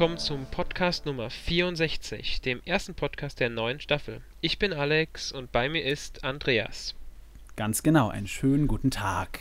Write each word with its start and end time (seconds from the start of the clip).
Willkommen 0.00 0.16
zum 0.16 0.46
Podcast 0.46 1.04
Nummer 1.04 1.28
64, 1.28 2.40
dem 2.40 2.62
ersten 2.64 2.94
Podcast 2.94 3.38
der 3.38 3.50
neuen 3.50 3.80
Staffel. 3.80 4.22
Ich 4.40 4.58
bin 4.58 4.72
Alex 4.72 5.30
und 5.30 5.52
bei 5.52 5.68
mir 5.68 5.84
ist 5.84 6.24
Andreas. 6.24 6.94
Ganz 7.54 7.82
genau, 7.82 8.08
einen 8.08 8.26
schönen 8.26 8.66
guten 8.66 8.90
Tag. 8.90 9.40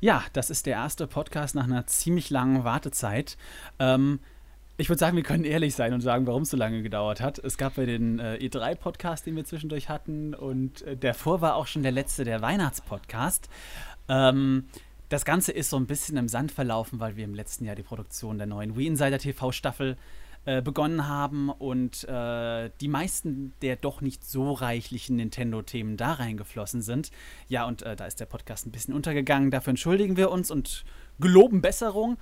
Ja, 0.00 0.24
das 0.32 0.50
ist 0.50 0.66
der 0.66 0.72
erste 0.72 1.06
Podcast 1.06 1.54
nach 1.54 1.62
einer 1.62 1.86
ziemlich 1.86 2.28
langen 2.28 2.64
Wartezeit. 2.64 3.36
Ähm, 3.78 4.18
ich 4.78 4.88
würde 4.88 4.98
sagen, 4.98 5.16
wir 5.16 5.22
können 5.22 5.44
ehrlich 5.44 5.76
sein 5.76 5.94
und 5.94 6.00
sagen, 6.00 6.26
warum 6.26 6.42
es 6.42 6.50
so 6.50 6.56
lange 6.56 6.82
gedauert 6.82 7.20
hat. 7.20 7.38
Es 7.38 7.56
gab 7.56 7.76
ja 7.78 7.86
den 7.86 8.18
äh, 8.18 8.38
E3-Podcast, 8.42 9.26
den 9.26 9.36
wir 9.36 9.44
zwischendurch 9.44 9.88
hatten, 9.88 10.34
und 10.34 10.82
äh, 10.82 10.96
davor 10.96 11.40
war 11.40 11.54
auch 11.54 11.68
schon 11.68 11.84
der 11.84 11.92
letzte, 11.92 12.24
der 12.24 12.42
Weihnachtspodcast. 12.42 13.48
Ähm, 14.08 14.64
das 15.12 15.26
Ganze 15.26 15.52
ist 15.52 15.68
so 15.68 15.76
ein 15.76 15.86
bisschen 15.86 16.16
im 16.16 16.26
Sand 16.26 16.52
verlaufen, 16.52 16.98
weil 16.98 17.16
wir 17.16 17.24
im 17.24 17.34
letzten 17.34 17.66
Jahr 17.66 17.76
die 17.76 17.82
Produktion 17.82 18.38
der 18.38 18.46
neuen 18.46 18.78
Wii 18.78 18.86
Insider 18.86 19.18
TV-Staffel 19.18 19.98
äh, 20.46 20.62
begonnen 20.62 21.06
haben 21.06 21.50
und 21.50 22.04
äh, 22.04 22.70
die 22.80 22.88
meisten 22.88 23.52
der 23.60 23.76
doch 23.76 24.00
nicht 24.00 24.24
so 24.24 24.52
reichlichen 24.52 25.16
Nintendo-Themen 25.16 25.98
da 25.98 26.14
reingeflossen 26.14 26.80
sind. 26.80 27.10
Ja, 27.48 27.66
und 27.66 27.82
äh, 27.82 27.94
da 27.94 28.06
ist 28.06 28.20
der 28.20 28.26
Podcast 28.26 28.66
ein 28.66 28.72
bisschen 28.72 28.94
untergegangen. 28.94 29.50
Dafür 29.50 29.72
entschuldigen 29.72 30.16
wir 30.16 30.30
uns 30.30 30.50
und 30.50 30.82
geloben 31.20 31.60
Besserung. 31.60 32.16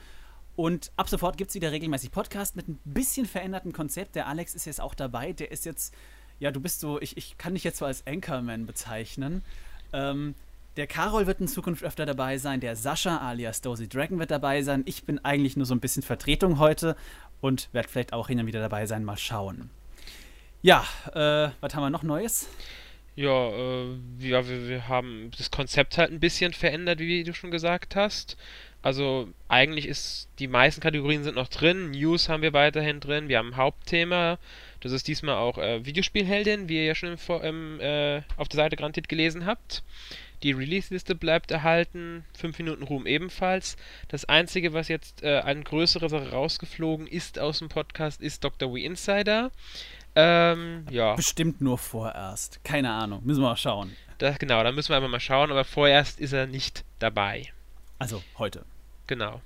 Und 0.56 0.90
ab 0.96 1.08
sofort 1.08 1.36
gibt 1.36 1.50
es 1.50 1.54
wieder 1.54 1.70
regelmäßig 1.70 2.10
Podcast 2.10 2.56
mit 2.56 2.66
ein 2.66 2.80
bisschen 2.84 3.24
verändertem 3.24 3.72
Konzept. 3.72 4.16
Der 4.16 4.26
Alex 4.26 4.56
ist 4.56 4.64
jetzt 4.64 4.80
auch 4.80 4.96
dabei. 4.96 5.32
Der 5.32 5.52
ist 5.52 5.64
jetzt, 5.64 5.94
ja, 6.40 6.50
du 6.50 6.60
bist 6.60 6.80
so, 6.80 7.00
ich, 7.00 7.16
ich 7.16 7.38
kann 7.38 7.54
dich 7.54 7.62
jetzt 7.62 7.78
so 7.78 7.84
als 7.84 8.04
Anchorman 8.04 8.66
bezeichnen. 8.66 9.44
Ähm, 9.92 10.34
der 10.76 10.86
Carol 10.86 11.26
wird 11.26 11.40
in 11.40 11.48
Zukunft 11.48 11.82
öfter 11.82 12.06
dabei 12.06 12.38
sein, 12.38 12.60
der 12.60 12.76
Sascha 12.76 13.18
alias 13.18 13.60
Dozy 13.60 13.88
Dragon 13.88 14.18
wird 14.18 14.30
dabei 14.30 14.62
sein. 14.62 14.82
Ich 14.86 15.04
bin 15.04 15.18
eigentlich 15.24 15.56
nur 15.56 15.66
so 15.66 15.74
ein 15.74 15.80
bisschen 15.80 16.02
Vertretung 16.02 16.58
heute 16.58 16.96
und 17.40 17.68
werde 17.72 17.88
vielleicht 17.88 18.12
auch 18.12 18.28
hin 18.28 18.38
und 18.40 18.46
wieder 18.46 18.60
dabei 18.60 18.86
sein, 18.86 19.04
mal 19.04 19.16
schauen. 19.16 19.70
Ja, 20.62 20.84
äh, 21.12 21.50
was 21.60 21.74
haben 21.74 21.82
wir 21.82 21.90
noch 21.90 22.02
Neues? 22.02 22.48
Ja, 23.16 23.48
äh, 23.48 23.96
ja 24.20 24.48
wir, 24.48 24.68
wir 24.68 24.88
haben 24.88 25.30
das 25.36 25.50
Konzept 25.50 25.98
halt 25.98 26.12
ein 26.12 26.20
bisschen 26.20 26.52
verändert, 26.52 27.00
wie 27.00 27.24
du 27.24 27.34
schon 27.34 27.50
gesagt 27.50 27.96
hast. 27.96 28.36
Also 28.82 29.28
eigentlich 29.48 29.86
ist 29.86 30.28
die 30.38 30.48
meisten 30.48 30.80
Kategorien 30.80 31.22
sind 31.22 31.34
noch 31.34 31.48
drin. 31.48 31.90
News 31.90 32.28
haben 32.28 32.42
wir 32.42 32.52
weiterhin 32.52 33.00
drin. 33.00 33.28
Wir 33.28 33.38
haben 33.38 33.50
ein 33.50 33.56
Hauptthema. 33.56 34.38
Das 34.80 34.92
ist 34.92 35.06
diesmal 35.06 35.36
auch 35.36 35.58
äh, 35.58 35.84
Videospielheldin, 35.84 36.68
wie 36.68 36.76
ihr 36.76 36.84
ja 36.84 36.94
schon 36.94 37.10
im, 37.10 37.42
im, 37.42 37.80
äh, 37.80 38.22
auf 38.38 38.48
der 38.48 38.56
Seite 38.56 38.76
garantiert 38.76 39.08
gelesen 39.08 39.44
habt. 39.44 39.82
Die 40.42 40.52
Release-Liste 40.52 41.14
bleibt 41.14 41.50
erhalten, 41.50 42.24
5 42.38 42.58
Minuten 42.58 42.82
Ruhm 42.82 43.06
ebenfalls. 43.06 43.76
Das 44.08 44.24
einzige, 44.24 44.72
was 44.72 44.88
jetzt 44.88 45.22
äh, 45.22 45.38
an 45.38 45.64
größere 45.64 46.08
Sache 46.08 46.30
rausgeflogen 46.30 47.06
ist 47.06 47.38
aus 47.38 47.58
dem 47.58 47.68
Podcast, 47.68 48.22
ist 48.22 48.42
Dr. 48.42 48.72
We 48.72 48.80
Insider. 48.80 49.50
Ähm, 50.14 50.86
ja. 50.90 51.14
Bestimmt 51.14 51.60
nur 51.60 51.78
vorerst. 51.78 52.60
Keine 52.64 52.90
Ahnung. 52.90 53.20
Müssen 53.24 53.42
wir 53.42 53.48
mal 53.48 53.56
schauen. 53.56 53.94
Das, 54.18 54.38
genau, 54.38 54.62
da 54.62 54.72
müssen 54.72 54.90
wir 54.90 54.96
einfach 54.96 55.08
mal 55.08 55.20
schauen, 55.20 55.50
aber 55.50 55.64
vorerst 55.64 56.20
ist 56.20 56.32
er 56.32 56.46
nicht 56.46 56.84
dabei. 56.98 57.52
Also 57.98 58.22
heute. 58.38 58.64
Genau. 59.06 59.40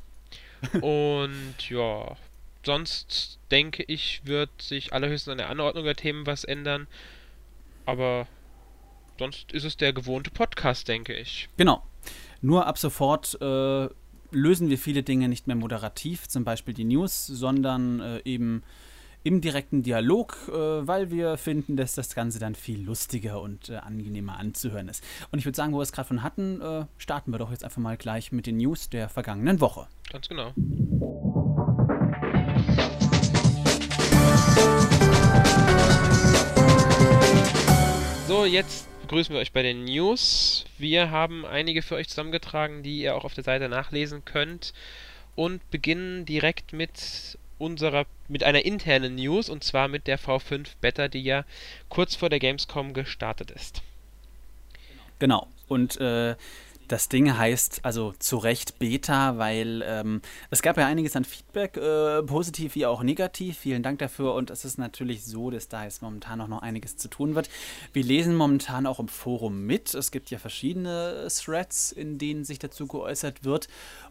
Und 0.81 1.55
ja, 1.69 2.17
sonst 2.65 3.39
denke 3.51 3.83
ich, 3.83 4.23
wird 4.25 4.51
sich 4.63 4.93
allerhöchstens 4.93 5.33
an 5.33 5.39
der 5.39 5.51
Anordnung 5.51 5.85
der 5.85 5.97
Themen 5.97 6.27
was 6.27 6.45
ändern. 6.45 6.87
Aber 7.85 8.27
sonst 9.19 9.53
ist 9.53 9.65
es 9.65 9.77
der 9.77 9.93
gewohnte 9.93 10.31
Podcast, 10.31 10.89
denke 10.89 11.15
ich. 11.15 11.49
Genau. 11.57 11.83
Nur 12.41 12.67
ab 12.67 12.79
sofort 12.79 13.39
äh, 13.41 13.89
lösen 14.31 14.69
wir 14.69 14.79
viele 14.79 15.03
Dinge 15.03 15.29
nicht 15.29 15.47
mehr 15.47 15.57
moderativ, 15.57 16.29
zum 16.29 16.45
Beispiel 16.45 16.75
die 16.75 16.85
News, 16.85 17.27
sondern 17.27 18.01
äh, 18.01 18.21
eben 18.25 18.63
im 19.23 19.41
direkten 19.41 19.83
Dialog, 19.83 20.37
äh, 20.49 20.53
weil 20.53 21.11
wir 21.11 21.39
finden, 21.39 21.77
dass 21.77 21.95
das 21.95 22.15
Ganze 22.15 22.39
dann 22.39 22.55
viel 22.55 22.83
lustiger 22.83 23.41
und 23.41 23.71
äh, 23.71 23.77
angenehmer 23.77 24.39
anzuhören 24.39 24.89
ist. 24.89 25.03
Und 25.31 25.39
ich 25.39 25.47
würde 25.47 25.57
sagen, 25.57 25.73
wo 25.73 25.79
wir 25.79 25.83
es 25.83 25.93
gerade 25.93 26.09
von 26.09 26.23
hatten, 26.23 26.61
äh, 26.61 26.85
starten 26.99 27.31
wir 27.31 27.39
doch 27.39 27.51
jetzt 27.51 27.65
einfach 27.65 27.81
mal 27.81 27.97
gleich 27.97 28.33
mit 28.33 28.47
den 28.47 28.59
News 28.59 28.91
der 28.91 29.09
vergangenen 29.09 29.61
Woche. 29.61 29.87
Ganz 30.13 30.29
genau. 30.29 30.53
So, 38.29 38.45
jetzt 38.45 38.89
begrüßen 39.05 39.35
wir 39.35 39.41
euch 39.41 39.53
bei 39.53 39.63
den 39.63 39.85
News. 39.85 40.65
Wir 40.79 41.11
haben 41.11 41.45
einige 41.45 41.83
für 41.83 41.95
euch 41.95 42.09
zusammengetragen, 42.09 42.83
die 42.83 43.03
ihr 43.03 43.15
auch 43.15 43.25
auf 43.25 43.35
der 43.35 43.45
Seite 43.45 43.69
nachlesen 43.69 44.25
könnt. 44.25 44.73
Und 45.37 45.69
beginnen 45.71 46.25
direkt 46.25 46.73
mit 46.73 47.37
unserer, 47.59 48.07
mit 48.29 48.45
einer 48.45 48.65
internen 48.65 49.17
News 49.17 49.51
und 49.51 49.63
zwar 49.63 49.89
mit 49.89 50.07
der 50.07 50.19
V5 50.19 50.69
Beta, 50.81 51.09
die 51.09 51.23
ja 51.23 51.45
kurz 51.91 52.15
vor 52.15 52.31
der 52.31 52.39
Gamescom 52.39 52.95
gestartet 52.95 53.51
ist. 53.51 53.83
Genau. 55.19 55.49
Und 55.69 56.01
äh, 56.01 56.35
das 56.89 57.09
Ding 57.09 57.37
heißt 57.37 57.81
also 57.83 58.13
zu 58.19 58.37
Recht 58.37 58.79
Beta, 58.79 59.39
weil 59.39 59.83
ähm, 59.87 60.21
es 60.51 60.63
gab 60.63 60.77
ja 60.77 60.87
einiges 60.87 61.17
an 61.17 61.25
Feedback, 61.25 61.77
äh, 61.77 62.23
positiv 62.23 62.75
wie 62.75 62.87
auch 62.87 63.03
negativ. 63.03 63.59
Vielen 63.59 63.83
Dank 63.83 63.99
dafür. 63.99 64.35
Und 64.35 64.51
es 64.51 64.65
ist 64.65 64.79
natürlich 64.79 65.25
so, 65.25 65.51
dass 65.51 65.69
da 65.69 65.85
jetzt 65.85 66.03
momentan 66.03 66.41
auch 66.41 66.49
noch 66.49 66.63
einiges 66.63 66.97
zu 66.97 67.09
tun 67.09 67.35
wird. 67.35 67.49
Wir 67.93 68.05
lesen 68.05 68.37
momentan 68.37 68.87
auch 68.87 69.01
im 69.01 69.09
Forum 69.09 69.67
mit. 69.67 69.95
Es 69.95 70.11
gibt 70.11 70.31
ja 70.31 70.39
verschiedene 70.39 71.29
Threads, 71.29 71.93
in 71.93 72.19
denen 72.19 72.45
sich 72.45 72.59
dazu 72.59 72.87
geäußert 72.87 73.45
wird. 73.45 73.69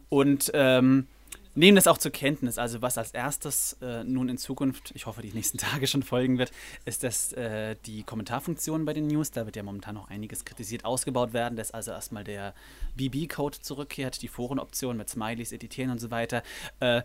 Und 0.09 0.51
ähm, 0.53 1.07
nehmen 1.56 1.75
das 1.75 1.88
auch 1.88 1.97
zur 1.97 2.12
Kenntnis. 2.12 2.58
Also 2.58 2.81
was 2.81 2.97
als 2.97 3.12
erstes 3.12 3.78
äh, 3.81 4.03
nun 4.03 4.30
in 4.30 4.38
Zukunft, 4.38 4.91
ich 4.96 5.06
hoffe, 5.06 5.22
die 5.22 5.31
nächsten 5.34 5.58
Tage 5.59 5.88
schon 5.88 6.03
folgen 6.03 6.38
wird, 6.38 6.52
ist, 6.86 7.03
dass 7.03 7.34
äh, 7.34 7.75
die 7.86 8.03
Kommentarfunktion 8.03 8.86
bei 8.86 8.94
den 8.94 9.08
News, 9.08 9.31
da 9.31 9.46
wird 9.46 9.56
ja 9.56 9.63
momentan 9.63 9.96
noch 9.96 10.09
einiges 10.09 10.46
kritisiert, 10.46 10.86
ausgebaut 10.86 11.34
werden, 11.34 11.56
dass 11.56 11.72
also 11.72 11.92
erstmal 11.92 12.24
der 12.24 12.53
BB-Code 12.96 13.59
zurückkehrt, 13.59 14.22
die 14.22 14.28
Forenoption 14.28 14.97
mit 14.97 15.09
Smileys, 15.09 15.52
Editieren 15.52 15.92
und 15.92 16.00
so 16.00 16.12
weiter. 16.12 16.44
Äh, 16.80 17.02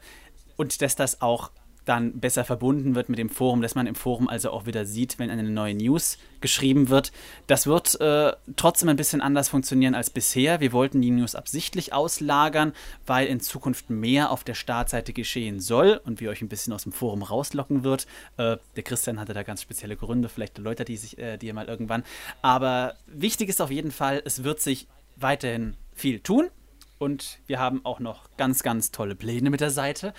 und 0.57 0.83
dass 0.83 0.97
das 0.97 1.21
auch 1.21 1.51
dann 1.89 2.21
besser 2.21 2.45
verbunden 2.45 2.95
wird 2.95 3.09
mit 3.09 3.19
dem 3.19 3.31
Forum, 3.31 3.63
dass 3.63 3.75
man 3.75 3.87
im 3.87 3.95
Forum 3.95 4.29
also 4.29 4.51
auch 4.51 4.67
wieder 4.67 4.85
sieht, 4.85 5.19
wenn 5.19 5.31
eine 5.31 5.43
neue 5.43 5.75
News 5.75 6.19
geschrieben 6.41 6.89
wird. 6.89 7.13
Das 7.47 7.67
wird 7.67 8.01
äh, 8.01 8.33
trotzdem 8.57 8.89
ein 8.89 8.97
bisschen 8.97 9.21
anders 9.21 9.49
funktionieren 9.49 9.95
als 9.95 10.11
bisher. 10.11 10.61
Wir 10.61 10.73
wollten 10.73 11.01
die 11.01 11.11
News 11.11 11.35
absichtlich 11.35 11.93
auslagern, 11.93 12.73
weil 13.07 13.27
in 13.27 13.41
Zukunft 13.41 13.91
mehr 13.91 14.31
auf 14.31 14.45
der 14.45 14.55
Startseite 14.55 15.13
geschehen 15.13 15.61
soll 15.61 16.01
und 16.05 16.21
wir 16.21 16.31
euch 16.31 16.43
ein 16.43 16.49
bisschen 16.49 16.73
aus 16.73 16.83
dem 16.83 16.93
Forum 16.93 17.23
rauslocken 17.23 17.85
wird. 17.85 18.07
Äh, 18.37 18.59
der 18.77 18.83
Christian 18.83 19.19
hatte 19.19 19.35
da 19.35 19.43
ganz 19.43 19.63
spezielle 19.63 19.97
Gründe, 19.97 20.29
vielleicht 20.29 20.59
erläutert 20.59 20.89
die 20.89 20.97
sich 20.97 21.19
äh, 21.19 21.39
dir 21.39 21.55
mal 21.55 21.67
irgendwann. 21.67 22.05
Aber 22.43 22.95
wichtig 23.07 23.49
ist 23.49 23.61
auf 23.61 23.71
jeden 23.71 23.91
Fall, 23.93 24.23
es 24.25 24.45
wird 24.45 24.61
sich 24.61 24.87
weiterhin 25.17 25.75
viel 25.95 26.21
tun. 26.21 26.49
Und 26.99 27.39
wir 27.47 27.59
haben 27.61 27.85
auch 27.85 28.01
noch 28.01 28.29
ganz, 28.37 28.63
ganz 28.63 28.91
tolle 28.91 29.15
Pläne 29.15 29.51
mit 29.51 29.61
der 29.61 29.71
Seite. 29.71 30.13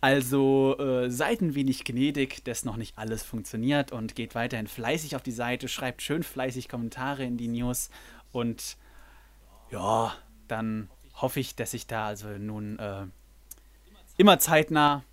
Also 0.00 0.76
äh, 0.78 1.10
seid 1.10 1.40
ein 1.40 1.54
wenig 1.54 1.84
gnädig, 1.84 2.44
dass 2.44 2.64
noch 2.64 2.76
nicht 2.76 2.98
alles 2.98 3.22
funktioniert 3.22 3.92
und 3.92 4.14
geht 4.14 4.34
weiterhin 4.34 4.66
fleißig 4.66 5.16
auf 5.16 5.22
die 5.22 5.32
Seite, 5.32 5.68
schreibt 5.68 6.02
schön 6.02 6.22
fleißig 6.22 6.68
Kommentare 6.68 7.24
in 7.24 7.36
die 7.36 7.48
News 7.48 7.90
und 8.32 8.76
ja, 9.70 10.14
dann 10.48 10.90
hoffe 11.14 11.40
ich, 11.40 11.54
dass 11.56 11.72
sich 11.72 11.86
da 11.86 12.06
also 12.06 12.28
nun 12.28 12.78
äh, 12.78 13.06
immer 14.16 14.38
zeitnah 14.38 15.04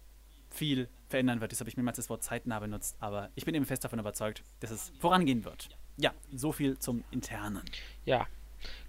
viel 0.50 0.90
verändern 1.10 1.42
wird. 1.42 1.52
Jetzt 1.52 1.60
habe 1.60 1.70
ich 1.70 1.78
mehrmals 1.78 1.98
das 1.98 2.10
Wort 2.10 2.24
zeitnah 2.24 2.60
benutzt, 2.60 2.96
aber 3.00 3.30
ich 3.36 3.46
bin 3.46 3.56
eben 3.56 3.66
fest 3.66 3.84
davon 3.84 4.00
überzeugt, 4.00 4.44
dass 4.60 4.72
es 4.72 4.92
vorangehen 5.00 5.46
wird. 5.46 5.70
Ja, 5.98 6.12
so 6.36 6.52
viel 6.52 6.80
zum 6.80 7.04
Internen. 7.12 7.64
Ja, 8.06 8.28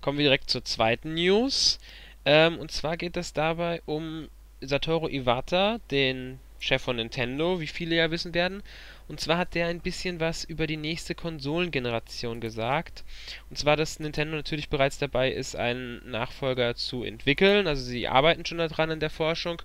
kommen 0.00 0.18
wir 0.18 0.24
direkt 0.24 0.50
zur 0.50 0.64
zweiten 0.64 1.14
News. 1.14 1.78
Ähm, 2.24 2.58
und 2.58 2.70
zwar 2.70 2.96
geht 2.96 3.16
es 3.16 3.32
dabei 3.32 3.82
um 3.86 4.28
Satoru 4.60 5.08
Iwata, 5.08 5.78
den 5.90 6.38
Chef 6.58 6.82
von 6.82 6.96
Nintendo, 6.96 7.60
wie 7.60 7.66
viele 7.66 7.96
ja 7.96 8.10
wissen 8.10 8.32
werden. 8.32 8.62
Und 9.06 9.20
zwar 9.20 9.36
hat 9.36 9.54
der 9.54 9.66
ein 9.66 9.80
bisschen 9.80 10.18
was 10.18 10.44
über 10.44 10.66
die 10.66 10.78
nächste 10.78 11.14
Konsolengeneration 11.14 12.40
gesagt. 12.40 13.04
Und 13.50 13.58
zwar, 13.58 13.76
dass 13.76 14.00
Nintendo 14.00 14.36
natürlich 14.36 14.70
bereits 14.70 14.98
dabei 14.98 15.30
ist, 15.30 15.56
einen 15.56 16.00
Nachfolger 16.10 16.74
zu 16.74 17.04
entwickeln. 17.04 17.66
Also 17.66 17.82
sie 17.82 18.08
arbeiten 18.08 18.46
schon 18.46 18.58
daran 18.58 18.90
in 18.90 19.00
der 19.00 19.10
Forschung. 19.10 19.60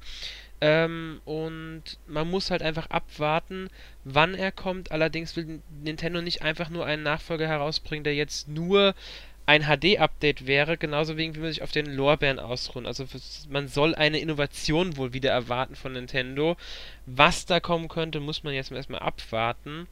Ähm, 0.61 1.21
und 1.23 1.83
man 2.06 2.29
muss 2.29 2.51
halt 2.51 2.61
einfach 2.61 2.89
abwarten, 2.89 3.69
wann 4.03 4.35
er 4.35 4.51
kommt. 4.51 4.91
Allerdings 4.91 5.38
will 5.38 5.61
Nintendo 5.81 6.21
nicht 6.21 6.41
einfach 6.41 6.69
nur 6.69 6.85
einen 6.85 7.03
Nachfolger 7.03 7.47
herausbringen, 7.47 8.03
der 8.03 8.15
jetzt 8.15 8.50
nur 8.50 8.94
ein 9.50 9.63
HD-Update 9.63 10.46
wäre, 10.46 10.78
genauso 10.78 11.18
wenig 11.18 11.36
wie 11.36 11.40
man 11.40 11.50
sich 11.50 11.63
auf 11.63 11.72
den 11.72 11.88
Lorbeeren 11.88 12.38
ausruhen. 12.38 12.86
Also 12.86 13.06
man 13.50 13.68
soll 13.68 13.96
eine 13.96 14.19
Innovation 14.19 14.96
wohl 14.96 15.12
wieder 15.12 15.31
erwarten 15.31 15.75
von 15.75 15.94
Nintendo. 15.94 16.56
Was 17.07 17.48
da 17.48 17.60
kommen 17.60 17.88
könnte, 17.88 18.19
muss 18.19 18.44
man 18.44 18.54
jetzt 18.54 18.72
erstmal 18.72 19.00
abwarten. 19.00 19.88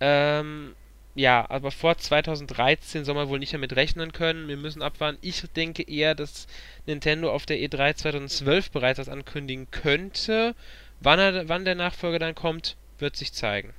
Ähm, 0.00 0.74
ja, 1.14 1.48
aber 1.48 1.70
vor 1.70 1.96
2013 1.96 3.06
soll 3.06 3.14
man 3.14 3.28
wohl 3.28 3.38
nicht 3.38 3.54
damit 3.54 3.74
rechnen 3.74 4.12
können. 4.12 4.48
Wir 4.48 4.58
müssen 4.58 4.82
abwarten. 4.82 5.16
Ich 5.22 5.42
denke 5.56 5.82
eher, 5.82 6.14
dass 6.14 6.46
Nintendo 6.84 7.32
auf 7.32 7.46
der 7.46 7.56
E3 7.56 7.94
2012 7.94 8.70
bereits 8.70 8.98
was 8.98 9.08
ankündigen 9.08 9.70
könnte, 9.70 10.54
Wann, 11.00 11.18
er, 11.18 11.48
wann 11.48 11.64
der 11.64 11.74
Nachfolger 11.74 12.18
dann 12.18 12.34
kommt, 12.34 12.76
wird 12.98 13.16
sich 13.16 13.32
zeigen. 13.32 13.74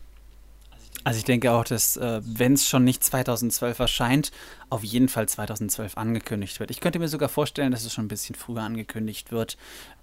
Also 1.03 1.19
ich 1.19 1.25
denke 1.25 1.51
auch, 1.51 1.63
dass 1.63 1.97
äh, 1.97 2.21
wenn 2.23 2.53
es 2.53 2.67
schon 2.67 2.83
nicht 2.83 3.03
2012 3.03 3.79
erscheint, 3.79 4.31
auf 4.69 4.83
jeden 4.83 5.09
Fall 5.09 5.27
2012 5.27 5.97
angekündigt 5.97 6.59
wird. 6.59 6.71
Ich 6.71 6.79
könnte 6.79 6.99
mir 6.99 7.07
sogar 7.07 7.29
vorstellen, 7.29 7.71
dass 7.71 7.85
es 7.85 7.93
schon 7.93 8.05
ein 8.05 8.09
bisschen 8.09 8.35
früher 8.35 8.61
angekündigt 8.61 9.31
wird. 9.31 9.57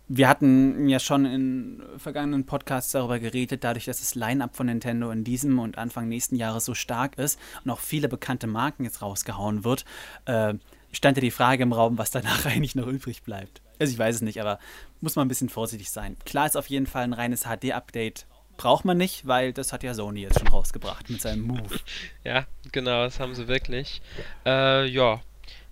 Wir 0.09 0.29
hatten 0.29 0.89
ja 0.89 0.99
schon 0.99 1.25
in 1.25 1.83
vergangenen 1.97 2.45
Podcasts 2.45 2.93
darüber 2.93 3.19
geredet, 3.19 3.65
dadurch, 3.65 3.87
dass 3.87 4.01
das 4.01 4.15
Line-up 4.15 4.57
von 4.57 4.67
Nintendo 4.67 5.11
in 5.11 5.25
diesem 5.25 5.59
und 5.59 5.79
Anfang 5.79 6.09
nächsten 6.09 6.37
Jahres 6.37 6.65
so 6.65 6.75
stark 6.75 7.19
ist 7.19 7.39
und 7.65 7.71
auch 7.71 7.81
viele 7.81 8.09
bekannte 8.09 8.47
Marken 8.47 8.85
jetzt 8.85 9.01
rausgehauen 9.01 9.65
wird, 9.65 9.85
äh, 10.27 10.55
stand 10.93 11.17
ja 11.17 11.23
die 11.23 11.31
Frage 11.31 11.63
im 11.63 11.73
Raum, 11.73 11.99
was 11.99 12.11
danach 12.11 12.45
eigentlich 12.47 12.75
noch 12.75 12.87
übrig 12.87 13.23
bleibt. 13.23 13.63
Also 13.79 13.93
ich 13.93 13.99
weiß 13.99 14.17
es 14.17 14.23
nicht, 14.23 14.41
aber 14.41 14.59
muss 15.01 15.17
man 15.17 15.27
ein 15.27 15.29
bisschen 15.29 15.49
vorsichtig 15.49 15.91
sein. 15.91 16.17
Klar 16.25 16.47
ist 16.47 16.57
auf 16.57 16.69
jeden 16.69 16.87
Fall 16.87 17.05
ein 17.05 17.13
reines 17.13 17.45
HD-Update 17.45 18.27
braucht 18.57 18.85
man 18.85 18.97
nicht, 18.97 19.27
weil 19.27 19.53
das 19.53 19.73
hat 19.73 19.83
ja 19.83 19.95
Sony 19.95 20.23
jetzt 20.23 20.39
schon 20.39 20.49
rausgebracht 20.49 21.11
mit 21.11 21.21
seinem 21.21 21.43
Move. 21.43 21.79
ja, 22.25 22.47
genau, 22.71 23.05
das 23.05 23.21
haben 23.21 23.35
sie 23.35 23.49
wirklich. 23.49 24.03
Äh, 24.47 24.87
ja, 24.87 25.21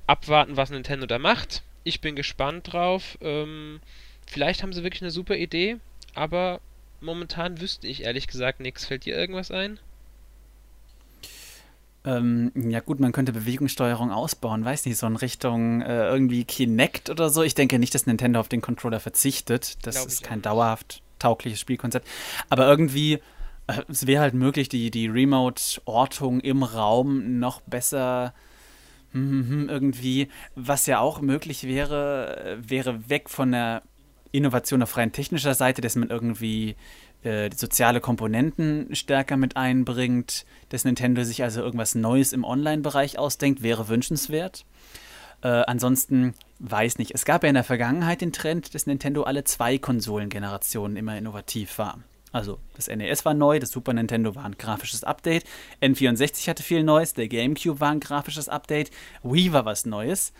abwarten, 0.06 0.56
was 0.56 0.70
Nintendo 0.70 1.06
da 1.06 1.18
macht. 1.18 1.62
Ich 1.84 2.00
bin 2.00 2.16
gespannt 2.16 2.72
drauf. 2.72 3.16
Ähm, 3.20 3.80
vielleicht 4.26 4.62
haben 4.62 4.72
sie 4.72 4.82
wirklich 4.82 5.02
eine 5.02 5.10
super 5.10 5.36
Idee, 5.36 5.78
aber 6.14 6.60
momentan 7.00 7.60
wüsste 7.60 7.86
ich 7.86 8.02
ehrlich 8.02 8.26
gesagt 8.26 8.60
nichts. 8.60 8.86
Fällt 8.86 9.04
dir 9.04 9.16
irgendwas 9.16 9.50
ein? 9.50 9.78
Ähm, 12.02 12.50
ja 12.54 12.80
gut, 12.80 12.98
man 12.98 13.12
könnte 13.12 13.32
Bewegungssteuerung 13.32 14.10
ausbauen, 14.10 14.64
weiß 14.64 14.86
nicht, 14.86 14.96
so 14.96 15.06
in 15.06 15.16
Richtung 15.16 15.82
äh, 15.82 16.08
irgendwie 16.08 16.44
Kinect 16.44 17.10
oder 17.10 17.28
so. 17.28 17.42
Ich 17.42 17.54
denke 17.54 17.78
nicht, 17.78 17.94
dass 17.94 18.06
Nintendo 18.06 18.40
auf 18.40 18.48
den 18.48 18.62
Controller 18.62 19.00
verzichtet. 19.00 19.76
Das 19.82 19.96
Glaub 19.96 20.08
ist 20.08 20.22
kein 20.22 20.40
dauerhaft 20.40 21.02
taugliches 21.20 21.60
Spielkonzept. 21.60 22.08
Aber 22.48 22.66
irgendwie, 22.66 23.14
äh, 23.66 23.82
es 23.88 24.06
wäre 24.06 24.22
halt 24.22 24.34
möglich, 24.34 24.68
die, 24.68 24.90
die 24.90 25.06
Remote-Ortung 25.06 26.40
im 26.40 26.62
Raum 26.62 27.38
noch 27.38 27.60
besser 27.60 28.34
hm, 29.12 29.30
hm, 29.30 29.48
hm, 29.48 29.68
irgendwie, 29.68 30.28
was 30.54 30.86
ja 30.86 31.00
auch 31.00 31.20
möglich 31.20 31.64
wäre, 31.64 32.58
äh, 32.62 32.70
wäre 32.70 33.08
weg 33.08 33.28
von 33.28 33.52
der 33.52 33.82
Innovation 34.32 34.82
auf 34.82 34.96
rein 34.96 35.12
technischer 35.12 35.54
Seite, 35.54 35.80
dass 35.80 35.96
man 35.96 36.10
irgendwie 36.10 36.76
äh, 37.22 37.50
soziale 37.54 38.00
Komponenten 38.00 38.94
stärker 38.94 39.36
mit 39.36 39.56
einbringt, 39.56 40.46
dass 40.68 40.84
Nintendo 40.84 41.24
sich 41.24 41.42
also 41.42 41.60
irgendwas 41.60 41.94
Neues 41.94 42.32
im 42.32 42.44
Online-Bereich 42.44 43.18
ausdenkt, 43.18 43.62
wäre 43.62 43.88
wünschenswert. 43.88 44.64
Äh, 45.42 45.48
ansonsten 45.48 46.34
weiß 46.58 46.98
nicht. 46.98 47.12
Es 47.14 47.24
gab 47.24 47.42
ja 47.42 47.48
in 47.48 47.54
der 47.54 47.64
Vergangenheit 47.64 48.20
den 48.20 48.32
Trend, 48.32 48.74
dass 48.74 48.86
Nintendo 48.86 49.22
alle 49.22 49.44
zwei 49.44 49.78
Konsolengenerationen 49.78 50.96
immer 50.96 51.16
innovativ 51.16 51.78
war. 51.78 51.98
Also 52.32 52.58
das 52.74 52.86
NES 52.88 53.24
war 53.24 53.34
neu, 53.34 53.58
das 53.58 53.70
Super 53.70 53.92
Nintendo 53.92 54.34
war 54.34 54.44
ein 54.44 54.56
grafisches 54.56 55.02
Update, 55.02 55.44
N64 55.82 56.48
hatte 56.48 56.62
viel 56.62 56.84
Neues, 56.84 57.14
der 57.14 57.28
GameCube 57.28 57.80
war 57.80 57.90
ein 57.90 57.98
grafisches 57.98 58.48
Update, 58.48 58.90
Wii 59.24 59.52
war 59.52 59.64
was 59.64 59.84
Neues. 59.84 60.32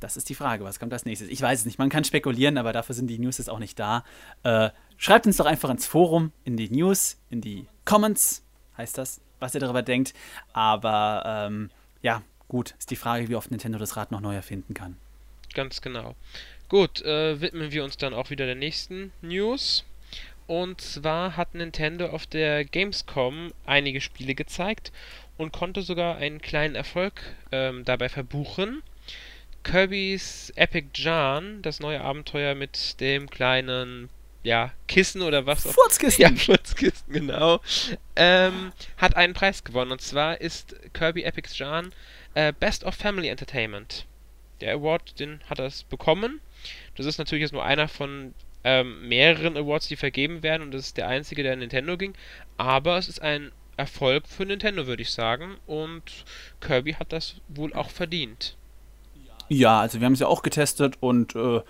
Das 0.00 0.16
ist 0.16 0.28
die 0.28 0.34
Frage, 0.34 0.64
was 0.64 0.80
kommt 0.80 0.92
als 0.92 1.04
nächstes? 1.04 1.28
Ich 1.28 1.40
weiß 1.40 1.60
es 1.60 1.64
nicht, 1.64 1.78
man 1.78 1.90
kann 1.90 2.02
spekulieren, 2.02 2.58
aber 2.58 2.72
dafür 2.72 2.96
sind 2.96 3.06
die 3.06 3.20
News 3.20 3.38
jetzt 3.38 3.48
auch 3.48 3.60
nicht 3.60 3.78
da. 3.78 4.04
Äh, 4.42 4.70
schreibt 4.96 5.26
uns 5.26 5.36
doch 5.36 5.46
einfach 5.46 5.70
ins 5.70 5.86
Forum, 5.86 6.32
in 6.42 6.56
die 6.56 6.70
News, 6.70 7.18
in 7.30 7.40
die 7.40 7.68
Comments, 7.84 8.42
heißt 8.76 8.98
das, 8.98 9.20
was 9.38 9.54
ihr 9.54 9.60
darüber 9.60 9.82
denkt. 9.82 10.12
Aber 10.52 11.22
ähm, 11.24 11.70
ja, 12.02 12.22
gut, 12.52 12.74
ist 12.78 12.90
die 12.90 12.96
Frage, 12.96 13.28
wie 13.28 13.34
oft 13.34 13.50
Nintendo 13.50 13.78
das 13.78 13.96
Rad 13.96 14.12
noch 14.12 14.20
neu 14.20 14.34
erfinden 14.34 14.74
kann. 14.74 14.96
Ganz 15.54 15.80
genau. 15.80 16.14
Gut, 16.68 17.00
äh, 17.00 17.40
widmen 17.40 17.72
wir 17.72 17.82
uns 17.82 17.96
dann 17.96 18.12
auch 18.12 18.28
wieder 18.28 18.44
der 18.44 18.54
nächsten 18.54 19.10
News. 19.22 19.84
Und 20.46 20.82
zwar 20.82 21.38
hat 21.38 21.54
Nintendo 21.54 22.10
auf 22.10 22.26
der 22.26 22.66
Gamescom 22.66 23.54
einige 23.64 24.02
Spiele 24.02 24.34
gezeigt 24.34 24.92
und 25.38 25.52
konnte 25.52 25.80
sogar 25.80 26.16
einen 26.16 26.42
kleinen 26.42 26.74
Erfolg 26.74 27.22
ähm, 27.52 27.86
dabei 27.86 28.10
verbuchen. 28.10 28.82
Kirby's 29.62 30.52
Epic 30.54 30.88
Jan, 30.94 31.62
das 31.62 31.80
neue 31.80 32.02
Abenteuer 32.02 32.54
mit 32.54 33.00
dem 33.00 33.30
kleinen 33.30 34.10
ja, 34.42 34.72
Kissen 34.88 35.22
oder 35.22 35.46
was 35.46 35.66
auch. 35.66 35.72
Furzkissen. 35.72 36.20
Ja, 36.22 36.30
Furzkissen, 36.34 37.12
genau. 37.12 37.60
Ähm, 38.14 38.72
hat 38.98 39.16
einen 39.16 39.32
Preis 39.32 39.64
gewonnen. 39.64 39.92
Und 39.92 40.02
zwar 40.02 40.40
ist 40.40 40.76
Kirby 40.92 41.22
Epic 41.22 41.48
Jan 41.54 41.92
äh, 42.34 42.52
Best 42.58 42.84
of 42.84 42.94
Family 42.94 43.28
Entertainment. 43.28 44.06
Der 44.60 44.74
Award, 44.74 45.18
den 45.18 45.40
hat 45.48 45.58
er 45.58 45.70
bekommen. 45.88 46.40
Das 46.96 47.06
ist 47.06 47.18
natürlich 47.18 47.42
jetzt 47.42 47.52
nur 47.52 47.64
einer 47.64 47.88
von 47.88 48.34
ähm, 48.64 49.08
mehreren 49.08 49.56
Awards, 49.56 49.88
die 49.88 49.96
vergeben 49.96 50.42
werden. 50.42 50.62
Und 50.62 50.72
das 50.72 50.86
ist 50.86 50.96
der 50.96 51.08
einzige, 51.08 51.42
der 51.42 51.54
an 51.54 51.58
Nintendo 51.58 51.96
ging. 51.96 52.14
Aber 52.56 52.98
es 52.98 53.08
ist 53.08 53.20
ein 53.20 53.50
Erfolg 53.76 54.28
für 54.28 54.46
Nintendo, 54.46 54.86
würde 54.86 55.02
ich 55.02 55.10
sagen. 55.10 55.56
Und 55.66 56.02
Kirby 56.60 56.92
hat 56.94 57.12
das 57.12 57.36
wohl 57.48 57.72
auch 57.74 57.90
verdient. 57.90 58.56
Ja, 59.48 59.80
also 59.80 60.00
wir 60.00 60.06
haben 60.06 60.14
es 60.14 60.20
ja 60.20 60.28
auch 60.28 60.42
getestet 60.42 60.96
und 61.00 61.34
äh, 61.34 61.60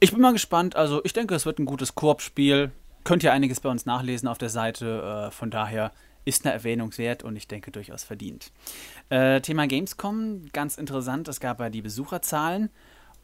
ich 0.00 0.12
bin 0.12 0.20
mal 0.20 0.32
gespannt. 0.32 0.76
Also 0.76 1.04
ich 1.04 1.12
denke, 1.12 1.34
es 1.34 1.46
wird 1.46 1.58
ein 1.58 1.66
gutes 1.66 1.94
Koop-Spiel. 1.94 2.72
Könnt 3.04 3.22
ihr 3.22 3.32
einiges 3.32 3.60
bei 3.60 3.68
uns 3.68 3.86
nachlesen 3.86 4.28
auf 4.28 4.38
der 4.38 4.48
Seite. 4.48 5.28
Äh, 5.28 5.30
von 5.30 5.50
daher 5.50 5.92
ist 6.26 6.44
eine 6.44 6.52
Erwähnung 6.52 6.98
wert 6.98 7.22
und 7.22 7.36
ich 7.36 7.48
denke 7.48 7.70
durchaus 7.70 8.04
verdient. 8.04 8.52
Äh, 9.08 9.40
Thema 9.40 9.66
Gamescom, 9.66 10.42
ganz 10.52 10.76
interessant. 10.76 11.26
Es 11.28 11.40
gab 11.40 11.60
ja 11.60 11.70
die 11.70 11.80
Besucherzahlen. 11.80 12.68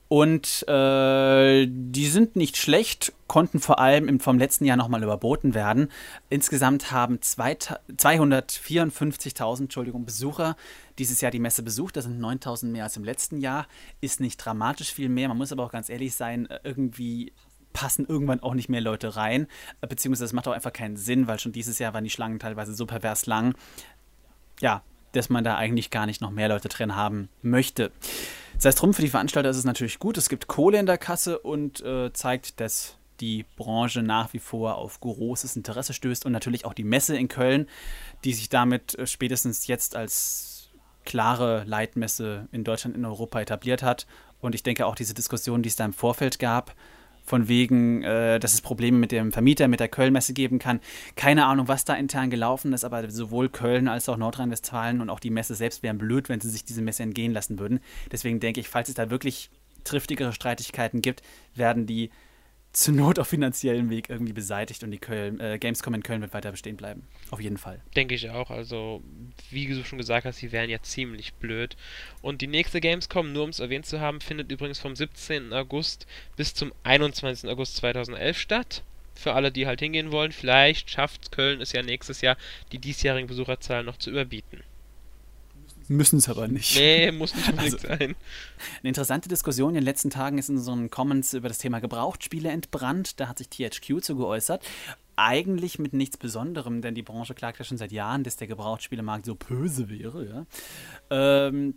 Und 0.08 0.66
äh, 0.68 1.66
die 1.66 2.06
sind 2.06 2.36
nicht 2.36 2.56
schlecht, 2.58 3.14
konnten 3.28 3.60
vor 3.60 3.78
allem 3.78 4.08
im, 4.08 4.20
vom 4.20 4.38
letzten 4.38 4.66
Jahr 4.66 4.76
nochmal 4.76 5.02
überboten 5.02 5.54
werden. 5.54 5.88
Insgesamt 6.28 6.92
haben 6.92 7.16
254.000 7.16 10.04
Besucher 10.04 10.54
dieses 10.98 11.22
Jahr 11.22 11.30
die 11.30 11.38
Messe 11.38 11.62
besucht. 11.62 11.96
Das 11.96 12.04
sind 12.04 12.20
9.000 12.20 12.66
mehr 12.66 12.84
als 12.84 12.98
im 12.98 13.04
letzten 13.04 13.40
Jahr. 13.40 13.66
Ist 14.02 14.20
nicht 14.20 14.36
dramatisch 14.36 14.92
viel 14.92 15.08
mehr. 15.08 15.28
Man 15.28 15.38
muss 15.38 15.50
aber 15.50 15.64
auch 15.64 15.72
ganz 15.72 15.88
ehrlich 15.88 16.14
sein, 16.14 16.44
äh, 16.50 16.60
irgendwie 16.62 17.32
passen 17.72 18.06
irgendwann 18.06 18.40
auch 18.40 18.54
nicht 18.54 18.68
mehr 18.68 18.80
Leute 18.80 19.16
rein. 19.16 19.46
Äh, 19.80 19.86
beziehungsweise 19.86 20.24
es 20.24 20.32
macht 20.32 20.48
auch 20.48 20.52
einfach 20.52 20.72
keinen 20.72 20.96
Sinn, 20.96 21.26
weil 21.26 21.38
schon 21.38 21.52
dieses 21.52 21.78
Jahr 21.78 21.94
waren 21.94 22.04
die 22.04 22.10
Schlangen 22.10 22.38
teilweise 22.38 22.74
so 22.74 22.86
pervers 22.86 23.26
lang. 23.26 23.54
Ja, 24.60 24.82
dass 25.12 25.28
man 25.28 25.44
da 25.44 25.56
eigentlich 25.56 25.90
gar 25.90 26.06
nicht 26.06 26.20
noch 26.20 26.30
mehr 26.30 26.48
Leute 26.48 26.68
drin 26.68 26.96
haben 26.96 27.28
möchte. 27.42 27.92
Sei 28.58 28.70
es 28.70 28.76
drum, 28.76 28.94
für 28.94 29.02
die 29.02 29.08
Veranstalter 29.08 29.50
ist 29.50 29.56
es 29.56 29.64
natürlich 29.64 29.98
gut. 29.98 30.16
Es 30.16 30.28
gibt 30.28 30.46
Kohle 30.46 30.78
in 30.78 30.86
der 30.86 30.98
Kasse 30.98 31.38
und 31.38 31.80
äh, 31.82 32.12
zeigt, 32.12 32.60
dass 32.60 32.96
die 33.20 33.44
Branche 33.56 34.02
nach 34.02 34.32
wie 34.32 34.38
vor 34.38 34.76
auf 34.76 35.00
großes 35.00 35.56
Interesse 35.56 35.92
stößt 35.92 36.26
und 36.26 36.32
natürlich 36.32 36.64
auch 36.64 36.74
die 36.74 36.84
Messe 36.84 37.16
in 37.16 37.28
Köln, 37.28 37.68
die 38.24 38.32
sich 38.32 38.48
damit 38.48 38.98
äh, 38.98 39.06
spätestens 39.06 39.66
jetzt 39.66 39.96
als 39.96 40.70
klare 41.04 41.64
Leitmesse 41.64 42.48
in 42.52 42.64
Deutschland, 42.64 42.96
in 42.96 43.04
Europa 43.04 43.40
etabliert 43.40 43.82
hat. 43.82 44.06
Und 44.40 44.54
ich 44.54 44.62
denke 44.62 44.86
auch 44.86 44.94
diese 44.94 45.14
Diskussion, 45.14 45.62
die 45.62 45.68
es 45.68 45.76
da 45.76 45.84
im 45.84 45.92
Vorfeld 45.92 46.38
gab, 46.38 46.74
von 47.24 47.48
wegen, 47.48 48.02
äh, 48.02 48.38
dass 48.38 48.54
es 48.54 48.60
Probleme 48.60 48.98
mit 48.98 49.12
dem 49.12 49.32
Vermieter, 49.32 49.68
mit 49.68 49.80
der 49.80 49.88
Kölnmesse 49.88 50.32
geben 50.32 50.58
kann. 50.58 50.80
Keine 51.16 51.46
Ahnung, 51.46 51.68
was 51.68 51.84
da 51.84 51.94
intern 51.94 52.30
gelaufen 52.30 52.72
ist, 52.72 52.84
aber 52.84 53.08
sowohl 53.10 53.48
Köln 53.48 53.88
als 53.88 54.08
auch 54.08 54.16
Nordrhein-Westfalen 54.16 55.00
und 55.00 55.10
auch 55.10 55.20
die 55.20 55.30
Messe 55.30 55.54
selbst 55.54 55.82
wären 55.82 55.98
blöd, 55.98 56.28
wenn 56.28 56.40
sie 56.40 56.50
sich 56.50 56.64
diese 56.64 56.82
Messe 56.82 57.02
entgehen 57.02 57.32
lassen 57.32 57.58
würden. 57.58 57.80
Deswegen 58.10 58.40
denke 58.40 58.60
ich, 58.60 58.68
falls 58.68 58.88
es 58.88 58.94
da 58.94 59.10
wirklich 59.10 59.50
triftigere 59.84 60.32
Streitigkeiten 60.32 61.02
gibt, 61.02 61.22
werden 61.54 61.86
die 61.86 62.10
zur 62.72 62.94
Not 62.94 63.18
auf 63.18 63.28
finanziellem 63.28 63.90
Weg 63.90 64.08
irgendwie 64.08 64.32
beseitigt 64.32 64.82
und 64.82 64.90
die 64.90 64.98
Köln, 64.98 65.40
äh, 65.40 65.58
Gamescom 65.58 65.92
in 65.94 66.02
Köln 66.02 66.22
wird 66.22 66.32
weiter 66.32 66.50
bestehen 66.50 66.76
bleiben. 66.76 67.06
Auf 67.30 67.40
jeden 67.40 67.58
Fall. 67.58 67.80
Denke 67.96 68.14
ich 68.14 68.30
auch. 68.30 68.50
Also, 68.50 69.02
wie 69.50 69.66
du 69.66 69.84
schon 69.84 69.98
gesagt 69.98 70.24
hast, 70.24 70.38
sie 70.38 70.52
wären 70.52 70.70
ja 70.70 70.80
ziemlich 70.80 71.34
blöd. 71.34 71.76
Und 72.22 72.40
die 72.40 72.46
nächste 72.46 72.80
Gamescom, 72.80 73.32
nur 73.32 73.44
um 73.44 73.50
es 73.50 73.60
erwähnt 73.60 73.84
zu 73.84 74.00
haben, 74.00 74.20
findet 74.20 74.50
übrigens 74.50 74.78
vom 74.78 74.96
17. 74.96 75.52
August 75.52 76.06
bis 76.36 76.54
zum 76.54 76.72
21. 76.82 77.50
August 77.50 77.76
2011 77.76 78.38
statt. 78.38 78.82
Für 79.14 79.34
alle, 79.34 79.52
die 79.52 79.66
halt 79.66 79.80
hingehen 79.80 80.10
wollen, 80.10 80.32
vielleicht 80.32 80.90
schafft 80.90 81.30
Köln 81.32 81.60
es 81.60 81.72
ja 81.72 81.82
nächstes 81.82 82.22
Jahr, 82.22 82.38
die 82.72 82.78
diesjährigen 82.78 83.28
Besucherzahlen 83.28 83.84
noch 83.84 83.98
zu 83.98 84.10
überbieten. 84.10 84.62
Müssen 85.92 86.18
es 86.18 86.28
aber 86.28 86.48
nicht. 86.48 86.76
Nee, 86.76 87.12
muss 87.12 87.34
nicht 87.34 87.48
unbedingt 87.48 87.74
also, 87.74 87.88
sein. 87.88 88.00
Eine 88.00 88.88
interessante 88.88 89.28
Diskussion 89.28 89.70
in 89.70 89.74
den 89.76 89.84
letzten 89.84 90.10
Tagen 90.10 90.38
ist 90.38 90.48
in 90.48 90.58
so 90.58 90.72
einen 90.72 90.90
Comments 90.90 91.32
über 91.34 91.48
das 91.48 91.58
Thema 91.58 91.80
Gebrauchtspiele 91.80 92.50
entbrannt. 92.50 93.20
Da 93.20 93.28
hat 93.28 93.38
sich 93.38 93.50
THQ 93.50 94.02
zu 94.02 94.16
geäußert. 94.16 94.64
Eigentlich 95.16 95.78
mit 95.78 95.92
nichts 95.92 96.16
Besonderem, 96.16 96.80
denn 96.80 96.94
die 96.94 97.02
Branche 97.02 97.34
klagt 97.34 97.58
ja 97.58 97.64
schon 97.64 97.76
seit 97.76 97.92
Jahren, 97.92 98.24
dass 98.24 98.36
der 98.36 98.46
Gebrauchtspielemarkt 98.46 99.26
so 99.26 99.34
böse 99.34 99.90
wäre. 99.90 100.26
Ja, 100.26 100.46
ähm, 101.10 101.74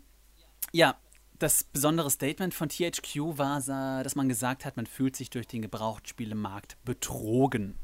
ja 0.72 0.96
das 1.40 1.66
besondere 1.66 2.10
Statement 2.10 2.54
von 2.54 2.70
THQ 2.70 3.38
war, 3.38 3.60
dass 4.04 4.16
man 4.16 4.30
gesagt 4.30 4.64
hat, 4.64 4.78
man 4.78 4.86
fühlt 4.86 5.18
sich 5.18 5.30
durch 5.30 5.48
den 5.48 5.62
Gebrauchtspielemarkt 5.62 6.78
betrogen. 6.86 7.76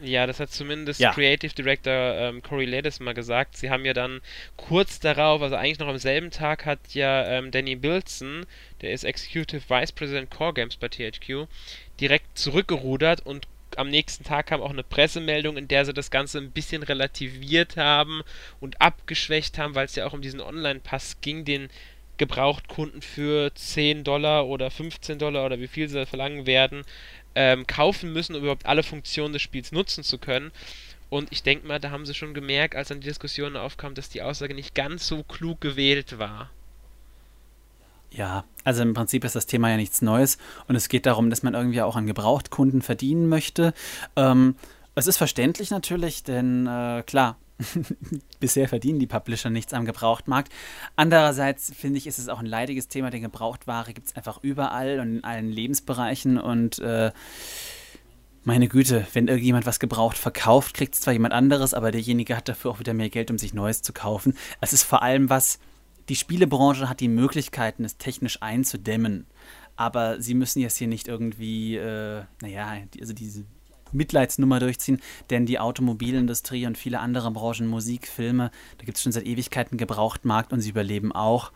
Ja, 0.00 0.26
das 0.26 0.40
hat 0.40 0.50
zumindest 0.50 1.00
ja. 1.00 1.12
Creative 1.12 1.54
Director 1.54 1.92
ähm, 1.92 2.42
Corey 2.42 2.66
Ladis 2.66 3.00
mal 3.00 3.14
gesagt. 3.14 3.56
Sie 3.56 3.70
haben 3.70 3.84
ja 3.84 3.92
dann 3.92 4.20
kurz 4.56 4.98
darauf, 4.98 5.40
also 5.40 5.54
eigentlich 5.54 5.78
noch 5.78 5.88
am 5.88 5.98
selben 5.98 6.30
Tag, 6.30 6.66
hat 6.66 6.80
ja 6.94 7.24
ähm, 7.26 7.50
Danny 7.50 7.76
Bilson, 7.76 8.44
der 8.82 8.92
ist 8.92 9.04
Executive 9.04 9.62
Vice 9.68 9.92
President 9.92 10.30
Core 10.30 10.54
Games 10.54 10.76
bei 10.76 10.88
THQ, 10.88 11.46
direkt 12.00 12.36
zurückgerudert 12.36 13.24
und 13.24 13.46
am 13.76 13.90
nächsten 13.90 14.24
Tag 14.24 14.46
kam 14.46 14.62
auch 14.62 14.70
eine 14.70 14.84
Pressemeldung, 14.84 15.56
in 15.56 15.68
der 15.68 15.84
sie 15.84 15.92
das 15.92 16.10
Ganze 16.10 16.38
ein 16.38 16.52
bisschen 16.52 16.82
relativiert 16.82 17.76
haben 17.76 18.22
und 18.60 18.80
abgeschwächt 18.80 19.58
haben, 19.58 19.74
weil 19.74 19.86
es 19.86 19.96
ja 19.96 20.06
auch 20.06 20.12
um 20.12 20.22
diesen 20.22 20.40
Online-Pass 20.40 21.20
ging, 21.20 21.44
den 21.44 21.68
Gebrauchtkunden 22.16 23.02
für 23.02 23.52
10 23.54 24.04
Dollar 24.04 24.46
oder 24.46 24.70
15 24.70 25.18
Dollar 25.18 25.44
oder 25.44 25.58
wie 25.58 25.66
viel 25.66 25.88
sie 25.88 26.06
verlangen 26.06 26.46
werden, 26.46 26.84
ähm, 27.34 27.66
kaufen 27.66 28.12
müssen, 28.12 28.34
um 28.34 28.42
überhaupt 28.42 28.66
alle 28.66 28.82
Funktionen 28.82 29.32
des 29.32 29.42
Spiels 29.42 29.72
nutzen 29.72 30.04
zu 30.04 30.18
können. 30.18 30.52
Und 31.10 31.30
ich 31.30 31.42
denke 31.42 31.66
mal, 31.66 31.78
da 31.78 31.90
haben 31.90 32.06
sie 32.06 32.14
schon 32.14 32.34
gemerkt, 32.34 32.74
als 32.74 32.88
dann 32.88 33.00
die 33.00 33.08
Diskussion 33.08 33.56
aufkam, 33.56 33.94
dass 33.94 34.08
die 34.08 34.22
Aussage 34.22 34.54
nicht 34.54 34.74
ganz 34.74 35.06
so 35.06 35.22
klug 35.22 35.60
gewählt 35.60 36.18
war. 36.18 36.50
Ja, 38.10 38.44
also 38.62 38.82
im 38.82 38.94
Prinzip 38.94 39.24
ist 39.24 39.34
das 39.34 39.46
Thema 39.46 39.70
ja 39.70 39.76
nichts 39.76 40.00
Neues 40.00 40.38
und 40.68 40.76
es 40.76 40.88
geht 40.88 41.04
darum, 41.06 41.30
dass 41.30 41.42
man 41.42 41.54
irgendwie 41.54 41.82
auch 41.82 41.96
an 41.96 42.06
Gebrauchtkunden 42.06 42.80
verdienen 42.80 43.28
möchte. 43.28 43.74
Ähm, 44.14 44.56
es 44.94 45.08
ist 45.08 45.16
verständlich 45.16 45.70
natürlich, 45.70 46.22
denn 46.22 46.66
äh, 46.66 47.02
klar, 47.04 47.36
bisher 48.40 48.68
verdienen 48.68 48.98
die 48.98 49.06
Publisher 49.06 49.50
nichts 49.50 49.72
am 49.72 49.84
Gebrauchtmarkt. 49.84 50.52
Andererseits 50.96 51.72
finde 51.74 51.98
ich, 51.98 52.06
ist 52.06 52.18
es 52.18 52.28
auch 52.28 52.40
ein 52.40 52.46
leidiges 52.46 52.88
Thema, 52.88 53.10
denn 53.10 53.22
Gebrauchtware 53.22 53.92
gibt 53.92 54.08
es 54.08 54.16
einfach 54.16 54.38
überall 54.42 55.00
und 55.00 55.16
in 55.16 55.24
allen 55.24 55.50
Lebensbereichen 55.50 56.38
und 56.38 56.78
äh, 56.78 57.12
meine 58.44 58.68
Güte, 58.68 59.06
wenn 59.14 59.28
irgendjemand 59.28 59.64
was 59.64 59.80
gebraucht 59.80 60.18
verkauft, 60.18 60.74
kriegt 60.74 60.94
es 60.94 61.00
zwar 61.00 61.14
jemand 61.14 61.32
anderes, 61.32 61.72
aber 61.72 61.90
derjenige 61.90 62.36
hat 62.36 62.48
dafür 62.48 62.70
auch 62.70 62.78
wieder 62.78 62.92
mehr 62.92 63.08
Geld, 63.08 63.30
um 63.30 63.38
sich 63.38 63.54
Neues 63.54 63.80
zu 63.80 63.94
kaufen. 63.94 64.36
Es 64.60 64.74
ist 64.74 64.82
vor 64.82 65.02
allem 65.02 65.30
was, 65.30 65.58
die 66.10 66.16
Spielebranche 66.16 66.88
hat 66.88 67.00
die 67.00 67.08
Möglichkeiten, 67.08 67.84
es 67.84 67.96
technisch 67.96 68.42
einzudämmen. 68.42 69.26
Aber 69.76 70.20
sie 70.20 70.34
müssen 70.34 70.60
jetzt 70.60 70.76
hier 70.76 70.86
nicht 70.86 71.08
irgendwie, 71.08 71.76
äh, 71.76 72.22
naja, 72.42 72.76
also 73.00 73.12
diese 73.12 73.44
Mitleidsnummer 73.94 74.60
durchziehen, 74.60 75.00
denn 75.30 75.46
die 75.46 75.58
Automobilindustrie 75.58 76.66
und 76.66 76.76
viele 76.76 77.00
andere 77.00 77.30
Branchen, 77.30 77.66
Musik, 77.66 78.06
Filme, 78.06 78.50
da 78.78 78.84
gibt 78.84 78.96
es 78.96 79.02
schon 79.02 79.12
seit 79.12 79.26
Ewigkeiten 79.26 79.78
Gebrauchtmarkt 79.78 80.52
und 80.52 80.60
sie 80.60 80.70
überleben 80.70 81.12
auch. 81.12 81.52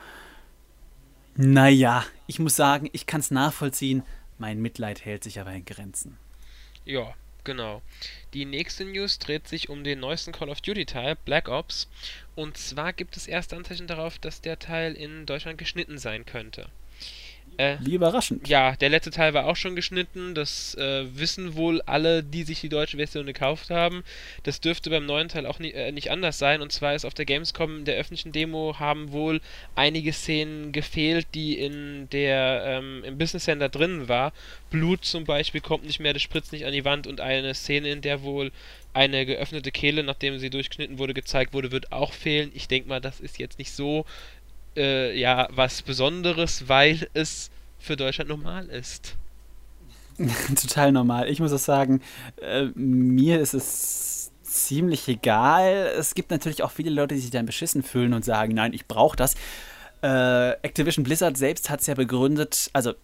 Naja, 1.37 2.05
ich 2.27 2.39
muss 2.39 2.57
sagen, 2.57 2.89
ich 2.93 3.07
kann 3.07 3.21
es 3.21 3.31
nachvollziehen. 3.31 4.03
Mein 4.39 4.61
Mitleid 4.61 5.05
hält 5.05 5.23
sich 5.23 5.39
aber 5.41 5.53
in 5.53 5.65
Grenzen. 5.65 6.17
Ja, 6.85 7.15
genau. 7.45 7.83
Die 8.35 8.45
nächste 8.45 8.85
News 8.85 9.19
dreht 9.19 9.47
sich 9.47 9.69
um 9.69 9.85
den 9.85 10.01
neuesten 10.01 10.33
Call 10.33 10.49
of 10.49 10.61
Duty 10.61 10.87
Teil, 10.87 11.17
Black 11.25 11.49
Ops. 11.49 11.89
Und 12.35 12.57
zwar 12.57 12.93
gibt 12.93 13.17
es 13.17 13.29
erste 13.29 13.57
Anzeichen 13.57 13.87
darauf, 13.87 14.19
dass 14.19 14.41
der 14.41 14.59
Teil 14.59 14.95
in 14.95 15.27
Deutschland 15.27 15.59
geschnitten 15.59 15.99
sein 15.99 16.27
könnte. 16.27 16.69
Äh, 17.59 17.77
Wie 17.81 17.95
überraschend. 17.95 18.47
Ja, 18.47 18.77
der 18.77 18.89
letzte 18.89 19.11
Teil 19.11 19.35
war 19.35 19.47
auch 19.47 19.57
schon 19.57 19.75
geschnitten. 19.75 20.37
Das 20.37 20.77
äh, 20.77 21.05
wissen 21.13 21.57
wohl 21.57 21.83
alle, 21.83 22.23
die 22.23 22.45
sich 22.45 22.61
die 22.61 22.69
deutsche 22.69 22.99
Version 22.99 23.27
gekauft 23.27 23.71
haben. 23.71 24.05
Das 24.45 24.61
dürfte 24.61 24.91
beim 24.91 25.07
neuen 25.07 25.29
Teil 25.29 25.45
auch 25.45 25.59
nie, 25.59 25.73
äh, 25.73 25.91
nicht 25.91 26.13
anders 26.13 26.39
sein. 26.39 26.63
Und 26.63 26.71
zwar 26.71 26.95
ist 26.95 27.05
auf 27.05 27.15
der 27.15 27.25
Gamescom, 27.25 27.85
der 27.85 27.97
öffentlichen 27.97 28.31
Demo, 28.31 28.77
haben 28.79 29.11
wohl 29.11 29.41
einige 29.75 30.13
Szenen 30.13 30.71
gefehlt, 30.71 31.27
die 31.35 31.59
in 31.59 32.09
der 32.11 32.63
ähm, 32.65 33.03
im 33.05 33.19
Business 33.19 33.45
Center 33.45 33.69
drin 33.69 34.09
war. 34.09 34.33
Blut 34.71 35.05
zum 35.05 35.25
Beispiel 35.25 35.61
kommt 35.61 35.85
nicht 35.85 35.99
mehr, 35.99 36.13
das 36.13 36.23
spritzt 36.23 36.53
nicht 36.53 36.65
an 36.65 36.73
die 36.73 36.85
Wand 36.85 37.09
und 37.09 37.21
eine 37.21 37.55
Szene, 37.55 37.91
in 37.91 38.03
der 38.03 38.23
wohl 38.23 38.53
eine 38.95 39.27
geöffnete 39.27 39.71
Kehle, 39.71 40.03
nachdem 40.03 40.39
sie 40.39 40.51
durchgeschnitten 40.51 40.99
wurde, 40.99 41.15
gezeigt 41.15 41.53
wurde, 41.53 41.73
wird 41.73 41.93
auch 41.93 42.13
fehlen. 42.13 42.51
Ich 42.55 42.69
denke 42.69 42.89
mal, 42.89 43.01
das 43.01 43.21
ist 43.21 43.39
jetzt 43.39 43.59
nicht 43.59 43.73
so 43.73 44.07
äh, 44.79 45.19
ja 45.19 45.49
was 45.51 45.83
Besonderes, 45.83 46.69
weil 46.69 47.09
es 47.13 47.51
für 47.79 47.97
Deutschland 47.97 48.31
normal 48.31 48.67
ist. 48.67 49.17
Total 50.61 50.93
normal. 50.93 51.29
Ich 51.29 51.41
muss 51.41 51.53
auch 51.53 51.59
sagen, 51.59 52.01
äh, 52.41 52.67
mir 52.75 53.41
ist 53.41 53.55
es 53.55 54.33
ziemlich 54.43 55.07
egal. 55.09 55.93
Es 55.97 56.15
gibt 56.15 56.31
natürlich 56.31 56.63
auch 56.63 56.71
viele 56.71 56.91
Leute, 56.91 57.15
die 57.15 57.21
sich 57.21 57.31
dann 57.31 57.47
beschissen 57.47 57.83
fühlen 57.83 58.13
und 58.13 58.25
sagen, 58.25 58.55
nein, 58.55 58.73
ich 58.73 58.87
brauche 58.87 59.17
das. 59.17 59.35
Äh, 60.03 60.51
Activision 60.63 61.05
Blizzard 61.05 61.37
selbst 61.37 61.71
hat 61.71 61.81
es 61.81 61.87
ja 61.87 61.95
begründet, 61.95 62.71
also 62.73 62.95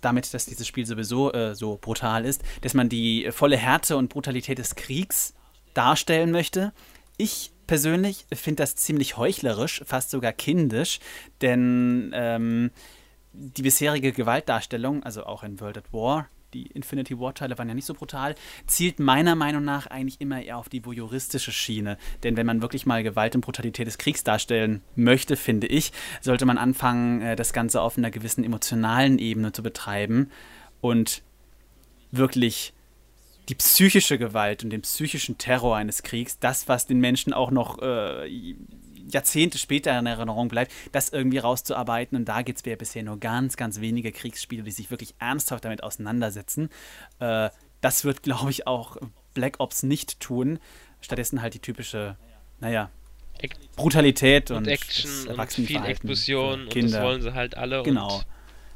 damit, 0.00 0.32
dass 0.34 0.46
dieses 0.46 0.66
Spiel 0.66 0.86
sowieso 0.86 1.32
äh, 1.32 1.54
so 1.54 1.78
brutal 1.80 2.24
ist, 2.24 2.42
dass 2.60 2.74
man 2.74 2.88
die 2.88 3.28
volle 3.30 3.56
Härte 3.56 3.96
und 3.96 4.08
Brutalität 4.08 4.58
des 4.58 4.74
Kriegs 4.74 5.34
darstellen 5.72 6.30
möchte. 6.30 6.72
Ich 7.16 7.52
persönlich 7.66 8.26
finde 8.32 8.62
das 8.62 8.76
ziemlich 8.76 9.16
heuchlerisch, 9.16 9.82
fast 9.84 10.10
sogar 10.10 10.32
kindisch, 10.32 11.00
denn 11.40 12.12
ähm, 12.14 12.70
die 13.32 13.62
bisherige 13.62 14.12
Gewaltdarstellung, 14.12 15.02
also 15.02 15.24
auch 15.24 15.42
in 15.42 15.60
World 15.60 15.78
at 15.78 15.92
War, 15.92 16.28
die 16.54 16.66
Infinity 16.68 17.18
War-Teile 17.18 17.58
waren 17.58 17.68
ja 17.68 17.74
nicht 17.74 17.84
so 17.84 17.94
brutal, 17.94 18.36
zielt 18.66 19.00
meiner 19.00 19.34
Meinung 19.34 19.64
nach 19.64 19.88
eigentlich 19.88 20.20
immer 20.20 20.42
eher 20.42 20.56
auf 20.56 20.68
die 20.68 20.84
voyeuristische 20.84 21.52
Schiene. 21.52 21.98
Denn 22.22 22.36
wenn 22.36 22.46
man 22.46 22.62
wirklich 22.62 22.86
mal 22.86 23.02
Gewalt 23.02 23.34
und 23.34 23.40
Brutalität 23.40 23.86
des 23.86 23.98
Kriegs 23.98 24.24
darstellen 24.24 24.82
möchte, 24.94 25.36
finde 25.36 25.66
ich, 25.66 25.92
sollte 26.20 26.46
man 26.46 26.56
anfangen, 26.56 27.20
äh, 27.20 27.36
das 27.36 27.52
Ganze 27.52 27.82
auf 27.82 27.98
einer 27.98 28.10
gewissen 28.10 28.44
emotionalen 28.44 29.18
Ebene 29.18 29.52
zu 29.52 29.62
betreiben 29.62 30.30
und 30.80 31.22
wirklich 32.12 32.72
die 33.48 33.54
psychische 33.54 34.18
Gewalt 34.18 34.64
und 34.64 34.70
den 34.70 34.82
psychischen 34.82 35.38
Terror 35.38 35.76
eines 35.76 36.02
Kriegs, 36.02 36.38
das, 36.38 36.68
was 36.68 36.86
den 36.86 36.98
Menschen 36.98 37.32
auch 37.32 37.50
noch 37.50 37.80
äh, 37.82 38.54
Jahrzehnte 39.10 39.58
später 39.58 39.98
in 39.98 40.06
Erinnerung 40.06 40.48
bleibt, 40.48 40.72
das 40.92 41.10
irgendwie 41.10 41.38
rauszuarbeiten. 41.38 42.16
Und 42.16 42.26
da 42.26 42.42
gibt 42.42 42.58
es 42.58 42.64
ja 42.64 42.76
bisher 42.76 43.02
nur 43.02 43.18
ganz, 43.18 43.56
ganz 43.56 43.80
wenige 43.80 44.12
Kriegsspiele, 44.12 44.62
die 44.62 44.70
sich 44.70 44.90
wirklich 44.90 45.14
ernsthaft 45.18 45.64
damit 45.64 45.82
auseinandersetzen. 45.82 46.70
Äh, 47.18 47.50
das 47.80 48.04
wird, 48.04 48.22
glaube 48.22 48.50
ich, 48.50 48.66
auch 48.66 48.96
Black 49.34 49.60
Ops 49.60 49.82
nicht 49.82 50.20
tun. 50.20 50.58
Stattdessen 51.00 51.42
halt 51.42 51.54
die 51.54 51.58
typische, 51.58 52.16
naja, 52.60 52.90
Brutalität 53.76 54.50
und, 54.50 54.58
und 54.58 54.68
Action 54.68 55.28
und 55.28 55.52
viel 55.52 55.84
Explosion 55.84 56.68
und 56.68 56.74
das 56.76 57.02
wollen 57.02 57.20
sie 57.20 57.34
halt 57.34 57.56
alle. 57.56 57.82
Genau. 57.82 58.16
Und, 58.16 58.26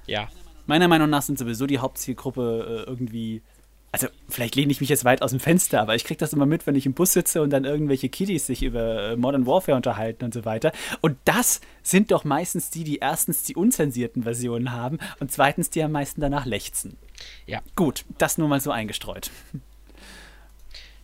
ja. 0.07 0.29
Meiner 0.67 0.89
Meinung 0.89 1.09
nach 1.09 1.23
sind 1.23 1.39
sowieso 1.39 1.67
die 1.67 1.79
Hauptzielgruppe 1.79 2.85
äh, 2.87 2.91
irgendwie 2.91 3.43
also 3.91 4.09
vielleicht 4.29 4.55
lehne 4.55 4.71
ich 4.71 4.81
mich 4.81 4.91
jetzt 4.91 5.05
weit 5.05 5.23
aus 5.23 5.31
dem 5.31 5.41
Fenster, 5.41 5.81
aber 5.81 5.95
ich 5.95 6.05
kriege 6.05 6.19
das 6.19 6.33
immer 6.33 6.47
mit, 6.47 6.67
wenn 6.67 6.75
ich 6.75 6.85
im 6.85 6.93
Bus 6.93 7.13
sitze 7.13 7.41
und 7.41 7.51
dann 7.51 7.65
irgendwelche 7.65 8.09
Kiddies 8.09 8.47
sich 8.47 8.63
über 8.63 9.13
äh, 9.13 9.17
Modern 9.17 9.47
Warfare 9.47 9.77
unterhalten 9.77 10.25
und 10.25 10.35
so 10.35 10.45
weiter. 10.45 10.73
Und 11.01 11.17
das 11.25 11.61
sind 11.83 12.11
doch 12.11 12.25
meistens 12.25 12.71
die, 12.71 12.85
die 12.85 12.99
erstens 12.99 13.45
die 13.45 13.57
unzensierten 13.57 14.25
Versionen 14.25 14.73
haben 14.73 14.99
und 15.21 15.33
zweitens 15.33 15.71
die 15.71 15.83
am 15.83 15.93
meisten 15.93 16.21
danach 16.21 16.45
lechzen. 16.45 16.99
Ja. 17.47 17.61
Gut, 17.77 18.05
das 18.19 18.37
nur 18.39 18.49
mal 18.49 18.61
so 18.61 18.71
eingestreut. 18.71 19.31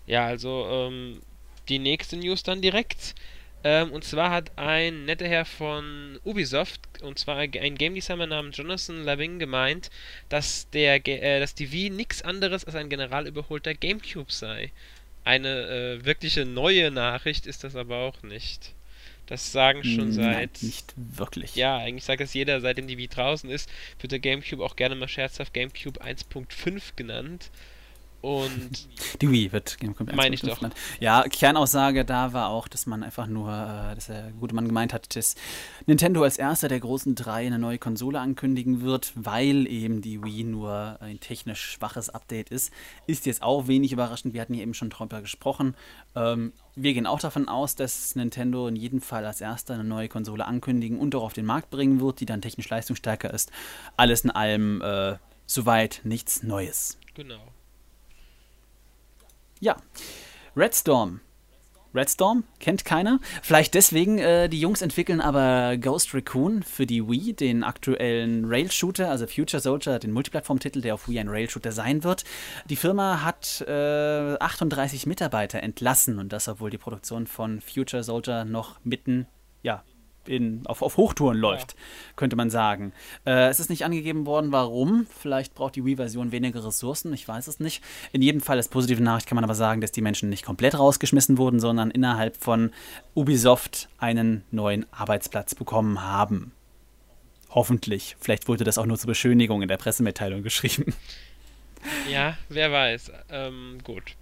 Ja, 0.06 0.26
also 0.26 0.66
ähm, 0.68 1.22
die 1.70 1.78
nächste 1.78 2.18
News 2.18 2.42
dann 2.42 2.60
direkt. 2.60 3.14
Ähm, 3.66 3.92
und 3.92 4.04
zwar 4.04 4.30
hat 4.30 4.56
ein 4.58 5.06
netter 5.06 5.26
Herr 5.26 5.46
von 5.46 6.18
Ubisoft, 6.22 6.80
und 7.02 7.18
zwar 7.18 7.38
ein 7.38 7.74
Game 7.76 7.94
Designer 7.94 8.26
namens 8.26 8.58
Jonathan 8.58 9.02
Laving, 9.04 9.38
gemeint, 9.38 9.90
dass, 10.28 10.68
der, 10.70 11.06
äh, 11.08 11.40
dass 11.40 11.54
die 11.54 11.72
Wii 11.72 11.88
nichts 11.88 12.20
anderes 12.20 12.66
als 12.66 12.74
ein 12.74 12.90
general 12.90 13.26
überholter 13.26 13.72
Gamecube 13.72 14.30
sei. 14.30 14.70
Eine 15.24 15.48
äh, 15.48 16.04
wirkliche 16.04 16.44
neue 16.44 16.90
Nachricht 16.90 17.46
ist 17.46 17.64
das 17.64 17.74
aber 17.74 17.96
auch 17.96 18.22
nicht. 18.22 18.74
Das 19.26 19.52
sagen 19.52 19.82
schon 19.82 20.12
seit. 20.12 20.26
Nein, 20.26 20.50
nicht 20.60 20.92
wirklich. 20.96 21.56
Ja, 21.56 21.78
eigentlich 21.78 22.04
sagt 22.04 22.20
das 22.20 22.34
jeder, 22.34 22.60
seitdem 22.60 22.86
die 22.86 22.98
Wii 22.98 23.08
draußen 23.08 23.48
ist, 23.48 23.70
wird 24.00 24.12
der 24.12 24.18
Gamecube 24.18 24.62
auch 24.62 24.76
gerne 24.76 24.94
mal 24.94 25.08
scherzhaft 25.08 25.54
Gamecube 25.54 26.02
1.5 26.02 26.82
genannt. 26.96 27.50
Und 28.24 28.88
die 29.20 29.30
Wii 29.30 29.52
wird 29.52 29.76
meine 30.14 30.34
ich 30.34 30.40
doch. 30.40 30.58
Ja, 30.98 31.24
Kernaussage 31.24 32.06
da 32.06 32.32
war 32.32 32.48
auch, 32.48 32.68
dass 32.68 32.86
man 32.86 33.02
einfach 33.02 33.26
nur, 33.26 33.50
äh, 33.50 33.94
dass 33.94 34.06
der 34.06 34.32
gute 34.40 34.54
Mann 34.54 34.66
gemeint 34.66 34.94
hat, 34.94 35.14
dass 35.14 35.34
Nintendo 35.84 36.22
als 36.22 36.38
erster 36.38 36.68
der 36.68 36.80
großen 36.80 37.16
drei 37.16 37.46
eine 37.46 37.58
neue 37.58 37.76
Konsole 37.76 38.18
ankündigen 38.18 38.80
wird, 38.80 39.12
weil 39.14 39.66
eben 39.66 40.00
die 40.00 40.24
Wii 40.24 40.44
nur 40.44 40.96
ein 41.02 41.20
technisch 41.20 41.72
schwaches 41.72 42.08
Update 42.08 42.48
ist. 42.48 42.72
Ist 43.06 43.26
jetzt 43.26 43.42
auch 43.42 43.66
wenig 43.66 43.92
überraschend. 43.92 44.32
Wir 44.32 44.40
hatten 44.40 44.54
hier 44.54 44.62
eben 44.62 44.72
schon 44.72 44.88
drüber 44.88 45.20
gesprochen. 45.20 45.76
Ähm, 46.16 46.54
wir 46.74 46.94
gehen 46.94 47.06
auch 47.06 47.20
davon 47.20 47.46
aus, 47.46 47.76
dass 47.76 48.16
Nintendo 48.16 48.68
in 48.68 48.76
jedem 48.76 49.02
Fall 49.02 49.26
als 49.26 49.42
erster 49.42 49.74
eine 49.74 49.84
neue 49.84 50.08
Konsole 50.08 50.46
ankündigen 50.46 50.98
und 50.98 51.14
auch 51.14 51.24
auf 51.24 51.34
den 51.34 51.44
Markt 51.44 51.68
bringen 51.68 52.00
wird, 52.00 52.20
die 52.20 52.26
dann 52.26 52.40
technisch 52.40 52.70
leistungsstärker 52.70 53.34
ist. 53.34 53.52
Alles 53.98 54.22
in 54.24 54.30
allem 54.30 54.80
äh, 54.80 55.16
soweit 55.44 56.00
nichts 56.04 56.42
Neues. 56.42 56.98
Genau. 57.12 57.53
Ja. 59.60 59.76
Red 60.56 60.74
Storm. 60.74 61.20
Red 61.94 62.10
Storm 62.10 62.44
kennt 62.58 62.84
keiner. 62.84 63.20
Vielleicht 63.42 63.74
deswegen, 63.74 64.18
äh, 64.18 64.48
die 64.48 64.60
Jungs 64.60 64.82
entwickeln 64.82 65.20
aber 65.20 65.76
Ghost 65.76 66.12
Recon 66.12 66.64
für 66.64 66.86
die 66.86 67.08
Wii, 67.08 67.34
den 67.34 67.62
aktuellen 67.62 68.44
Rail-Shooter, 68.46 69.08
also 69.08 69.26
Future 69.28 69.60
Soldier, 69.60 70.00
den 70.00 70.10
Multiplattform-Titel, 70.10 70.80
der 70.80 70.94
auf 70.94 71.08
Wii 71.08 71.20
ein 71.20 71.28
Rail-Shooter 71.28 71.70
sein 71.70 72.02
wird. 72.02 72.24
Die 72.68 72.76
Firma 72.76 73.22
hat 73.22 73.64
äh, 73.68 74.36
38 74.40 75.06
Mitarbeiter 75.06 75.62
entlassen 75.62 76.18
und 76.18 76.32
das, 76.32 76.48
obwohl 76.48 76.70
die 76.70 76.78
Produktion 76.78 77.28
von 77.28 77.60
Future 77.60 78.02
Soldier 78.02 78.44
noch 78.44 78.80
mitten, 78.82 79.28
ja, 79.62 79.84
in, 80.26 80.66
auf, 80.66 80.82
auf 80.82 80.96
Hochtouren 80.96 81.36
läuft, 81.36 81.72
ja. 81.72 81.78
könnte 82.16 82.36
man 82.36 82.50
sagen. 82.50 82.92
Äh, 83.26 83.48
es 83.48 83.60
ist 83.60 83.70
nicht 83.70 83.84
angegeben 83.84 84.26
worden, 84.26 84.52
warum. 84.52 85.06
Vielleicht 85.18 85.54
braucht 85.54 85.76
die 85.76 85.84
Wii-Version 85.84 86.32
weniger 86.32 86.64
Ressourcen, 86.64 87.12
ich 87.12 87.26
weiß 87.26 87.46
es 87.46 87.60
nicht. 87.60 87.82
In 88.12 88.22
jedem 88.22 88.40
Fall 88.40 88.56
als 88.56 88.68
positive 88.68 89.02
Nachricht 89.02 89.26
kann 89.26 89.36
man 89.36 89.44
aber 89.44 89.54
sagen, 89.54 89.80
dass 89.80 89.92
die 89.92 90.02
Menschen 90.02 90.28
nicht 90.28 90.44
komplett 90.44 90.78
rausgeschmissen 90.78 91.38
wurden, 91.38 91.60
sondern 91.60 91.90
innerhalb 91.90 92.36
von 92.36 92.72
Ubisoft 93.14 93.88
einen 93.98 94.44
neuen 94.50 94.86
Arbeitsplatz 94.92 95.54
bekommen 95.54 96.02
haben. 96.02 96.52
Hoffentlich. 97.50 98.16
Vielleicht 98.20 98.48
wurde 98.48 98.64
das 98.64 98.78
auch 98.78 98.86
nur 98.86 98.98
zur 98.98 99.08
Beschönigung 99.08 99.62
in 99.62 99.68
der 99.68 99.76
Pressemitteilung 99.76 100.42
geschrieben. 100.42 100.94
Ja, 102.10 102.36
wer 102.48 102.72
weiß. 102.72 103.12
Ähm, 103.30 103.78
gut. 103.84 104.16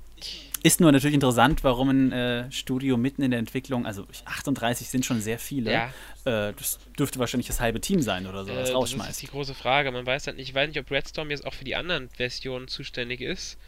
Ist 0.62 0.81
nur 0.81 0.92
natürlich 0.92 1.14
interessant, 1.14 1.64
warum 1.64 1.88
ein 1.88 2.12
äh, 2.12 2.52
Studio 2.52 2.97
mitten 2.97 3.23
in 3.23 3.33
der 3.33 3.40
Entwicklung, 3.40 3.85
also 3.85 4.07
38 4.25 4.88
sind 4.88 5.04
schon 5.04 5.21
sehr 5.21 5.38
viele. 5.38 5.73
Ja. 5.73 5.87
Äh, 6.25 6.52
das 6.52 6.78
dürfte 6.97 7.19
wahrscheinlich 7.19 7.49
das 7.49 7.61
halbe 7.61 7.81
Team 7.81 8.00
sein 8.00 8.26
oder 8.26 8.45
so, 8.45 8.54
was 8.54 8.71
äh, 8.71 8.73
rausschmeißt. 8.73 9.09
Das 9.09 9.16
ist 9.16 9.23
die 9.23 9.26
große 9.26 9.54
Frage. 9.54 9.90
Man 9.90 10.07
weiß 10.07 10.28
halt 10.28 10.37
nicht, 10.37 10.50
ich 10.50 10.54
weiß 10.54 10.69
nicht, 10.69 10.78
ob 10.78 10.90
Redstorm 10.90 11.31
jetzt 11.31 11.45
auch 11.45 11.54
für 11.54 11.64
die 11.64 11.75
anderen 11.75 12.09
Versionen 12.11 12.69
zuständig 12.69 13.21
ist. 13.21 13.59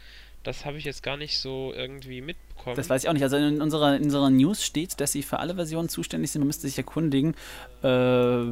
Das 0.43 0.63
habe 0.63 0.77
ich 0.77 0.85
jetzt 0.85 1.01
gar 1.01 1.17
nicht 1.17 1.39
so 1.39 1.73
irgendwie 1.75 2.21
mitbekommen. 2.21 2.75
Das 2.75 2.89
weiß 2.89 3.03
ich 3.03 3.09
auch 3.09 3.13
nicht. 3.13 3.23
Also 3.23 3.35
in 3.35 3.61
unserer, 3.61 3.95
in 3.95 4.03
unserer 4.03 4.29
News 4.29 4.63
steht, 4.63 5.01
dass 5.01 5.11
sie 5.11 5.23
für 5.23 5.39
alle 5.39 5.55
Versionen 5.55 5.89
zuständig 5.89 6.31
sind. 6.31 6.41
Man 6.41 6.47
müsste 6.47 6.67
sich 6.67 6.77
erkundigen. 6.77 7.35
Äh, 7.81 8.51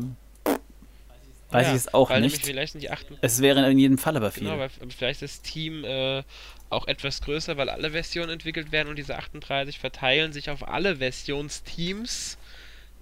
Weiß 1.54 1.68
ja, 1.68 1.74
ich 1.74 1.78
es 1.78 1.94
auch 1.94 2.10
nicht. 2.18 2.46
Vielleicht 2.46 2.74
sind 2.74 2.82
die 2.82 2.90
8 2.90 3.08
es 3.22 3.42
wäre 3.42 3.70
in 3.70 3.78
jedem 3.78 3.98
Fall 3.98 4.18
aber 4.18 4.32
viel. 4.32 4.44
Genau, 4.44 4.58
weil 4.58 4.70
vielleicht 4.70 5.22
ist 5.22 5.46
das 5.46 5.52
Team 5.52 5.84
äh, 5.84 6.24
auch 6.70 6.88
etwas 6.88 7.22
größer, 7.22 7.58
weil 7.58 7.70
alle 7.70 7.92
Versionen 7.92 8.32
entwickelt 8.32 8.72
werden 8.72 8.90
und 8.90 8.98
diese 8.98 9.16
38 9.16 9.80
verteilen 9.80 10.34
sich 10.34 10.50
auf 10.50 10.68
alle 10.68 10.98
Versionsteams. 10.98 12.38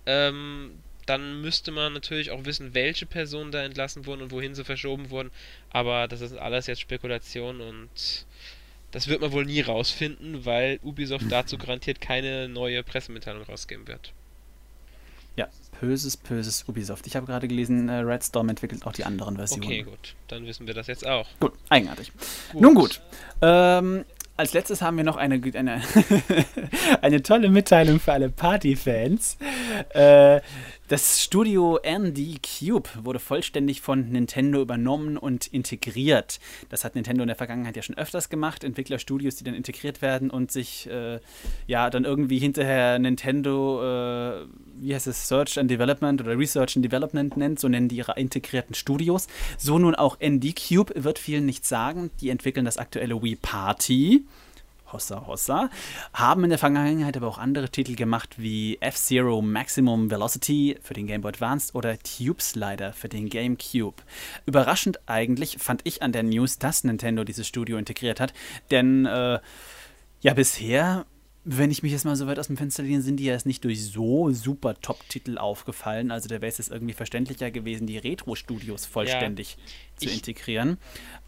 Ähm, 0.06 0.72
dann 1.06 1.42
müsste 1.42 1.72
man 1.72 1.94
natürlich 1.94 2.32
auch 2.32 2.46
wissen, 2.46 2.74
welche 2.74 3.06
Personen 3.06 3.52
da 3.52 3.64
entlassen 3.64 4.06
wurden 4.06 4.22
und 4.22 4.32
wohin 4.32 4.56
sie 4.56 4.64
verschoben 4.64 5.10
wurden. 5.10 5.32
Aber 5.72 6.08
das 6.08 6.22
ist 6.22 6.34
alles 6.34 6.68
jetzt 6.68 6.82
Spekulation 6.82 7.62
und 7.62 8.26
das 8.92 9.08
wird 9.08 9.22
man 9.22 9.32
wohl 9.32 9.46
nie 9.46 9.62
rausfinden, 9.62 10.46
weil 10.46 10.80
Ubisoft 10.84 11.26
dazu 11.30 11.58
garantiert 11.58 12.02
keine 12.02 12.50
neue 12.50 12.84
Pressemitteilung 12.84 13.44
rausgeben 13.44 13.88
wird. 13.88 14.14
Böses, 15.82 16.16
böses 16.16 16.70
Ubisoft. 16.70 17.08
Ich 17.08 17.16
habe 17.16 17.26
gerade 17.26 17.48
gelesen, 17.48 17.90
äh, 17.90 17.96
Red 17.96 18.24
Storm 18.24 18.50
entwickelt 18.50 18.86
auch 18.86 18.94
die 18.94 19.04
anderen 19.04 19.38
Versionen. 19.38 19.64
Okay, 19.64 19.82
gut. 19.82 20.16
Dann 20.28 20.46
wissen 20.46 20.68
wir 20.68 20.76
das 20.76 20.86
jetzt 20.86 21.08
auch. 21.08 21.28
Gut, 21.40 21.54
eigenartig. 21.70 22.12
Gut. 22.52 22.62
Nun 22.62 22.76
gut. 22.76 23.02
Ähm, 23.42 24.06
als 24.38 24.54
letztes 24.54 24.84
haben 24.84 24.98
wir 24.98 25.04
noch 25.04 25.18
eine, 25.18 25.42
eine, 25.56 25.82
eine 27.02 27.24
tolle 27.24 27.50
Mitteilung 27.50 28.00
für 28.00 28.14
alle 28.14 28.30
Party-Fans. 28.30 29.38
Äh, 29.90 30.42
das 30.92 31.24
Studio 31.24 31.80
ND 31.88 32.42
Cube 32.44 32.90
wurde 33.02 33.20
vollständig 33.20 33.80
von 33.80 34.10
Nintendo 34.10 34.62
übernommen 34.62 35.16
und 35.16 35.48
integriert. 35.48 36.42
Das 36.68 36.84
hat 36.84 36.96
Nintendo 36.96 37.24
in 37.24 37.28
der 37.28 37.38
Vergangenheit 37.38 37.78
ja 37.78 37.82
schon 37.82 37.98
öfters 37.98 38.28
gemacht. 38.28 38.66
Entwicklerstudios, 38.66 39.38
die 39.38 39.46
dann 39.46 39.54
integriert 39.54 40.02
werden 40.02 40.30
und 40.30 40.52
sich 40.52 40.90
äh, 40.90 41.22
ja 41.66 41.90
dann 41.90 42.04
irgendwie 42.04 42.40
hinterher 42.40 43.00
Nintendo, 43.00 43.82
äh, 43.82 44.46
wie 44.82 44.94
heißt 44.94 45.08
es, 45.08 45.30
Search 45.30 45.58
and 45.58 45.72
Development 45.72 46.20
oder 46.20 46.38
Research 46.38 46.76
and 46.76 46.84
Development 46.84 47.38
nennt, 47.38 47.62
so 47.62 47.70
nennen 47.70 47.88
die 47.88 47.96
ihre 47.96 48.20
integrierten 48.20 48.76
Studios. 48.76 49.28
So 49.58 49.80
nun 49.80 49.96
auch 49.96 50.18
ND 50.22 50.54
Cube 50.58 50.92
wird 51.02 51.20
vielen 51.20 51.46
nichts 51.46 51.70
sagen. 51.70 52.12
Die 52.20 52.28
entwickeln 52.28 52.66
das 52.66 52.78
aktuelle 52.78 53.24
Wii 53.24 53.38
Party. 53.38 54.26
Hossa 54.94 55.26
Hossa, 55.28 55.70
haben 56.14 56.44
in 56.44 56.50
der 56.50 56.60
Vergangenheit 56.60 57.18
aber 57.18 57.28
auch 57.28 57.38
andere 57.38 57.70
Titel 57.70 57.96
gemacht 57.96 58.36
wie 58.38 58.78
F-Zero 58.82 59.42
Maximum 59.42 60.12
Velocity 60.12 60.78
für 60.82 60.94
den 60.94 61.08
Game 61.08 61.22
Boy 61.22 61.30
Advance 61.30 61.74
oder 61.74 61.98
Tube 62.00 62.42
Slider 62.42 62.94
für 62.94 63.10
den 63.10 63.30
GameCube. 63.30 64.04
Überraschend 64.46 65.00
eigentlich 65.08 65.58
fand 65.60 65.82
ich 65.84 66.02
an 66.02 66.12
der 66.12 66.24
News, 66.24 66.60
dass 66.60 66.84
Nintendo 66.84 67.24
dieses 67.24 67.48
Studio 67.48 67.78
integriert 67.78 68.20
hat, 68.20 68.34
denn 68.70 69.06
äh, 69.06 69.40
ja 70.22 70.34
bisher 70.34 71.06
wenn 71.44 71.72
ich 71.72 71.82
mich 71.82 71.92
jetzt 71.92 72.06
mal 72.06 72.16
so 72.16 72.28
weit 72.28 72.38
aus 72.38 72.48
dem 72.48 72.58
Fenster 72.58 72.84
lehne, 72.84 73.02
sind 73.02 73.18
die 73.18 73.26
ja 73.26 73.34
jetzt 73.34 73.48
nicht 73.48 73.64
durch 73.64 73.84
so 73.84 74.32
super 74.32 74.76
Top-Titel 74.80 75.40
aufgefallen. 75.40 76.12
Also 76.12 76.30
da 76.30 76.36
wäre 76.36 76.48
es 76.48 76.60
jetzt 76.60 76.70
irgendwie 76.70 76.94
verständlicher 76.94 77.50
gewesen, 77.50 77.88
die 77.88 77.98
Retro-Studios 77.98 78.86
vollständig 78.86 79.58
ja, 80.00 80.08
zu 80.08 80.14
integrieren. 80.14 80.78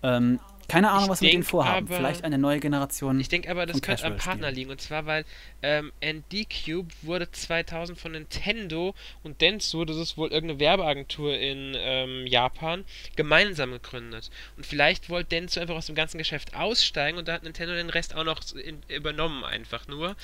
Ähm, 0.04 0.39
keine 0.67 0.91
Ahnung, 0.91 1.06
ich 1.06 1.10
was 1.10 1.21
wir 1.21 1.28
mit 1.28 1.34
denen 1.34 1.43
vorhaben. 1.43 1.88
Aber, 1.88 1.95
Vielleicht 1.95 2.23
eine 2.23 2.38
neue 2.38 2.60
Generation. 2.60 3.19
Ich 3.19 3.30
denke 3.30 3.49
aber, 3.49 3.65
das 3.65 3.82
könnte 3.82 4.06
am 4.06 4.17
Partner 4.17 4.52
liegen. 4.52 4.71
Und 4.71 4.82
zwar, 4.82 5.06
weil 5.06 5.26
ähm, 5.62 5.91
ND 6.04 6.47
Cube 6.49 6.93
wurde 7.02 7.32
2000 7.32 7.97
von 7.97 8.13
Nintendo 8.13 8.93
und 9.23 9.41
Dentsu, 9.41 9.86
das 9.86 9.97
ist 9.97 10.17
wohl 10.17 10.32
irgendeine 10.32 10.60
Werbeagentur 10.60 11.38
in 11.38 11.76
ähm, 11.78 12.28
Japan, 12.28 12.86
gemeinsam 13.15 13.71
gegründet. 13.71 14.30
Und 14.58 14.65
vielleicht 14.65 15.10
wollte 15.10 15.30
Dentsu 15.30 15.60
einfach 15.60 15.76
aus 15.76 15.88
dem 15.88 15.95
ganzen 15.95 16.17
Geschäft 16.17 16.56
aussteigen 16.56 17.17
und 17.17 17.28
da 17.28 17.34
hat 17.34 17.43
Nintendo 17.43 17.73
den 17.76 17.89
Rest 17.89 18.15
auch 18.15 18.23
noch 18.23 18.41
in, 18.56 18.82
übernommen, 18.88 19.43
einfach 19.43 19.88
nur. 19.88 20.15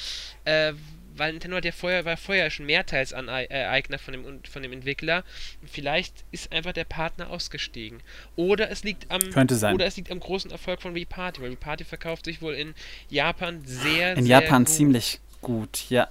Äh, 0.46 0.74
weil 1.20 1.32
Nintendo 1.34 1.58
hat 1.58 1.66
ja 1.66 1.72
vorher, 1.72 2.06
war 2.06 2.18
vorher 2.18 2.50
schon 2.50 2.66
Mehrteilseigner 2.66 4.00
von 4.00 4.14
dem, 4.14 4.42
von 4.50 4.64
dem 4.64 4.72
Entwickler. 4.74 5.24
Vielleicht 5.72 6.14
ist 6.32 6.52
einfach 6.52 6.74
der 6.74 6.86
Partner 6.86 7.30
ausgestiegen. 7.30 8.00
Oder 8.36 8.72
es 8.72 8.84
liegt 8.84 9.12
am, 9.12 9.22
Könnte 9.32 9.56
sein. 9.56 9.76
Oder 9.76 9.86
es 9.86 9.98
liegt 9.98 10.12
am 10.12 10.20
großen 10.20 10.50
Erfolg 10.52 10.82
von 10.82 10.96
Wii 10.96 11.06
Party, 11.06 11.42
weil 11.42 11.50
Wii 11.52 11.58
Party 11.58 11.84
verkauft 11.84 12.26
sich 12.26 12.42
wohl 12.42 12.54
in 12.54 12.74
Japan 13.10 13.62
sehr, 13.66 14.14
in 14.14 14.26
sehr 14.26 14.42
Japan 14.42 14.64
gut. 14.64 14.74
ziemlich 14.74 15.20
gut, 15.42 15.90
ja. 15.90 16.08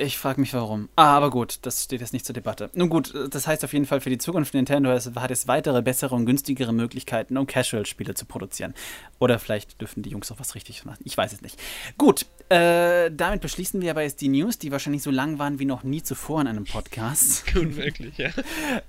Ich 0.00 0.18
frage 0.18 0.40
mich 0.40 0.54
warum. 0.54 0.88
Ah, 0.96 1.16
aber 1.16 1.30
gut, 1.30 1.58
das 1.62 1.84
steht 1.84 2.00
jetzt 2.00 2.12
nicht 2.12 2.24
zur 2.24 2.34
Debatte. 2.34 2.70
Nun 2.74 2.88
gut, 2.88 3.12
das 3.30 3.46
heißt 3.46 3.64
auf 3.64 3.72
jeden 3.72 3.84
Fall 3.84 4.00
für 4.00 4.10
die 4.10 4.18
Zukunft 4.18 4.54
Nintendo 4.54 4.90
hat 4.90 5.30
es 5.30 5.48
weitere, 5.48 5.82
bessere 5.82 6.14
und 6.14 6.26
günstigere 6.26 6.72
Möglichkeiten, 6.72 7.36
um 7.36 7.46
Casual-Spiele 7.46 8.14
zu 8.14 8.24
produzieren. 8.24 8.74
Oder 9.18 9.38
vielleicht 9.38 9.80
dürfen 9.80 10.02
die 10.02 10.10
Jungs 10.10 10.30
auch 10.30 10.40
was 10.40 10.54
richtig 10.54 10.84
machen. 10.84 11.00
Ich 11.04 11.16
weiß 11.16 11.32
es 11.32 11.42
nicht. 11.42 11.60
Gut, 11.98 12.26
äh, 12.48 13.10
damit 13.10 13.40
beschließen 13.40 13.80
wir 13.80 13.90
aber 13.90 14.02
jetzt 14.02 14.20
die 14.20 14.28
News, 14.28 14.58
die 14.58 14.72
wahrscheinlich 14.72 15.02
so 15.02 15.10
lang 15.10 15.38
waren 15.38 15.58
wie 15.58 15.64
noch 15.64 15.82
nie 15.82 16.02
zuvor 16.02 16.40
in 16.40 16.46
einem 16.46 16.64
Podcast. 16.64 17.44
Unmöglich, 17.56 18.18
ja. 18.18 18.30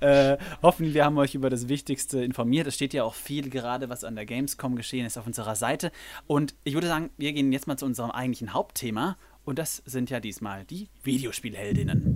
äh, 0.00 0.38
hoffen, 0.62 0.94
wir 0.94 1.04
haben 1.04 1.18
euch 1.18 1.34
über 1.34 1.50
das 1.50 1.68
Wichtigste 1.68 2.22
informiert. 2.22 2.66
Es 2.66 2.74
steht 2.74 2.94
ja 2.94 3.04
auch 3.04 3.14
viel 3.14 3.50
gerade, 3.50 3.88
was 3.88 4.04
an 4.04 4.16
der 4.16 4.26
Gamescom 4.26 4.76
geschehen 4.76 5.06
ist, 5.06 5.18
auf 5.18 5.26
unserer 5.26 5.56
Seite. 5.56 5.92
Und 6.26 6.54
ich 6.64 6.74
würde 6.74 6.86
sagen, 6.86 7.10
wir 7.16 7.32
gehen 7.32 7.52
jetzt 7.52 7.66
mal 7.66 7.76
zu 7.76 7.86
unserem 7.86 8.10
eigentlichen 8.10 8.52
Hauptthema. 8.52 9.16
Und 9.44 9.58
das 9.58 9.82
sind 9.84 10.08
ja 10.10 10.20
diesmal 10.20 10.64
die 10.64 10.88
Videospielheldinnen. 11.02 12.14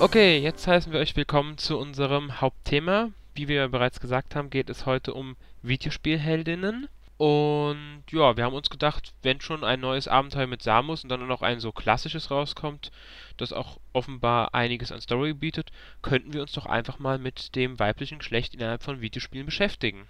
Okay, 0.00 0.38
jetzt 0.38 0.66
heißen 0.66 0.92
wir 0.92 1.00
euch 1.00 1.16
willkommen 1.16 1.58
zu 1.58 1.78
unserem 1.78 2.40
Hauptthema. 2.40 3.10
Wie 3.34 3.48
wir 3.48 3.68
bereits 3.68 4.00
gesagt 4.00 4.36
haben, 4.36 4.48
geht 4.48 4.70
es 4.70 4.86
heute 4.86 5.12
um 5.12 5.36
Videospielheldinnen. 5.62 6.88
Und 7.16 8.02
ja, 8.10 8.36
wir 8.36 8.44
haben 8.44 8.54
uns 8.54 8.70
gedacht, 8.70 9.14
wenn 9.22 9.40
schon 9.40 9.62
ein 9.62 9.80
neues 9.80 10.08
Abenteuer 10.08 10.48
mit 10.48 10.62
Samus 10.62 11.04
und 11.04 11.10
dann 11.10 11.26
noch 11.28 11.42
ein 11.42 11.60
so 11.60 11.70
klassisches 11.70 12.30
rauskommt, 12.30 12.90
das 13.36 13.52
auch 13.52 13.78
offenbar 13.92 14.52
einiges 14.52 14.90
an 14.90 15.00
Story 15.00 15.32
bietet, 15.32 15.70
könnten 16.02 16.32
wir 16.32 16.42
uns 16.42 16.52
doch 16.52 16.66
einfach 16.66 16.98
mal 16.98 17.18
mit 17.18 17.54
dem 17.54 17.78
weiblichen 17.78 18.18
Geschlecht 18.18 18.54
innerhalb 18.54 18.82
von 18.82 19.00
Videospielen 19.00 19.46
beschäftigen. 19.46 20.08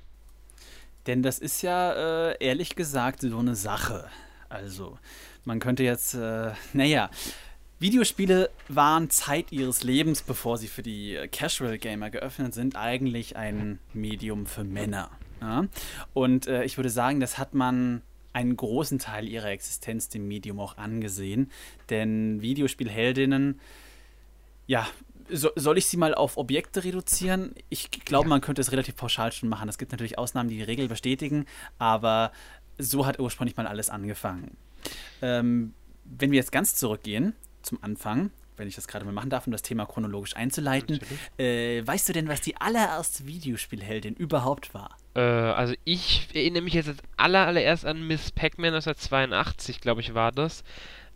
Denn 1.07 1.23
das 1.23 1.39
ist 1.39 1.61
ja 1.61 2.31
äh, 2.31 2.37
ehrlich 2.43 2.75
gesagt 2.75 3.21
so 3.21 3.39
eine 3.39 3.55
Sache. 3.55 4.09
Also, 4.49 4.99
man 5.45 5.61
könnte 5.61 5.83
jetzt, 5.83 6.15
äh, 6.15 6.53
naja, 6.73 7.11
Videospiele 7.81 8.49
waren 8.69 9.11
Zeit 9.11 9.53
ihres 9.53 9.83
Lebens, 9.83 10.23
bevor 10.23 10.57
sie 10.57 10.69
für 10.69 10.83
die 10.83 11.19
Casual 11.31 11.77
Gamer 11.77 12.09
geöffnet 12.09 12.55
sind, 12.55 12.77
eigentlich 12.77 13.37
ein 13.37 13.79
Medium 13.93 14.47
für 14.47 14.65
Männer. 14.65 15.11
Ja? 15.45 15.67
Und 16.13 16.47
äh, 16.47 16.65
ich 16.65 16.77
würde 16.79 16.91
sagen, 16.91 17.21
das 17.21 17.39
hat 17.39 17.55
man 17.55 18.03
einen 18.33 18.57
großen 18.57 18.99
Teil 18.99 19.29
ihrer 19.29 19.51
Existenz 19.51 20.09
dem 20.09 20.27
Medium 20.27 20.59
auch 20.59 20.77
angesehen. 20.77 21.51
Denn 21.91 22.43
Videospielheldinnen, 22.43 23.61
ja, 24.67 24.87
so, 25.31 25.51
soll 25.55 25.79
ich 25.79 25.87
sie 25.87 25.97
mal 25.97 26.15
auf 26.15 26.37
Objekte 26.37 26.85
reduzieren? 26.85 27.55
Ich 27.69 27.91
glaube, 27.91 28.27
ja. 28.27 28.31
man 28.31 28.41
könnte 28.41 28.61
es 28.61 28.73
relativ 28.73 28.97
pauschal 28.97 29.33
schon 29.33 29.49
machen. 29.49 29.69
Es 29.69 29.79
gibt 29.79 29.93
natürlich 29.93 30.19
Ausnahmen, 30.19 30.49
die 30.49 30.57
die 30.57 30.63
Regel 30.63 30.89
bestätigen, 30.89 31.47
aber 31.79 32.33
so 32.77 33.07
hat 33.07 33.21
ursprünglich 33.21 33.57
mal 33.57 33.67
alles 33.67 33.89
angefangen. 33.89 34.57
Ähm, 35.23 35.75
wenn 36.05 36.31
wir 36.31 36.37
jetzt 36.37 36.53
ganz 36.53 36.75
zurückgehen 36.75 37.35
zum 37.63 37.83
Anfang, 37.83 38.31
wenn 38.57 38.69
ich 38.69 38.75
das 38.75 38.89
gerade 38.89 39.05
mal 39.05 39.13
machen 39.13 39.31
darf, 39.31 39.47
um 39.47 39.53
das 39.53 39.63
Thema 39.63 39.87
chronologisch 39.87 40.37
einzuleiten. 40.37 41.01
Äh, 41.39 41.85
weißt 41.85 42.09
du 42.09 42.13
denn, 42.13 42.29
was 42.29 42.41
die 42.41 42.57
allererste 42.57 43.27
Videospielheldin 43.27 44.15
überhaupt 44.15 44.75
war? 44.75 44.97
Äh, 45.15 45.21
also 45.21 45.75
ich 45.85 46.29
erinnere 46.35 46.63
mich 46.63 46.75
jetzt 46.75 46.89
als 46.89 46.99
aller, 47.17 47.47
allererst 47.47 47.85
an 47.85 48.07
Miss 48.07 48.33
Pac-Man 48.33 48.75
1982, 48.75 49.81
glaube 49.81 50.01
ich, 50.01 50.15
war 50.15 50.33
das. 50.33 50.65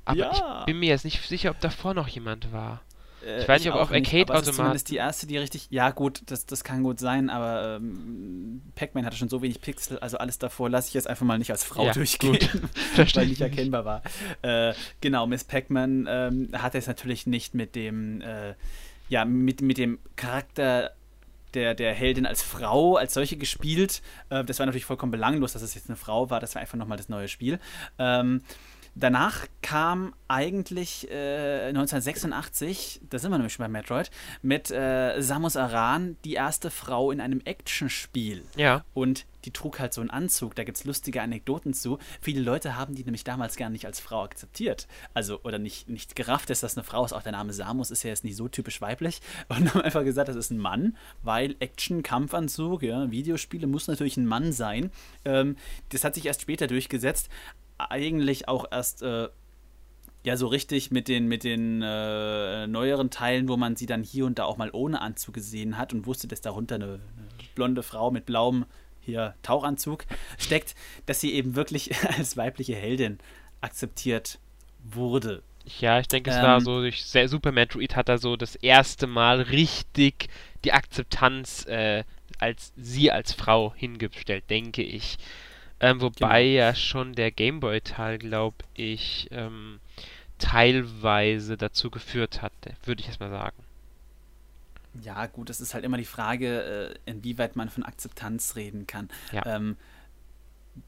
Aber 0.05 0.19
ja. 0.19 0.61
ich 0.61 0.67
bin 0.67 0.79
mir 0.79 0.89
jetzt 0.89 1.05
nicht 1.05 1.27
sicher, 1.27 1.51
ob 1.51 1.61
davor 1.61 1.95
noch 1.95 2.09
jemand 2.09 2.53
war. 2.53 2.81
Äh, 3.25 3.43
ich 3.43 3.49
weiß 3.49 3.63
nicht, 3.63 3.73
ob 3.73 3.81
auf 3.81 3.91
Arcade-Automaten. 3.91 4.53
zumindest 4.53 4.91
die 4.91 4.97
erste, 4.97 5.27
die 5.27 5.37
richtig. 5.37 5.67
Ja, 5.71 5.91
gut, 5.91 6.23
das, 6.27 6.47
das 6.47 6.65
kann 6.65 6.83
gut 6.83 7.01
sein, 7.01 7.31
aber 7.31 7.77
ähm, 7.77 8.63
Pac-Man 8.75 9.05
hatte 9.05 9.17
schon 9.17 9.29
so 9.29 9.43
wenig 9.43 9.61
Pixel, 9.61 9.99
also 9.99 10.19
alles 10.19 10.39
davor 10.39 10.71
lasse 10.71 10.89
ich 10.89 10.95
jetzt 10.95 11.09
einfach 11.09 11.27
mal 11.27 11.39
nicht 11.39 11.51
als 11.51 11.65
Frau 11.65 11.85
ja, 11.85 11.93
durchgehen, 11.93 12.39
weil 13.15 13.27
nicht 13.27 13.41
erkennbar 13.41 13.85
war. 13.85 14.03
Äh, 14.43 14.75
genau, 15.01 15.27
Miss 15.27 15.45
Pac-Man 15.45 16.07
ähm, 16.09 16.49
hat 16.53 16.75
es 16.75 16.87
natürlich 16.87 17.27
nicht 17.27 17.55
mit 17.55 17.75
dem. 17.75 18.21
Äh, 18.21 18.55
ja, 19.11 19.25
mit, 19.25 19.63
mit 19.63 19.79
dem 19.79 19.99
Charakter 20.17 20.93
der, 21.55 21.75
der 21.75 21.95
Heldin 21.95 22.27
als 22.27 22.43
Frau, 22.43 22.97
als 22.97 23.15
solche 23.15 23.37
gespielt. 23.37 24.03
Äh, 24.31 24.45
das 24.45 24.59
war 24.59 24.67
natürlich 24.67 24.85
vollkommen 24.85 25.13
belanglos, 25.13 25.53
dass 25.53 25.63
es 25.63 25.75
jetzt 25.75 25.89
eine 25.89 25.97
Frau 25.97 26.31
war. 26.31 26.41
Das 26.41 26.55
war 26.55 26.63
einfach 26.63 26.79
nochmal 26.79 26.99
das 26.99 27.09
neue 27.09 27.29
Spiel. 27.29 27.59
Ähm, 27.99 28.43
Danach 29.01 29.47
kam 29.63 30.13
eigentlich 30.27 31.09
äh, 31.09 31.69
1986, 31.69 33.01
da 33.09 33.19
sind 33.21 33.31
wir 33.31 33.39
nämlich 33.39 33.53
schon 33.53 33.63
bei 33.63 33.69
Metroid, 33.69 34.11
mit 34.43 34.73
äh, 34.73 35.21
Samus 35.21 35.57
Aran 35.57 36.17
die 36.25 36.35
erste 36.35 36.71
Frau 36.71 37.13
in 37.13 37.21
einem 37.21 37.41
Actionspiel. 37.45 38.43
Ja. 38.57 38.85
Und 38.95 39.25
die 39.45 39.53
trug 39.53 39.79
halt 39.79 39.95
so 39.95 40.01
einen 40.01 40.11
Anzug, 40.11 40.57
da 40.57 40.65
gibt 40.65 40.79
es 40.79 40.85
lustige 40.85 41.23
Anekdoten 41.23 41.75
zu. 41.75 41.99
Viele 42.21 42.43
Leute 42.43 42.75
haben 42.75 42.97
die 42.97 43.05
nämlich 43.05 43.23
damals 43.23 43.57
gar 43.57 43.71
nicht 43.71 43.87
als 43.87 44.01
Frau 44.01 44.25
akzeptiert. 44.25 44.89
Also, 45.15 45.41
oder 45.45 45.61
nicht, 45.61 45.89
nicht 45.89 46.17
gerafft, 46.17 46.51
dass 46.51 46.61
das 46.61 46.77
eine 46.77 46.83
Frau 46.83 47.05
ist. 47.05 47.13
Auch 47.13 47.23
der 47.23 47.33
Name 47.33 47.53
Samus 47.53 47.93
ist 47.93 48.03
ja 48.03 48.11
jetzt 48.11 48.25
nicht 48.25 48.37
so 48.37 48.49
typisch 48.49 48.81
weiblich. 48.81 49.21
Und 49.49 49.73
haben 49.73 49.83
einfach 49.83 50.03
gesagt, 50.03 50.29
das 50.29 50.37
ist 50.37 50.51
ein 50.51 50.59
Mann, 50.59 50.97
weil 51.23 51.55
Action, 51.61 52.03
Kampfanzug, 52.03 52.83
ja, 52.83 53.11
Videospiele 53.13 53.69
muss 53.69 53.87
natürlich 53.87 54.17
ein 54.17 54.27
Mann 54.27 54.53
sein. 54.53 54.91
Ähm, 55.25 55.57
das 55.91 56.03
hat 56.03 56.17
sich 56.17 56.27
erst 56.27 56.43
später 56.43 56.67
durchgesetzt 56.67 57.31
eigentlich 57.79 58.49
auch 58.49 58.67
erst 58.71 59.03
äh, 59.03 59.29
ja 60.25 60.37
so 60.37 60.47
richtig 60.47 60.91
mit 60.91 61.09
den, 61.09 61.27
mit 61.27 61.45
den 61.45 61.83
äh, 61.83 62.67
neueren 62.67 63.11
Teilen, 63.11 63.49
wo 63.49 63.57
man 63.57 63.77
sie 63.77 63.87
dann 63.87 64.03
hier 64.03 64.27
und 64.27 64.39
da 64.39 64.45
auch 64.45 64.57
mal 64.57 64.71
ohne 64.73 65.01
Anzug 65.01 65.35
gesehen 65.35 65.79
hat 65.79 65.95
und 65.95 66.07
wusste, 66.07 66.29
dass 66.29 66.41
darunter 66.41 66.77
eine, 66.77 66.85
eine 66.85 67.01
blonde 67.55 67.83
Frau 67.83 68.11
mit 68.11 68.27
blauem 68.27 68.67
hier 69.01 69.35
Tauchanzug 69.43 70.05
steckt, 70.39 70.75
dass 71.07 71.21
sie 71.21 71.33
eben 71.33 71.55
wirklich 71.55 71.91
als 72.19 72.37
weibliche 72.37 72.75
Heldin 72.75 73.19
akzeptiert 73.61 74.39
wurde. 74.85 75.43
Ja, 75.81 76.01
ich 76.01 76.09
denke, 76.09 76.31
es 76.31 76.37
ähm, 76.37 76.43
war 76.43 76.61
so 76.61 76.81
durch 76.81 77.05
Super 77.05 77.53
Metroid 77.53 77.95
hat 77.95 78.09
er 78.09 78.19
so 78.19 78.37
das 78.37 78.55
erste 78.57 79.07
Mal 79.07 79.41
richtig 79.43 80.29
die 80.65 80.73
Akzeptanz 80.73 81.67
äh, 81.67 82.05
als 82.39 82.73
sie 82.77 83.11
als 83.11 83.33
Frau 83.33 83.75
hingestellt, 83.75 84.45
denke 84.49 84.83
ich. 84.83 85.19
Ähm, 85.81 86.01
wobei 86.01 86.43
genau. 86.43 86.57
ja 86.57 86.75
schon 86.75 87.15
der 87.15 87.31
Gameboy-Teil, 87.31 88.19
glaube 88.19 88.57
ich, 88.75 89.29
ähm, 89.31 89.81
teilweise 90.39 91.57
dazu 91.57 91.91
geführt 91.91 92.43
hat, 92.43 92.53
würde 92.85 93.01
ich 93.01 93.07
jetzt 93.07 93.21
mal 93.21 93.31
sagen. 93.31 93.57
Ja, 95.03 95.27
gut, 95.27 95.51
es 95.51 95.61
ist 95.61 95.75
halt 95.75 95.85
immer 95.85 95.97
die 95.97 96.05
Frage, 96.05 96.95
äh, 97.07 97.11
inwieweit 97.11 97.57
man 97.57 97.69
von 97.69 97.85
Akzeptanz 97.85 98.57
reden 98.57 98.87
kann. 98.87 99.09
Ja. 99.33 99.47
Ähm, 99.47 99.77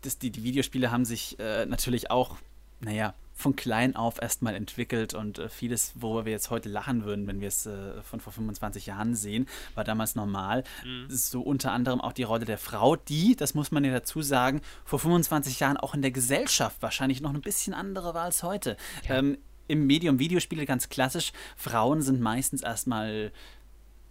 das, 0.03 0.18
die, 0.18 0.31
die 0.31 0.42
Videospiele 0.42 0.90
haben 0.90 1.05
sich 1.05 1.38
äh, 1.38 1.66
natürlich 1.66 2.11
auch, 2.11 2.38
naja, 2.81 3.14
von 3.40 3.57
klein 3.57 3.96
auf 3.96 4.20
erstmal 4.20 4.55
entwickelt 4.55 5.14
und 5.14 5.38
äh, 5.38 5.48
vieles, 5.48 5.92
worüber 5.96 6.24
wir 6.24 6.33
jetzt 6.33 6.50
heute 6.50 6.68
lachen 6.68 7.05
würden, 7.05 7.26
wenn 7.26 7.40
wir 7.40 7.48
es 7.48 7.66
äh, 7.66 8.03
von 8.03 8.20
vor 8.20 8.33
25 8.33 8.87
Jahren 8.87 9.14
sehen, 9.14 9.46
war 9.74 9.85
damals 9.85 10.14
normal. 10.14 10.64
Mhm. 10.85 11.07
So 11.09 11.40
unter 11.40 11.72
anderem 11.72 12.00
auch 12.00 12.12
die 12.12 12.22
Rolle 12.22 12.44
der 12.44 12.59
Frau, 12.59 12.96
die, 12.96 13.37
das 13.37 13.55
muss 13.55 13.70
man 13.70 13.85
ja 13.85 13.92
dazu 13.92 14.22
sagen, 14.22 14.61
vor 14.85 14.98
25 14.98 15.61
Jahren 15.61 15.76
auch 15.76 15.94
in 15.94 16.03
der 16.03 16.11
Gesellschaft 16.11 16.83
wahrscheinlich 16.83 17.20
noch 17.20 17.35
ein 17.35 17.40
bisschen 17.40 17.74
andere 17.74 18.14
war 18.14 18.24
als 18.24 18.42
heute. 18.42 18.76
Ja. 19.09 19.16
Ähm, 19.18 19.38
Im 19.66 19.87
Medium 19.87 20.18
Videospiele 20.18 20.66
ganz 20.66 20.88
klassisch, 20.88 21.33
Frauen 21.57 22.03
sind 22.03 22.20
meistens 22.20 22.62
erstmal 22.62 23.33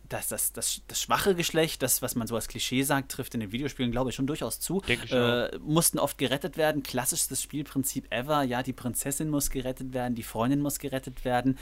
das, 0.10 0.28
das, 0.28 0.52
das, 0.54 0.82
das 0.88 1.02
schwache 1.02 1.36
Geschlecht, 1.36 1.82
das, 1.82 2.02
was 2.02 2.16
man 2.16 2.28
so 2.28 2.36
als 2.36 2.48
Klischee 2.48 2.84
sagt, 2.84 3.12
trifft 3.12 3.34
in 3.36 3.40
den 3.40 3.52
Videospielen, 3.52 3.92
glaube 3.92 4.10
ich, 4.10 4.16
schon 4.16 4.28
durchaus 4.28 4.60
zu. 4.60 4.82
Äh, 5.12 5.58
mussten 5.60 6.00
oft 6.00 6.18
gerettet 6.18 6.58
werden. 6.58 6.84
Klassischstes 6.84 7.42
Spielprinzip 7.42 8.12
ever. 8.12 8.44
Ja, 8.44 8.64
die 8.64 8.74
Prinzessin 8.74 9.30
muss 9.30 9.50
gerettet 9.50 9.94
werden, 9.94 10.16
die 10.16 10.24
Freundin 10.24 10.62
muss 10.62 10.80
gerettet 10.80 11.24
werden. 11.26 11.58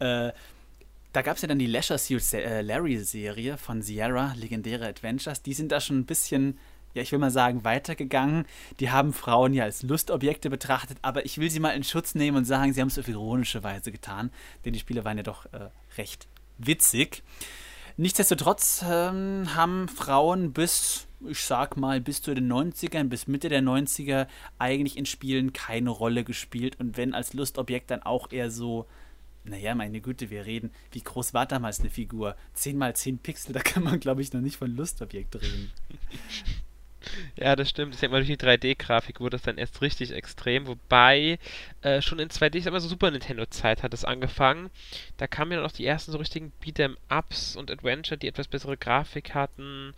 Äh, 0.00 0.32
da 1.12 1.22
gab 1.22 1.36
es 1.36 1.42
ja 1.42 1.48
dann 1.48 1.60
die 1.60 1.80
Suit 1.80 2.32
äh, 2.32 2.60
Larry-Serie 2.60 3.56
von 3.56 3.82
Sierra, 3.82 4.34
legendäre 4.36 4.88
Adventures. 4.88 5.42
Die 5.42 5.54
sind 5.54 5.70
da 5.70 5.80
schon 5.80 6.00
ein 6.00 6.06
bisschen 6.06 6.58
ja, 6.94 7.02
ich 7.02 7.10
will 7.10 7.18
mal 7.18 7.32
sagen, 7.32 7.64
weitergegangen. 7.64 8.46
Die 8.78 8.90
haben 8.90 9.12
Frauen 9.12 9.52
ja 9.52 9.64
als 9.64 9.82
Lustobjekte 9.82 10.48
betrachtet, 10.48 10.96
aber 11.02 11.24
ich 11.24 11.38
will 11.38 11.50
sie 11.50 11.58
mal 11.58 11.70
in 11.70 11.82
Schutz 11.82 12.14
nehmen 12.14 12.36
und 12.36 12.44
sagen, 12.44 12.72
sie 12.72 12.80
haben 12.80 12.88
es 12.88 12.98
auf 12.98 13.08
ironische 13.08 13.64
Weise 13.64 13.90
getan, 13.90 14.30
denn 14.64 14.74
die 14.74 14.78
Spiele 14.78 15.04
waren 15.04 15.16
ja 15.16 15.24
doch 15.24 15.46
äh, 15.46 15.70
recht 15.98 16.28
witzig. 16.58 17.24
Nichtsdestotrotz 17.96 18.84
ähm, 18.88 19.54
haben 19.54 19.88
Frauen 19.88 20.52
bis, 20.52 21.06
ich 21.28 21.40
sag 21.40 21.76
mal, 21.76 22.00
bis 22.00 22.22
zu 22.22 22.34
den 22.34 22.52
90ern, 22.52 23.04
bis 23.04 23.28
Mitte 23.28 23.48
der 23.48 23.62
90er 23.62 24.26
eigentlich 24.58 24.96
in 24.96 25.06
Spielen 25.06 25.52
keine 25.52 25.90
Rolle 25.90 26.24
gespielt 26.24 26.80
und 26.80 26.96
wenn 26.96 27.14
als 27.14 27.34
Lustobjekt 27.34 27.92
dann 27.92 28.02
auch 28.02 28.32
eher 28.32 28.50
so, 28.50 28.86
naja, 29.44 29.76
meine 29.76 30.00
Güte, 30.00 30.28
wir 30.30 30.44
reden, 30.44 30.72
wie 30.90 31.02
groß 31.02 31.34
war 31.34 31.46
damals 31.46 31.80
eine 31.80 31.90
Figur? 31.90 32.34
10 32.54 32.76
mal 32.76 32.96
10 32.96 33.18
Pixel, 33.18 33.52
da 33.54 33.60
kann 33.60 33.84
man, 33.84 34.00
glaube 34.00 34.22
ich, 34.22 34.32
noch 34.32 34.40
nicht 34.40 34.56
von 34.56 34.74
Lustobjekt 34.74 35.36
reden. 35.36 35.70
Ja, 37.36 37.56
das 37.56 37.70
stimmt. 37.70 37.94
Ich 37.94 38.00
denke 38.00 38.12
mal, 38.12 38.24
durch 38.24 38.38
die 38.38 38.46
3D-Grafik 38.46 39.20
wurde 39.20 39.36
das 39.36 39.42
dann 39.42 39.58
erst 39.58 39.82
richtig 39.82 40.12
extrem. 40.12 40.66
Wobei, 40.66 41.38
äh, 41.82 42.00
schon 42.00 42.18
in 42.18 42.30
2D, 42.30 42.56
ich 42.56 42.64
sag 42.64 42.72
mal 42.72 42.80
so 42.80 42.88
Super 42.88 43.10
Nintendo-Zeit 43.10 43.82
hat 43.82 43.94
es 43.94 44.04
angefangen. 44.04 44.70
Da 45.16 45.26
kamen 45.26 45.52
ja 45.52 45.60
noch 45.60 45.72
die 45.72 45.86
ersten 45.86 46.12
so 46.12 46.18
richtigen 46.18 46.52
Beat'em-Ups 46.62 47.56
und 47.56 47.70
Adventure, 47.70 48.18
die 48.18 48.28
etwas 48.28 48.48
bessere 48.48 48.76
Grafik 48.76 49.34
hatten. 49.34 49.94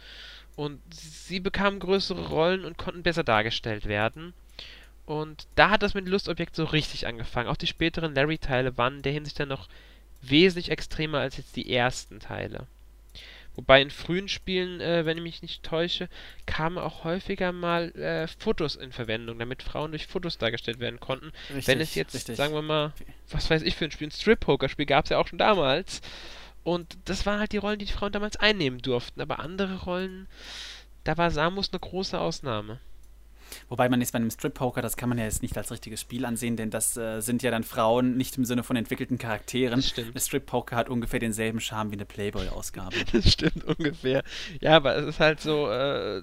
Und 0.57 0.81
sie 0.91 1.41
bekamen 1.41 1.81
größere 1.81 2.29
Rollen 2.29 2.65
und 2.65 2.79
konnten 2.79 3.03
besser 3.03 3.25
dargestellt 3.25 3.87
werden. 3.87 4.33
Und 5.05 5.47
da 5.55 5.71
hat 5.71 5.83
das 5.83 5.95
mit 5.95 6.09
Lustobjekt 6.09 6.57
so 6.57 6.65
richtig 6.65 7.07
angefangen. 7.07 7.49
Auch 7.49 7.57
die 7.57 7.69
späteren 7.69 8.15
Larry-Teile 8.15 8.77
waren 8.77 8.97
in 8.97 9.03
der 9.03 9.13
Hinsicht 9.13 9.39
dann 9.39 9.49
noch 9.49 9.69
wesentlich 10.23 10.71
extremer 10.71 11.21
als 11.21 11.37
jetzt 11.37 11.57
die 11.57 11.73
ersten 11.73 12.19
Teile. 12.21 12.67
Wobei 13.57 13.81
in 13.81 13.91
frühen 13.91 14.29
Spielen, 14.29 14.81
äh, 14.81 15.07
wenn 15.07 15.17
ich 15.17 15.23
mich 15.23 15.43
nicht 15.43 15.63
täusche, 15.63 16.09
kamen 16.45 16.79
auch 16.79 17.05
häufiger 17.05 17.53
mal 17.53 17.91
äh, 17.97 18.29
Fotos 18.29 18.77
in 18.77 18.93
Verwendung, 18.93 19.39
damit 19.39 19.63
Frauen 19.63 19.91
durch 19.91 20.07
Fotos 20.07 20.39
dargestellt 20.39 20.79
werden 20.79 21.01
konnten. 21.01 21.33
Richtig, 21.49 21.67
wenn 21.67 21.81
es 21.81 21.95
jetzt, 21.95 22.15
richtig. 22.15 22.37
sagen 22.37 22.55
wir 22.55 22.63
mal, 22.63 22.93
was 23.31 23.51
weiß 23.51 23.63
ich 23.63 23.75
für 23.75 23.87
ein 23.87 23.91
Spiel, 23.91 24.09
ein 24.09 24.13
Strip-Poker-Spiel 24.13 24.87
gab 24.87 25.05
es 25.05 25.11
ja 25.11 25.19
auch 25.19 25.27
schon 25.27 25.39
damals. 25.39 26.03
Und 26.65 26.99
das 27.07 27.25
waren 27.25 27.39
halt 27.41 27.53
die 27.53 27.59
Rollen, 27.59 27.79
die 27.79 27.87
die 27.87 27.93
Frauen 27.93 28.13
damals 28.13 28.37
einnehmen 28.37 28.81
durften. 28.81 29.21
Aber 29.21 29.39
andere 29.39 29.85
Rollen, 29.85 30.29
da 31.05 31.17
war 31.17 31.31
Samus 31.31 31.73
eine 31.73 31.81
große 31.81 32.19
Ausnahme. 32.19 32.81
Wobei 33.69 33.89
man 33.89 34.01
jetzt 34.01 34.13
bei 34.13 34.17
einem 34.17 34.31
Strip-Poker, 34.31 34.83
das 34.83 34.97
kann 34.97 35.09
man 35.09 35.19
ja 35.19 35.25
jetzt 35.25 35.43
nicht 35.43 35.57
als 35.57 35.71
richtiges 35.71 36.01
Spiel 36.01 36.25
ansehen, 36.25 36.57
denn 36.57 36.71
das 36.71 36.97
äh, 36.97 37.21
sind 37.21 37.43
ja 37.43 37.51
dann 37.51 37.65
Frauen 37.65 38.17
nicht 38.17 38.37
im 38.39 38.45
Sinne 38.45 38.63
von 38.63 38.77
entwickelten 38.77 39.19
Charakteren. 39.19 39.81
Das 39.81 39.89
stimmt. 39.89 40.15
Ein 40.15 40.21
Strip-Poker 40.21 40.77
hat 40.77 40.89
ungefähr 40.89 41.21
denselben 41.21 41.61
Charme 41.61 41.91
wie 41.91 41.97
eine 41.97 42.07
Playboy-Ausgabe. 42.07 42.97
das 43.13 43.33
stimmt 43.33 43.65
ungefähr. 43.65 44.23
Ja, 44.61 44.77
aber 44.77 44.97
es 44.97 45.07
ist 45.07 45.21
halt 45.21 45.41
so, 45.41 45.71
äh, 45.71 46.23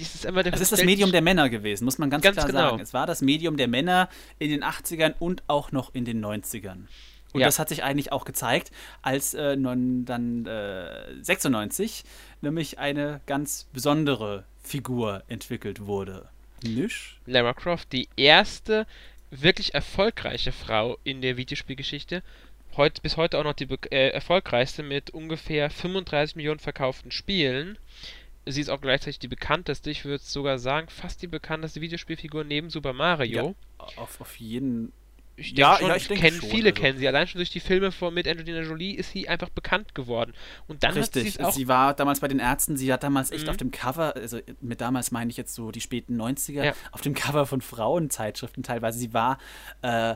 es 0.00 0.14
ist, 0.14 0.24
der 0.24 0.52
es 0.52 0.60
ist 0.60 0.72
das 0.72 0.84
Medium 0.84 1.12
der 1.12 1.22
Männer 1.22 1.48
gewesen, 1.48 1.84
muss 1.84 1.98
man 1.98 2.10
ganz, 2.10 2.24
ganz 2.24 2.36
klar 2.36 2.46
genau. 2.46 2.70
sagen. 2.70 2.82
Es 2.82 2.92
war 2.92 3.06
das 3.06 3.22
Medium 3.22 3.56
der 3.56 3.68
Männer 3.68 4.08
in 4.38 4.50
den 4.50 4.64
80ern 4.64 5.14
und 5.18 5.42
auch 5.46 5.72
noch 5.72 5.94
in 5.94 6.04
den 6.04 6.24
90ern. 6.24 6.86
Und 7.32 7.40
ja. 7.40 7.46
das 7.46 7.58
hat 7.58 7.68
sich 7.68 7.82
eigentlich 7.82 8.12
auch 8.12 8.24
gezeigt, 8.24 8.70
als 9.02 9.34
äh, 9.34 9.56
nun, 9.56 10.04
dann 10.04 10.46
äh, 10.46 11.20
96 11.20 12.04
nämlich 12.42 12.78
eine 12.78 13.20
ganz 13.26 13.66
besondere 13.72 14.44
Figur 14.64 15.22
entwickelt 15.28 15.86
wurde. 15.86 16.28
Nisch? 16.62 17.18
Lara 17.26 17.52
Croft, 17.52 17.92
die 17.92 18.08
erste 18.16 18.86
wirklich 19.30 19.74
erfolgreiche 19.74 20.52
Frau 20.52 20.98
in 21.04 21.20
der 21.20 21.36
Videospielgeschichte. 21.36 22.22
Heut, 22.76 23.02
bis 23.02 23.16
heute 23.16 23.38
auch 23.38 23.44
noch 23.44 23.54
die 23.54 23.68
äh, 23.90 24.08
erfolgreichste 24.08 24.82
mit 24.82 25.10
ungefähr 25.10 25.70
35 25.70 26.36
Millionen 26.36 26.60
verkauften 26.60 27.10
Spielen. 27.10 27.78
Sie 28.46 28.60
ist 28.60 28.68
auch 28.68 28.80
gleichzeitig 28.80 29.20
die 29.20 29.28
bekannteste, 29.28 29.90
ich 29.90 30.04
würde 30.04 30.22
sogar 30.22 30.58
sagen, 30.58 30.88
fast 30.88 31.22
die 31.22 31.26
bekannteste 31.26 31.80
Videospielfigur 31.80 32.44
neben 32.44 32.70
Super 32.70 32.92
Mario. 32.92 33.54
Ja, 33.78 33.84
auf, 33.96 34.20
auf 34.20 34.36
jeden 34.36 34.92
ich 35.36 35.56
ja, 35.56 35.76
schon, 35.78 35.88
ja, 35.88 35.96
ich 35.96 36.08
kenn, 36.08 36.34
schon, 36.34 36.48
viele 36.48 36.70
also. 36.70 36.80
kennen 36.80 36.98
sie. 36.98 37.08
Allein 37.08 37.26
schon 37.26 37.38
durch 37.38 37.50
die 37.50 37.60
Filme 37.60 37.90
von, 37.90 38.14
mit 38.14 38.28
Angelina 38.28 38.60
Jolie 38.60 38.94
ist 38.94 39.10
sie 39.10 39.28
einfach 39.28 39.48
bekannt 39.48 39.94
geworden. 39.94 40.32
Und 40.68 40.84
dann 40.84 40.94
Richtig. 40.94 41.38
hat 41.38 41.52
sie 41.52 41.60
Sie 41.60 41.68
war 41.68 41.94
damals 41.94 42.20
bei 42.20 42.28
den 42.28 42.38
Ärzten, 42.38 42.76
sie 42.76 42.92
hat 42.92 43.02
damals 43.02 43.30
echt 43.30 43.44
mhm. 43.44 43.50
auf 43.50 43.56
dem 43.56 43.70
Cover, 43.70 44.14
also 44.14 44.38
mit 44.60 44.80
damals 44.80 45.10
meine 45.10 45.30
ich 45.30 45.36
jetzt 45.36 45.54
so 45.54 45.70
die 45.70 45.80
späten 45.80 46.20
90er, 46.20 46.64
ja. 46.64 46.72
auf 46.92 47.00
dem 47.00 47.14
Cover 47.14 47.46
von 47.46 47.60
Frauenzeitschriften 47.60 48.62
teilweise. 48.62 48.98
Sie 48.98 49.12
war 49.12 49.38
äh, 49.82 50.14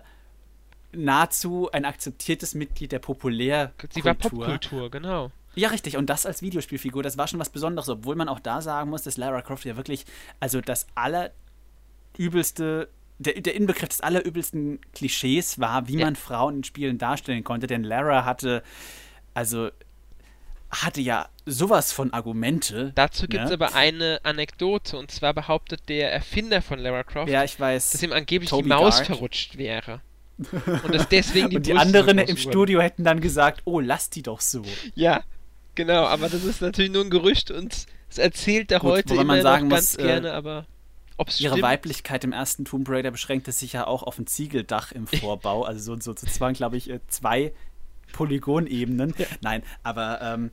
nahezu 0.93 1.71
ein 1.73 1.85
akzeptiertes 1.85 2.55
Mitglied 2.55 2.93
der 2.93 3.01
Populärkultur. 3.01 4.03
Sie 4.03 4.05
war 4.05 4.15
Popkultur, 4.15 4.91
genau. 4.91 5.33
Ja, 5.55 5.71
richtig. 5.71 5.97
Und 5.97 6.09
das 6.09 6.27
als 6.27 6.43
Videospielfigur, 6.43 7.03
das 7.03 7.19
war 7.19 7.27
schon 7.27 7.41
was 7.41 7.51
Besonderes, 7.51 7.89
obwohl 7.89 8.15
man 8.15 8.29
auch 8.29 8.41
da 8.41 8.61
sagen 8.61 8.91
muss, 8.91 9.03
dass 9.03 9.17
Lara 9.17 9.43
Croft 9.43 9.65
ja 9.65 9.77
wirklich, 9.77 10.05
also 10.39 10.61
das 10.61 10.87
allerübelste 10.95 12.89
der, 13.19 13.41
der 13.41 13.55
Inbegriff 13.55 13.89
des 13.89 14.01
allerübelsten 14.01 14.81
Klischees 14.93 15.59
war, 15.59 15.89
wie 15.89 15.99
ja. 15.99 16.07
man 16.07 16.17
Frauen 16.17 16.57
in 16.57 16.65
Spielen 16.65 16.99
darstellen 16.99 17.45
konnte. 17.45 17.67
Denn 17.67 17.83
Lara 17.83 18.25
hatte, 18.25 18.63
also 19.35 19.71
hatte 20.71 21.01
ja 21.01 21.29
sowas 21.47 21.93
von 21.93 22.13
Argumente. 22.13 22.93
Dazu 22.95 23.27
gibt 23.27 23.45
es 23.45 23.51
ne? 23.51 23.55
aber 23.55 23.75
eine 23.75 24.21
Anekdote 24.23 24.99
und 24.99 25.11
zwar 25.11 25.33
behauptet 25.33 25.89
der 25.89 26.13
Erfinder 26.13 26.61
von 26.63 26.79
Lara 26.79 27.05
Croft, 27.05 27.31
ja, 27.31 27.43
ich 27.45 27.59
weiß, 27.59 27.91
dass 27.93 28.03
ihm 28.03 28.13
angeblich 28.13 28.51
Toby 28.51 28.65
die 28.65 28.69
Maus 28.69 28.97
Guard. 28.97 29.07
verrutscht 29.07 29.57
wäre. 29.57 30.03
Und 30.85 30.95
dass 30.95 31.09
deswegen 31.09 31.51
die 31.51 31.57
Und 31.57 31.67
die 31.67 31.73
anderen 31.73 32.19
im 32.19 32.37
Studio 32.37 32.81
hätten 32.81 33.03
dann 33.03 33.21
gesagt, 33.21 33.63
oh, 33.65 33.81
lass 33.81 34.09
die 34.09 34.23
doch 34.23 34.41
so. 34.41 34.63
Ja, 34.95 35.25
genau, 35.75 36.05
aber 36.05 36.29
das 36.29 36.45
ist 36.45 36.61
natürlich 36.61 36.93
nur 36.93 37.03
ein 37.03 37.11
Gerücht 37.11 37.51
und 37.51 37.87
es 38.09 38.19
erzählt 38.19 38.71
er 38.71 38.83
heute 38.83 39.15
immer 39.15 39.25
man 39.25 39.43
sagen 39.43 39.67
noch 39.67 39.75
ganz 39.75 39.97
muss, 39.97 40.05
äh, 40.05 40.07
gerne, 40.07 40.33
aber 40.35 40.67
Ob's 41.19 41.41
Ihre 41.41 41.55
stimmt? 41.55 41.67
Weiblichkeit 41.67 42.25
im 42.25 42.33
ersten 42.33 42.65
Tomb 42.65 42.89
Raider 42.89 43.11
beschränkte 43.11 43.53
sich 43.53 43.75
ja 43.75 43.87
auch 43.87 44.03
auf 44.03 44.19
ein 44.19 44.27
Ziegeldach 44.27 44.93
im 44.93 45.07
Vorbau. 45.07 45.63
also 45.65 45.95
so, 45.97 46.15
so, 46.15 46.27
so 46.27 46.41
waren, 46.41 46.55
glaube 46.55 46.77
ich, 46.77 46.89
äh, 46.89 47.01
zwei 47.09 47.53
Polygonebenen. 48.13 49.15
Ja. 49.19 49.27
Nein, 49.41 49.63
aber 49.83 50.23
ähm, 50.23 50.51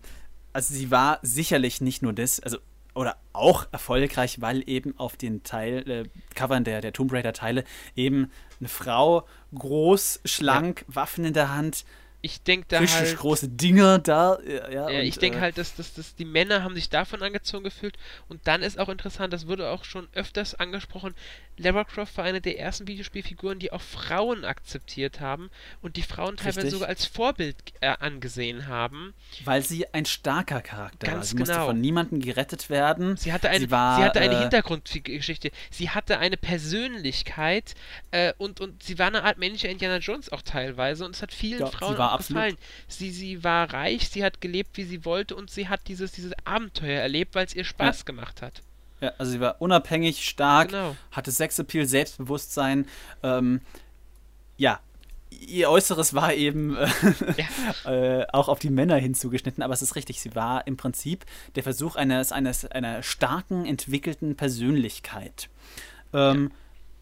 also 0.54 0.74
sie 0.74 0.92
war 0.92 1.20
sicherlich 1.22 1.82
nicht 1.82 2.02
nur 2.02 2.14
das, 2.14 2.40
also 2.40 2.58
oder 2.96 3.18
auch 3.34 3.68
erfolgreich, 3.72 4.42
weil 4.42 4.68
eben 4.68 4.98
auf 4.98 5.18
den 5.18 5.44
Teil, 5.44 5.90
äh, 5.90 6.04
Covern 6.34 6.64
der, 6.64 6.82
der 6.82 6.94
Tomb 6.94 7.12
Raider-Teile 7.12 7.66
eben 7.96 8.32
eine 8.60 8.70
Frau, 8.70 9.28
groß, 9.54 10.22
schlank, 10.24 10.86
ja. 10.88 10.96
Waffen 10.96 11.26
in 11.26 11.34
der 11.34 11.54
Hand, 11.54 11.86
ich 12.26 12.42
denke 12.42 12.66
da 12.70 12.80
Richtig 12.80 13.00
halt, 13.00 13.18
große 13.18 13.50
Dinger 13.50 14.00
da. 14.00 14.40
Ja, 14.42 14.70
ja 14.70 14.86
und, 14.88 14.94
ich 14.94 15.20
denke 15.20 15.38
äh, 15.38 15.42
halt, 15.42 15.60
dass, 15.60 15.76
dass, 15.76 15.94
dass 15.94 16.16
die 16.16 16.26
Männer 16.26 16.64
haben 16.64 16.74
sich 16.74 16.90
davon 16.90 17.22
angezogen 17.22 17.64
gefühlt. 17.64 17.98
Und 18.28 18.48
dann 18.48 18.64
ist 18.64 18.80
auch 18.80 18.90
interessant, 18.90 19.32
das 19.32 19.46
wurde 19.46 19.70
auch 19.70 19.84
schon 19.84 20.08
öfters 20.14 20.56
angesprochen, 20.56 21.14
Lara 21.58 21.84
Croft 21.86 22.18
war 22.18 22.26
eine 22.26 22.42
der 22.42 22.60
ersten 22.60 22.88
Videospielfiguren, 22.88 23.60
die 23.60 23.72
auch 23.72 23.82
Frauen 23.82 24.44
akzeptiert 24.44 25.22
haben 25.22 25.50
und 25.82 25.96
die 25.96 26.02
Frauen 26.02 26.36
teilweise 26.36 26.58
Richtig. 26.58 26.74
sogar 26.74 26.90
als 26.90 27.06
Vorbild 27.06 27.56
äh, 27.82 27.88
angesehen 27.88 28.68
haben. 28.68 29.14
Weil 29.46 29.62
sie 29.62 29.92
ein 29.94 30.06
starker 30.06 30.62
Charakter 30.62 31.08
Ganz 31.08 31.18
war. 31.18 31.24
Sie 31.24 31.36
genau. 31.36 31.48
musste 31.48 31.66
von 31.66 31.82
niemandem 31.82 32.20
gerettet 32.20 32.70
werden. 32.70 33.16
Sie 33.16 33.32
hatte, 33.32 33.50
eine, 33.50 33.60
sie, 33.60 33.72
war, 33.72 33.98
sie 33.98 34.04
hatte 34.04 34.20
eine 34.20 34.36
äh, 34.36 34.42
Hintergrundgeschichte. 34.42 35.52
Sie 35.72 35.90
hatte 35.90 36.20
eine 36.20 36.38
Persönlichkeit 36.38 37.76
äh, 38.12 38.34
und, 38.38 38.60
und 38.60 38.84
sie 38.84 39.00
war 39.00 39.08
eine 39.08 39.24
Art 39.24 39.38
männlicher 39.38 39.70
Indiana 39.70 39.98
Jones 39.98 40.32
auch 40.32 40.42
teilweise 40.42 41.06
und 41.06 41.16
es 41.16 41.22
hat 41.22 41.34
vielen 41.34 41.62
ja, 41.62 41.68
Frauen 41.68 41.96
auch 41.98 42.18
gefallen. 42.18 42.58
Sie, 42.88 43.12
sie 43.12 43.44
war 43.44 43.72
reich, 43.72 44.10
sie 44.10 44.24
hat 44.24 44.42
gelebt, 44.42 44.78
wie 44.78 44.84
sie 44.84 45.06
wollte 45.06 45.36
und 45.36 45.50
sie 45.50 45.70
hat 45.70 45.88
dieses, 45.88 46.12
dieses 46.12 46.34
Abenteuer 46.44 47.00
erlebt, 47.02 47.36
weil 47.36 47.46
es 47.46 47.56
ihr 47.56 47.64
Spaß 47.64 48.00
ja. 48.00 48.06
gemacht 48.06 48.42
hat. 48.42 48.62
Ja, 49.02 49.12
also 49.18 49.32
sie 49.32 49.40
war 49.40 49.62
unabhängig, 49.62 50.26
stark, 50.26 50.70
genau. 50.70 50.96
hatte 51.12 51.32
Sexappeal, 51.32 51.86
Selbstbewusstsein. 51.86 52.88
Ähm, 53.24 53.62
ja, 54.58 54.80
ihr 55.30 55.70
Äußeres 55.70 56.14
war 56.14 56.34
eben 56.34 56.76
äh, 56.76 56.88
ja. 57.86 57.92
äh, 57.92 58.28
auch 58.32 58.48
auf 58.48 58.60
die 58.60 58.70
Männer 58.70 58.96
hinzugeschnitten, 58.96 59.64
aber 59.64 59.74
es 59.74 59.82
ist 59.82 59.96
richtig, 59.96 60.22
sie 60.22 60.36
war 60.36 60.66
im 60.68 60.78
Prinzip 60.78 61.26
der 61.56 61.64
Versuch 61.64 61.96
eines, 61.96 62.32
eines 62.32 62.66
einer 62.66 63.04
starken, 63.04 63.66
entwickelten 63.66 64.36
Persönlichkeit. 64.36 65.50
Ähm, 66.14 66.52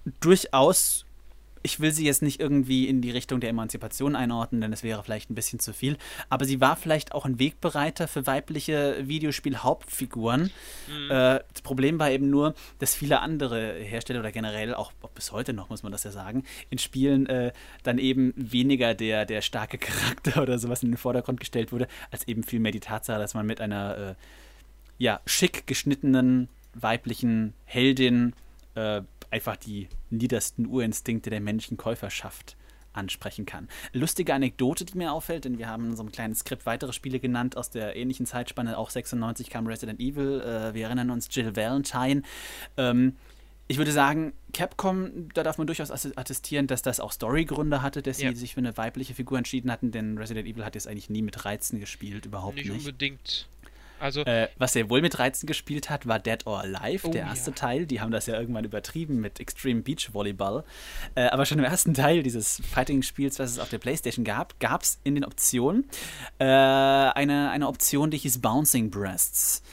ja. 0.05 0.11
Durchaus 0.19 1.05
ich 1.63 1.79
will 1.79 1.91
sie 1.91 2.05
jetzt 2.05 2.21
nicht 2.21 2.39
irgendwie 2.39 2.87
in 2.87 3.01
die 3.01 3.11
Richtung 3.11 3.39
der 3.39 3.49
Emanzipation 3.49 4.15
einordnen, 4.15 4.61
denn 4.61 4.73
es 4.73 4.83
wäre 4.83 5.01
vielleicht 5.01 5.29
ein 5.29 5.35
bisschen 5.35 5.59
zu 5.59 5.73
viel. 5.73 5.97
Aber 6.29 6.45
sie 6.45 6.61
war 6.61 6.75
vielleicht 6.75 7.13
auch 7.13 7.25
ein 7.25 7.39
Wegbereiter 7.39 8.07
für 8.07 8.27
weibliche 8.27 9.07
Videospiel-Hauptfiguren. 9.07 10.51
Mhm. 10.87 11.11
Äh, 11.11 11.39
das 11.51 11.61
Problem 11.63 11.99
war 11.99 12.11
eben 12.11 12.29
nur, 12.29 12.53
dass 12.79 12.93
viele 12.93 13.21
andere 13.21 13.75
Hersteller 13.75 14.19
oder 14.19 14.31
generell 14.31 14.73
auch, 14.73 14.91
bis 15.15 15.31
heute 15.31 15.53
noch, 15.53 15.69
muss 15.69 15.83
man 15.83 15.93
das 15.93 16.03
ja 16.03 16.11
sagen, 16.11 16.43
in 16.69 16.77
Spielen 16.77 17.27
äh, 17.27 17.53
dann 17.83 17.97
eben 17.97 18.33
weniger 18.35 18.93
der, 18.93 19.25
der 19.25 19.41
starke 19.41 19.77
Charakter 19.79 20.41
oder 20.41 20.59
sowas 20.59 20.83
in 20.83 20.91
den 20.91 20.97
Vordergrund 20.97 21.39
gestellt 21.39 21.71
wurde, 21.71 21.87
als 22.11 22.27
eben 22.27 22.43
vielmehr 22.43 22.73
die 22.73 22.81
Tatsache, 22.81 23.19
dass 23.19 23.33
man 23.33 23.45
mit 23.45 23.61
einer 23.61 23.97
äh, 23.97 24.15
ja, 24.97 25.21
schick 25.25 25.65
geschnittenen 25.65 26.49
weiblichen 26.73 27.53
Heldin 27.65 28.33
äh, 28.75 29.01
einfach 29.33 29.57
die 29.57 29.89
niedersten 30.11 30.67
Urinstinkte 30.67 31.31
der 31.31 31.41
männlichen 31.41 31.75
Käuferschaft 31.75 32.55
ansprechen 32.93 33.47
kann. 33.47 33.67
Lustige 33.91 34.31
Anekdote, 34.35 34.85
die 34.85 34.95
mir 34.95 35.11
auffällt, 35.11 35.45
denn 35.45 35.57
wir 35.57 35.67
haben 35.67 35.85
in 35.85 35.95
so 35.95 36.03
einem 36.03 36.11
kleinen 36.11 36.35
Skript 36.35 36.67
weitere 36.67 36.93
Spiele 36.93 37.19
genannt 37.19 37.57
aus 37.57 37.71
der 37.71 37.95
ähnlichen 37.95 38.27
Zeitspanne. 38.27 38.77
Auch 38.77 38.91
96 38.91 39.49
kam 39.49 39.65
Resident 39.65 39.99
Evil. 39.99 40.41
Äh, 40.41 40.75
wir 40.75 40.85
erinnern 40.85 41.09
uns 41.09 41.27
Jill 41.31 41.55
Valentine. 41.55 42.21
Ähm, 42.77 43.15
ich 43.67 43.79
würde 43.79 43.91
sagen, 43.91 44.33
Capcom, 44.53 45.29
da 45.33 45.41
darf 45.41 45.57
man 45.57 45.65
durchaus 45.65 45.89
attestieren, 45.89 46.67
dass 46.67 46.83
das 46.83 46.99
auch 46.99 47.11
Storygründe 47.11 47.81
hatte, 47.81 48.03
dass 48.03 48.21
ja. 48.21 48.29
sie 48.29 48.35
sich 48.35 48.53
für 48.53 48.59
eine 48.59 48.77
weibliche 48.77 49.15
Figur 49.15 49.39
entschieden 49.39 49.71
hatten, 49.71 49.89
denn 49.89 50.19
Resident 50.19 50.47
Evil 50.47 50.63
hat 50.63 50.75
jetzt 50.75 50.87
eigentlich 50.87 51.09
nie 51.09 51.23
mit 51.23 51.43
Reizen 51.45 51.79
gespielt, 51.79 52.27
überhaupt 52.27 52.57
nicht. 52.57 52.69
Nicht 52.69 52.79
unbedingt. 52.79 53.47
Also, 54.03 54.19
äh, 54.25 54.49
was 54.57 54.75
er 54.75 54.89
wohl 54.89 55.01
mit 55.01 55.17
Reizen 55.17 55.47
gespielt 55.47 55.89
hat, 55.89 56.05
war 56.05 56.19
Dead 56.19 56.45
or 56.45 56.59
Alive, 56.59 57.07
oh, 57.07 57.11
der 57.11 57.21
erste 57.21 57.51
ja. 57.51 57.55
Teil. 57.55 57.85
Die 57.85 58.01
haben 58.01 58.11
das 58.11 58.25
ja 58.25 58.37
irgendwann 58.37 58.65
übertrieben 58.65 59.21
mit 59.21 59.39
Extreme 59.39 59.81
Beach 59.81 60.09
Volleyball. 60.11 60.65
Äh, 61.15 61.27
aber 61.27 61.45
schon 61.45 61.57
im 61.57 61.63
ersten 61.63 61.93
Teil 61.93 62.21
dieses 62.21 62.61
Fighting-Spiels, 62.73 63.39
was 63.39 63.51
es 63.51 63.59
auf 63.59 63.69
der 63.69 63.77
Playstation 63.77 64.25
gab, 64.25 64.59
gab 64.59 64.81
es 64.81 64.99
in 65.05 65.15
den 65.15 65.23
Optionen 65.23 65.85
äh, 66.37 66.43
eine, 66.43 67.49
eine 67.51 67.65
Option, 67.69 68.11
die 68.11 68.17
hieß 68.17 68.39
Bouncing 68.39 68.91
Breasts. 68.91 69.63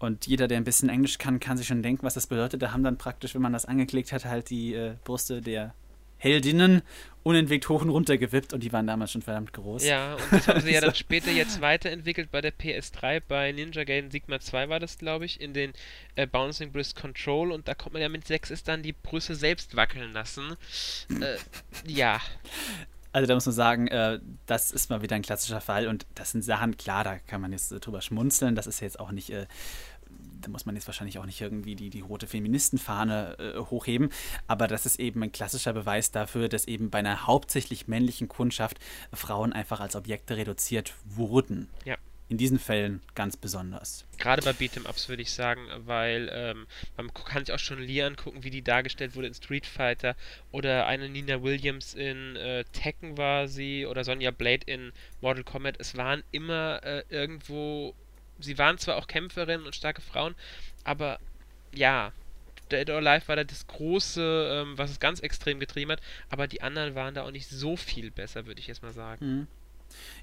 Und 0.00 0.26
jeder, 0.26 0.48
der 0.48 0.56
ein 0.56 0.64
bisschen 0.64 0.88
Englisch 0.88 1.18
kann, 1.18 1.38
kann 1.38 1.56
sich 1.56 1.68
schon 1.68 1.84
denken, 1.84 2.04
was 2.04 2.14
das 2.14 2.26
bedeutet. 2.26 2.62
Da 2.62 2.72
haben 2.72 2.82
dann 2.82 2.98
praktisch, 2.98 3.36
wenn 3.36 3.42
man 3.42 3.52
das 3.52 3.66
angeklickt 3.66 4.10
hat, 4.10 4.24
halt 4.24 4.50
die 4.50 4.74
äh, 4.74 4.94
Brüste 5.04 5.40
der 5.40 5.74
Heldinnen 6.18 6.82
unentwegt 7.26 7.68
hoch 7.68 7.82
und 7.82 7.90
runter 7.90 8.18
gewippt 8.18 8.52
und 8.52 8.62
die 8.62 8.72
waren 8.72 8.86
damals 8.86 9.10
schon 9.10 9.20
verdammt 9.20 9.52
groß. 9.52 9.84
Ja, 9.84 10.14
und 10.14 10.22
das 10.30 10.46
haben 10.46 10.60
sie 10.60 10.72
ja 10.72 10.80
dann 10.80 10.94
später 10.94 11.32
jetzt 11.32 11.60
weiterentwickelt 11.60 12.30
bei 12.30 12.40
der 12.40 12.54
PS3, 12.54 13.20
bei 13.26 13.50
Ninja 13.50 13.82
Gaiden 13.82 14.12
Sigma 14.12 14.38
2 14.38 14.68
war 14.68 14.78
das, 14.78 14.96
glaube 14.96 15.24
ich, 15.24 15.40
in 15.40 15.52
den 15.52 15.72
äh, 16.14 16.28
Bouncing 16.28 16.70
Breast 16.70 16.94
Control 16.94 17.50
und 17.50 17.66
da 17.66 17.74
kommt 17.74 17.94
man 17.94 18.02
ja 18.02 18.08
mit 18.08 18.28
6 18.28 18.52
ist 18.52 18.68
dann 18.68 18.84
die 18.84 18.92
Brüste 18.92 19.34
selbst 19.34 19.74
wackeln 19.74 20.12
lassen. 20.12 20.56
Äh, 21.20 21.36
ja. 21.84 22.20
Also 23.12 23.26
da 23.26 23.34
muss 23.34 23.46
man 23.46 23.54
sagen, 23.56 23.88
äh, 23.88 24.20
das 24.46 24.70
ist 24.70 24.90
mal 24.90 25.02
wieder 25.02 25.16
ein 25.16 25.22
klassischer 25.22 25.60
Fall 25.60 25.88
und 25.88 26.06
das 26.14 26.30
sind 26.30 26.44
Sachen, 26.44 26.76
klar, 26.76 27.02
da 27.02 27.18
kann 27.18 27.40
man 27.40 27.50
jetzt 27.50 27.70
drüber 27.70 28.02
schmunzeln, 28.02 28.54
das 28.54 28.68
ist 28.68 28.78
jetzt 28.78 29.00
auch 29.00 29.10
nicht 29.10 29.30
äh, 29.30 29.46
da 30.46 30.52
muss 30.52 30.64
man 30.64 30.76
jetzt 30.76 30.86
wahrscheinlich 30.86 31.18
auch 31.18 31.26
nicht 31.26 31.40
irgendwie 31.40 31.74
die, 31.74 31.90
die 31.90 32.00
rote 32.00 32.28
Feministenfahne 32.28 33.36
äh, 33.38 33.58
hochheben, 33.58 34.10
aber 34.46 34.68
das 34.68 34.86
ist 34.86 35.00
eben 35.00 35.22
ein 35.24 35.32
klassischer 35.32 35.72
Beweis 35.72 36.12
dafür, 36.12 36.48
dass 36.48 36.68
eben 36.68 36.88
bei 36.88 37.00
einer 37.00 37.26
hauptsächlich 37.26 37.88
männlichen 37.88 38.28
Kundschaft 38.28 38.78
Frauen 39.12 39.52
einfach 39.52 39.80
als 39.80 39.96
Objekte 39.96 40.36
reduziert 40.36 40.94
wurden. 41.04 41.68
Ja. 41.84 41.96
In 42.28 42.38
diesen 42.38 42.58
Fällen 42.58 43.02
ganz 43.14 43.36
besonders. 43.36 44.04
Gerade 44.18 44.42
bei 44.42 44.50
Beat'em-Ups 44.50 45.08
würde 45.08 45.22
ich 45.22 45.32
sagen, 45.32 45.62
weil 45.78 46.28
ähm, 46.32 46.66
man 46.96 47.12
kann 47.14 47.44
sich 47.44 47.54
auch 47.54 47.58
schon 47.58 47.80
Lee 47.80 48.02
angucken, 48.02 48.42
wie 48.42 48.50
die 48.50 48.62
dargestellt 48.62 49.14
wurde 49.14 49.28
in 49.28 49.34
Street 49.34 49.66
Fighter 49.66 50.16
oder 50.50 50.86
eine 50.86 51.08
Nina 51.08 51.42
Williams 51.42 51.94
in 51.94 52.36
äh, 52.36 52.64
Tekken 52.72 53.16
war 53.16 53.46
sie 53.46 53.86
oder 53.86 54.02
Sonja 54.02 54.32
Blade 54.32 54.62
in 54.66 54.92
Mortal 55.20 55.44
Kombat. 55.44 55.76
Es 55.78 55.96
waren 55.96 56.24
immer 56.32 56.80
äh, 56.84 57.04
irgendwo 57.10 57.94
sie 58.38 58.58
waren 58.58 58.78
zwar 58.78 58.96
auch 58.96 59.06
Kämpferinnen 59.06 59.66
und 59.66 59.74
starke 59.74 60.02
Frauen, 60.02 60.34
aber 60.84 61.18
ja, 61.74 62.12
Dead 62.70 62.88
or 62.90 62.96
Alive 62.96 63.28
war 63.28 63.36
da 63.36 63.44
das 63.44 63.66
Große, 63.66 64.48
ähm, 64.52 64.78
was 64.78 64.90
es 64.90 65.00
ganz 65.00 65.20
extrem 65.20 65.60
getrieben 65.60 65.92
hat, 65.92 66.00
aber 66.30 66.46
die 66.46 66.62
anderen 66.62 66.94
waren 66.94 67.14
da 67.14 67.22
auch 67.24 67.30
nicht 67.30 67.48
so 67.48 67.76
viel 67.76 68.10
besser, 68.10 68.46
würde 68.46 68.60
ich 68.60 68.66
jetzt 68.66 68.82
mal 68.82 68.92
sagen. 68.92 69.26
Mhm. 69.26 69.46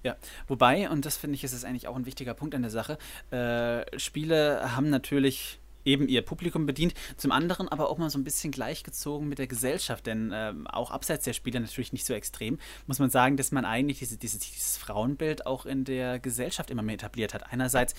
Ja, 0.03 0.17
wobei, 0.47 0.89
und 0.89 1.05
das 1.05 1.17
finde 1.17 1.35
ich, 1.35 1.43
ist 1.43 1.53
es 1.53 1.63
eigentlich 1.63 1.87
auch 1.87 1.95
ein 1.95 2.05
wichtiger 2.05 2.33
Punkt 2.33 2.53
an 2.53 2.61
der 2.61 2.71
Sache, 2.71 2.97
äh, 3.31 3.97
Spiele 3.97 4.75
haben 4.75 4.89
natürlich 4.89 5.59
eben 5.85 6.07
ihr 6.07 6.21
Publikum 6.21 6.65
bedient, 6.65 6.93
zum 7.17 7.31
anderen 7.31 7.69
aber 7.69 7.89
auch 7.89 7.97
mal 7.97 8.09
so 8.09 8.17
ein 8.17 8.23
bisschen 8.23 8.51
gleichgezogen 8.51 9.27
mit 9.27 9.39
der 9.39 9.47
Gesellschaft, 9.47 10.05
denn 10.07 10.31
äh, 10.31 10.53
auch 10.65 10.91
abseits 10.91 11.25
der 11.25 11.33
Spiele 11.33 11.59
natürlich 11.59 11.93
nicht 11.93 12.05
so 12.05 12.13
extrem, 12.13 12.59
muss 12.87 12.99
man 12.99 13.09
sagen, 13.09 13.37
dass 13.37 13.51
man 13.51 13.65
eigentlich 13.65 13.99
diese, 13.99 14.17
diese, 14.17 14.39
dieses 14.39 14.77
Frauenbild 14.77 15.45
auch 15.45 15.65
in 15.65 15.83
der 15.83 16.19
Gesellschaft 16.19 16.69
immer 16.71 16.81
mehr 16.81 16.95
etabliert 16.95 17.33
hat. 17.33 17.51
Einerseits 17.51 17.93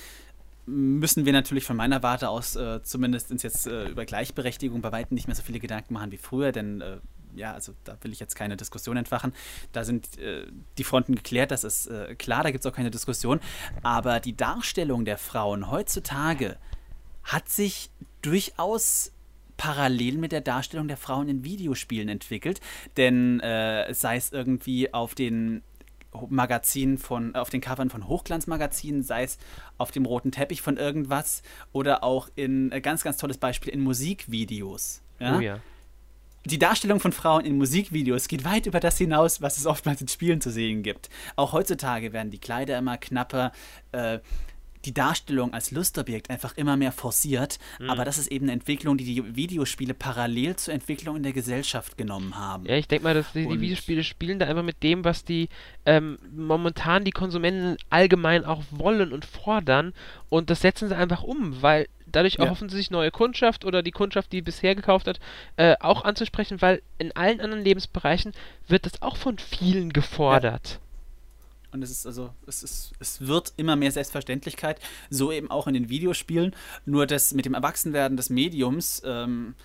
müssen 0.66 1.26
wir 1.26 1.32
natürlich 1.32 1.64
von 1.64 1.76
meiner 1.76 2.02
Warte 2.02 2.28
aus 2.28 2.56
äh, 2.56 2.82
zumindest 2.82 3.30
uns 3.30 3.42
jetzt 3.42 3.66
äh, 3.66 3.88
über 3.88 4.04
Gleichberechtigung 4.06 4.80
bei 4.80 4.92
weitem 4.92 5.14
nicht 5.14 5.26
mehr 5.26 5.36
so 5.36 5.42
viele 5.42 5.60
Gedanken 5.60 5.94
machen 5.94 6.10
wie 6.10 6.16
früher, 6.16 6.52
denn 6.52 6.80
äh, 6.80 6.98
ja, 7.36 7.52
also 7.52 7.74
da 7.84 7.96
will 8.02 8.12
ich 8.12 8.20
jetzt 8.20 8.34
keine 8.34 8.56
Diskussion 8.56 8.96
entfachen. 8.96 9.32
Da 9.72 9.84
sind 9.84 10.18
äh, 10.18 10.46
die 10.78 10.84
Fronten 10.84 11.14
geklärt, 11.14 11.50
das 11.50 11.64
ist 11.64 11.86
äh, 11.86 12.14
klar, 12.14 12.42
da 12.42 12.50
gibt 12.50 12.64
es 12.64 12.70
auch 12.70 12.74
keine 12.74 12.90
Diskussion. 12.90 13.40
Aber 13.82 14.20
die 14.20 14.36
Darstellung 14.36 15.04
der 15.04 15.18
Frauen 15.18 15.70
heutzutage 15.70 16.56
hat 17.24 17.48
sich 17.48 17.90
durchaus 18.22 19.12
parallel 19.56 20.18
mit 20.18 20.32
der 20.32 20.40
Darstellung 20.40 20.88
der 20.88 20.96
Frauen 20.96 21.28
in 21.28 21.44
Videospielen 21.44 22.08
entwickelt. 22.08 22.60
Denn 22.96 23.40
äh, 23.40 23.92
sei 23.94 24.16
es 24.16 24.32
irgendwie 24.32 24.92
auf 24.92 25.14
den 25.14 25.62
Magazinen 26.28 26.98
von, 26.98 27.34
auf 27.34 27.50
den 27.50 27.60
Covern 27.60 27.90
von 27.90 28.06
Hochglanzmagazinen, 28.06 29.02
sei 29.02 29.24
es 29.24 29.38
auf 29.78 29.90
dem 29.90 30.06
roten 30.06 30.32
Teppich 30.32 30.62
von 30.62 30.76
irgendwas 30.76 31.42
oder 31.72 32.04
auch 32.04 32.28
in, 32.36 32.70
äh, 32.72 32.80
ganz, 32.80 33.02
ganz 33.02 33.16
tolles 33.16 33.38
Beispiel, 33.38 33.72
in 33.72 33.80
Musikvideos. 33.80 35.02
Ja? 35.18 35.36
Oh 35.36 35.40
ja. 35.40 35.58
die 36.44 36.58
Darstellung 36.58 37.00
von 37.00 37.12
Frauen 37.12 37.44
in 37.44 37.56
Musikvideos 37.56 38.28
geht 38.28 38.44
weit 38.44 38.66
über 38.66 38.80
das 38.80 38.98
hinaus, 38.98 39.42
was 39.42 39.58
es 39.58 39.66
oftmals 39.66 40.00
in 40.00 40.08
Spielen 40.08 40.40
zu 40.40 40.50
sehen 40.50 40.82
gibt. 40.82 41.10
Auch 41.36 41.52
heutzutage 41.52 42.12
werden 42.12 42.30
die 42.30 42.38
Kleider 42.38 42.78
immer 42.78 42.96
knapper. 42.96 43.52
Äh, 43.92 44.20
die 44.84 44.94
Darstellung 44.94 45.52
als 45.52 45.70
Lustobjekt 45.70 46.30
einfach 46.30 46.56
immer 46.56 46.76
mehr 46.76 46.92
forciert, 46.92 47.58
mhm. 47.78 47.90
aber 47.90 48.04
das 48.04 48.18
ist 48.18 48.30
eben 48.30 48.46
eine 48.46 48.52
Entwicklung, 48.52 48.96
die 48.96 49.04
die 49.04 49.36
Videospiele 49.36 49.94
parallel 49.94 50.56
zur 50.56 50.74
Entwicklung 50.74 51.16
in 51.16 51.22
der 51.22 51.32
Gesellschaft 51.32 51.96
genommen 51.96 52.36
haben. 52.36 52.66
Ja, 52.66 52.76
ich 52.76 52.88
denke 52.88 53.04
mal, 53.04 53.14
dass 53.14 53.32
die, 53.32 53.46
die, 53.46 53.60
Videospiele 53.60 54.04
spielen 54.04 54.38
da 54.38 54.46
einfach 54.46 54.62
mit 54.62 54.82
dem, 54.82 55.04
was 55.04 55.24
die 55.24 55.48
ähm, 55.86 56.18
momentan 56.34 57.04
die 57.04 57.10
Konsumenten 57.10 57.76
allgemein 57.90 58.44
auch 58.44 58.62
wollen 58.70 59.12
und 59.12 59.24
fordern 59.24 59.92
und 60.28 60.50
das 60.50 60.60
setzen 60.60 60.88
sie 60.88 60.96
einfach 60.96 61.22
um, 61.22 61.62
weil 61.62 61.88
dadurch 62.06 62.34
ja. 62.34 62.44
erhoffen 62.44 62.68
sie 62.68 62.76
sich 62.76 62.90
neue 62.90 63.10
Kundschaft 63.10 63.64
oder 63.64 63.82
die 63.82 63.90
Kundschaft, 63.90 64.32
die 64.32 64.42
bisher 64.42 64.74
gekauft 64.74 65.06
hat, 65.06 65.18
äh, 65.56 65.76
auch 65.80 66.04
anzusprechen, 66.04 66.60
weil 66.62 66.82
in 66.98 67.14
allen 67.16 67.40
anderen 67.40 67.64
Lebensbereichen 67.64 68.32
wird 68.68 68.86
das 68.86 69.02
auch 69.02 69.16
von 69.16 69.38
vielen 69.38 69.92
gefordert. 69.92 70.78
Ja. 70.80 70.83
Und 71.74 71.82
es 71.82 71.90
ist 71.90 72.06
also, 72.06 72.32
es 72.46 72.62
ist, 72.62 72.92
es 73.00 73.26
wird 73.26 73.52
immer 73.56 73.74
mehr 73.74 73.90
Selbstverständlichkeit, 73.90 74.80
so 75.10 75.32
eben 75.32 75.50
auch 75.50 75.66
in 75.66 75.74
den 75.74 75.88
Videospielen. 75.88 76.54
Nur 76.86 77.04
das 77.04 77.34
mit 77.34 77.46
dem 77.46 77.54
Erwachsenwerden 77.54 78.16
des 78.16 78.30
Mediums, 78.30 79.02
ähm, 79.04 79.56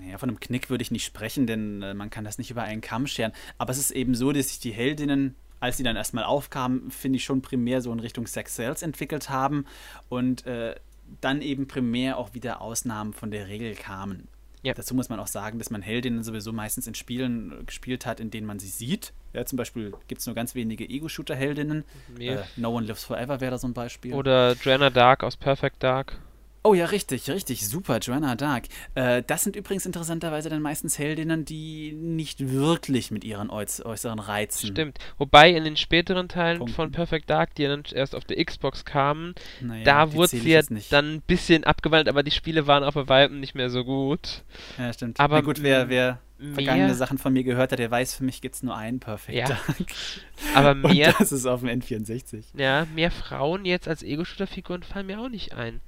naja, 0.00 0.16
von 0.16 0.30
einem 0.30 0.40
Knick 0.40 0.70
würde 0.70 0.80
ich 0.80 0.90
nicht 0.90 1.04
sprechen, 1.04 1.46
denn 1.46 1.82
äh, 1.82 1.92
man 1.92 2.08
kann 2.08 2.24
das 2.24 2.38
nicht 2.38 2.50
über 2.50 2.62
einen 2.62 2.80
Kamm 2.80 3.06
scheren. 3.06 3.32
Aber 3.58 3.70
es 3.70 3.78
ist 3.78 3.90
eben 3.90 4.14
so, 4.14 4.32
dass 4.32 4.48
sich 4.48 4.60
die 4.60 4.72
Heldinnen 4.72 5.36
als 5.62 5.76
sie 5.76 5.82
dann 5.82 5.94
erstmal 5.94 6.24
aufkamen, 6.24 6.90
finde 6.90 7.18
ich 7.18 7.24
schon 7.24 7.42
primär 7.42 7.82
so 7.82 7.92
in 7.92 8.00
Richtung 8.00 8.26
Sex 8.26 8.56
Sales 8.56 8.80
entwickelt 8.80 9.28
haben 9.28 9.66
und 10.08 10.46
äh, 10.46 10.74
dann 11.20 11.42
eben 11.42 11.68
primär 11.68 12.16
auch 12.16 12.32
wieder 12.32 12.62
Ausnahmen 12.62 13.12
von 13.12 13.30
der 13.30 13.48
Regel 13.48 13.74
kamen. 13.74 14.26
Ja. 14.62 14.72
Dazu 14.72 14.94
muss 14.94 15.10
man 15.10 15.20
auch 15.20 15.26
sagen, 15.26 15.58
dass 15.58 15.68
man 15.68 15.82
Heldinnen 15.82 16.22
sowieso 16.22 16.54
meistens 16.54 16.86
in 16.86 16.94
Spielen 16.94 17.66
gespielt 17.66 18.06
hat, 18.06 18.20
in 18.20 18.30
denen 18.30 18.46
man 18.46 18.58
sie 18.58 18.68
sieht. 18.68 19.12
Ja, 19.32 19.44
zum 19.44 19.56
Beispiel 19.56 19.92
gibt 20.08 20.20
es 20.20 20.26
nur 20.26 20.34
ganz 20.34 20.54
wenige 20.54 20.88
Ego-Shooter-Heldinnen. 20.88 21.84
Äh, 22.18 22.38
no 22.56 22.70
One 22.70 22.86
Lives 22.86 23.04
Forever 23.04 23.40
wäre 23.40 23.52
da 23.52 23.58
so 23.58 23.68
ein 23.68 23.74
Beispiel. 23.74 24.12
Oder 24.14 24.54
Drenna 24.56 24.90
Dark 24.90 25.22
aus 25.22 25.36
Perfect 25.36 25.82
Dark. 25.82 26.18
Oh 26.62 26.74
ja, 26.74 26.84
richtig, 26.84 27.30
richtig, 27.30 27.66
super, 27.66 28.00
Joanna 28.00 28.34
Dark. 28.34 28.64
Äh, 28.94 29.22
das 29.26 29.44
sind 29.44 29.56
übrigens 29.56 29.86
interessanterweise 29.86 30.50
dann 30.50 30.60
meistens 30.60 30.98
Heldinnen, 30.98 31.46
die 31.46 31.92
nicht 31.92 32.50
wirklich 32.50 33.10
mit 33.10 33.24
ihren 33.24 33.48
äuß 33.48 33.84
äußeren 33.86 34.18
Reizen. 34.18 34.66
Stimmt. 34.68 34.98
Wobei 35.16 35.50
in 35.50 35.64
den 35.64 35.78
späteren 35.78 36.28
Teilen 36.28 36.58
Punkten. 36.58 36.74
von 36.74 36.92
Perfect 36.92 37.30
Dark, 37.30 37.54
die 37.54 37.64
dann 37.64 37.84
erst 37.90 38.14
auf 38.14 38.24
der 38.24 38.44
Xbox 38.44 38.84
kamen, 38.84 39.34
naja, 39.62 39.84
da 39.84 40.12
wurde 40.12 40.28
sie 40.28 40.50
ja 40.50 40.60
dann 40.90 41.14
ein 41.14 41.22
bisschen 41.22 41.64
abgewandelt, 41.64 42.08
aber 42.08 42.22
die 42.22 42.30
Spiele 42.30 42.66
waren 42.66 42.84
auf 42.84 42.94
der 42.94 43.08
Weitem 43.08 43.40
nicht 43.40 43.54
mehr 43.54 43.70
so 43.70 43.82
gut. 43.82 44.42
Ja, 44.78 44.92
stimmt. 44.92 45.18
Aber 45.18 45.36
Na 45.36 45.40
gut, 45.40 45.62
wer, 45.62 45.88
wer 45.88 46.20
vergangene 46.52 46.94
Sachen 46.94 47.16
von 47.16 47.32
mir 47.32 47.44
gehört 47.44 47.72
hat, 47.72 47.78
der 47.78 47.90
weiß, 47.90 48.14
für 48.14 48.24
mich 48.24 48.42
gibt 48.42 48.56
es 48.56 48.62
nur 48.62 48.76
einen 48.76 49.00
Perfect 49.00 49.36
ja. 49.36 49.46
Dark. 49.46 49.92
Aber 50.54 50.74
mehr. 50.74 51.08
Und 51.08 51.20
das 51.20 51.32
ist 51.32 51.46
auf 51.46 51.60
dem 51.60 51.70
N64. 51.70 52.44
Ja, 52.54 52.86
mehr 52.94 53.10
Frauen 53.10 53.64
jetzt 53.64 53.88
als 53.88 54.02
Ego-Shooter-Figuren 54.02 54.82
fallen 54.82 55.06
mir 55.06 55.20
auch 55.20 55.28
nicht 55.28 55.54
ein. 55.54 55.80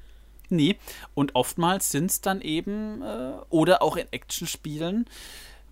Nee. 0.53 0.77
Und 1.15 1.35
oftmals 1.35 1.91
sind 1.91 2.11
es 2.11 2.21
dann 2.21 2.41
eben, 2.41 3.03
äh, 3.03 3.33
oder 3.49 3.83
auch 3.83 3.97
in 3.97 4.07
Actionspielen, 4.13 5.07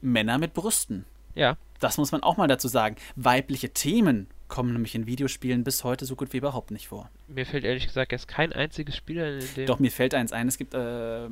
Männer 0.00 0.38
mit 0.38 0.54
Brüsten. 0.54 1.04
Ja. 1.34 1.56
Das 1.78 1.98
muss 1.98 2.12
man 2.12 2.22
auch 2.22 2.36
mal 2.36 2.48
dazu 2.48 2.68
sagen. 2.68 2.96
Weibliche 3.16 3.70
Themen 3.70 4.26
kommen 4.48 4.72
nämlich 4.72 4.94
in 4.94 5.06
Videospielen 5.06 5.64
bis 5.64 5.84
heute 5.84 6.04
so 6.04 6.16
gut 6.16 6.32
wie 6.32 6.38
überhaupt 6.38 6.72
nicht 6.72 6.88
vor. 6.88 7.08
Mir 7.28 7.46
fällt 7.46 7.64
ehrlich 7.64 7.86
gesagt 7.86 8.10
jetzt 8.10 8.26
kein 8.26 8.52
einziges 8.52 8.96
Spiel 8.96 9.18
in 9.18 9.54
dem. 9.54 9.66
Doch, 9.66 9.78
mir 9.78 9.90
fällt 9.90 10.12
eins 10.12 10.32
ein. 10.32 10.48
Es 10.48 10.58
gibt, 10.58 10.74
äh, 10.74 11.26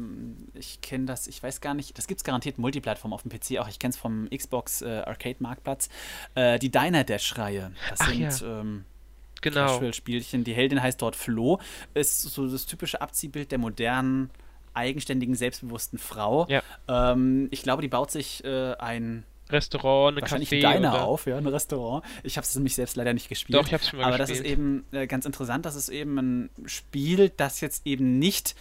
ich 0.54 0.80
kenne 0.80 1.06
das, 1.06 1.26
ich 1.26 1.42
weiß 1.42 1.61
gar 1.61 1.74
nicht, 1.74 1.98
das 1.98 2.06
gibt 2.06 2.20
es 2.20 2.24
garantiert 2.24 2.58
Multiplattform 2.58 3.12
auf 3.12 3.22
dem 3.22 3.30
PC 3.30 3.58
auch. 3.58 3.68
Ich 3.68 3.78
kenne 3.78 3.90
es 3.90 3.96
vom 3.96 4.28
Xbox 4.30 4.82
äh, 4.82 5.02
Arcade 5.04 5.37
Marktplatz. 5.40 5.88
Äh, 6.34 6.58
die 6.58 6.70
Diner 6.70 7.04
Dash-Reihe. 7.04 7.72
Das 7.90 8.00
Ach, 8.00 8.08
sind. 8.08 8.40
Ja. 8.40 8.61
Ähm, 8.61 8.84
genau. 9.42 9.66
Casual-Spielchen. 9.66 10.44
Die 10.44 10.53
Heldin 10.53 10.83
heißt 10.83 11.01
dort 11.01 11.16
Flo. 11.16 11.61
Ist 11.94 12.22
so 12.22 12.46
das 12.46 12.66
typische 12.66 13.01
Abziehbild 13.01 13.51
der 13.53 13.59
modernen, 13.59 14.31
eigenständigen, 14.74 15.35
selbstbewussten 15.35 15.98
Frau. 15.98 16.46
Ja. 16.48 16.62
Ähm, 16.88 17.48
ich 17.51 17.62
glaube, 17.62 17.83
die 17.83 17.88
baut 17.88 18.11
sich 18.11 18.44
äh, 18.44 18.74
ein 18.74 19.24
Restaurant, 19.51 20.12
eine 20.12 20.22
Wahrscheinlich 20.22 20.51
Café 20.51 20.66
ein 20.66 20.83
Diner 20.83 21.05
auf, 21.05 21.27
ja, 21.27 21.37
ein 21.37 21.46
Restaurant. 21.46 22.05
Ich 22.22 22.37
habe 22.37 22.44
es 22.44 22.55
nämlich 22.55 22.74
selbst 22.74 22.96
leider 22.96 23.14
nicht 23.14 23.29
gespielt. 23.29 23.59
Doch, 23.59 23.66
ich 23.66 23.72
habe 23.72 23.83
es 23.83 23.88
schon 23.88 23.98
mal 23.98 24.07
Aber 24.07 24.18
gespielt. 24.18 24.40
das 24.40 24.46
ist 24.46 24.53
eben 24.53 24.85
äh, 24.92 25.07
ganz 25.07 25.24
interessant, 25.24 25.64
das 25.64 25.74
ist 25.74 25.88
eben 25.88 26.18
ein 26.18 26.51
Spiel, 26.66 27.31
das 27.31 27.61
jetzt 27.61 27.87
eben 27.87 28.18
nicht 28.18 28.55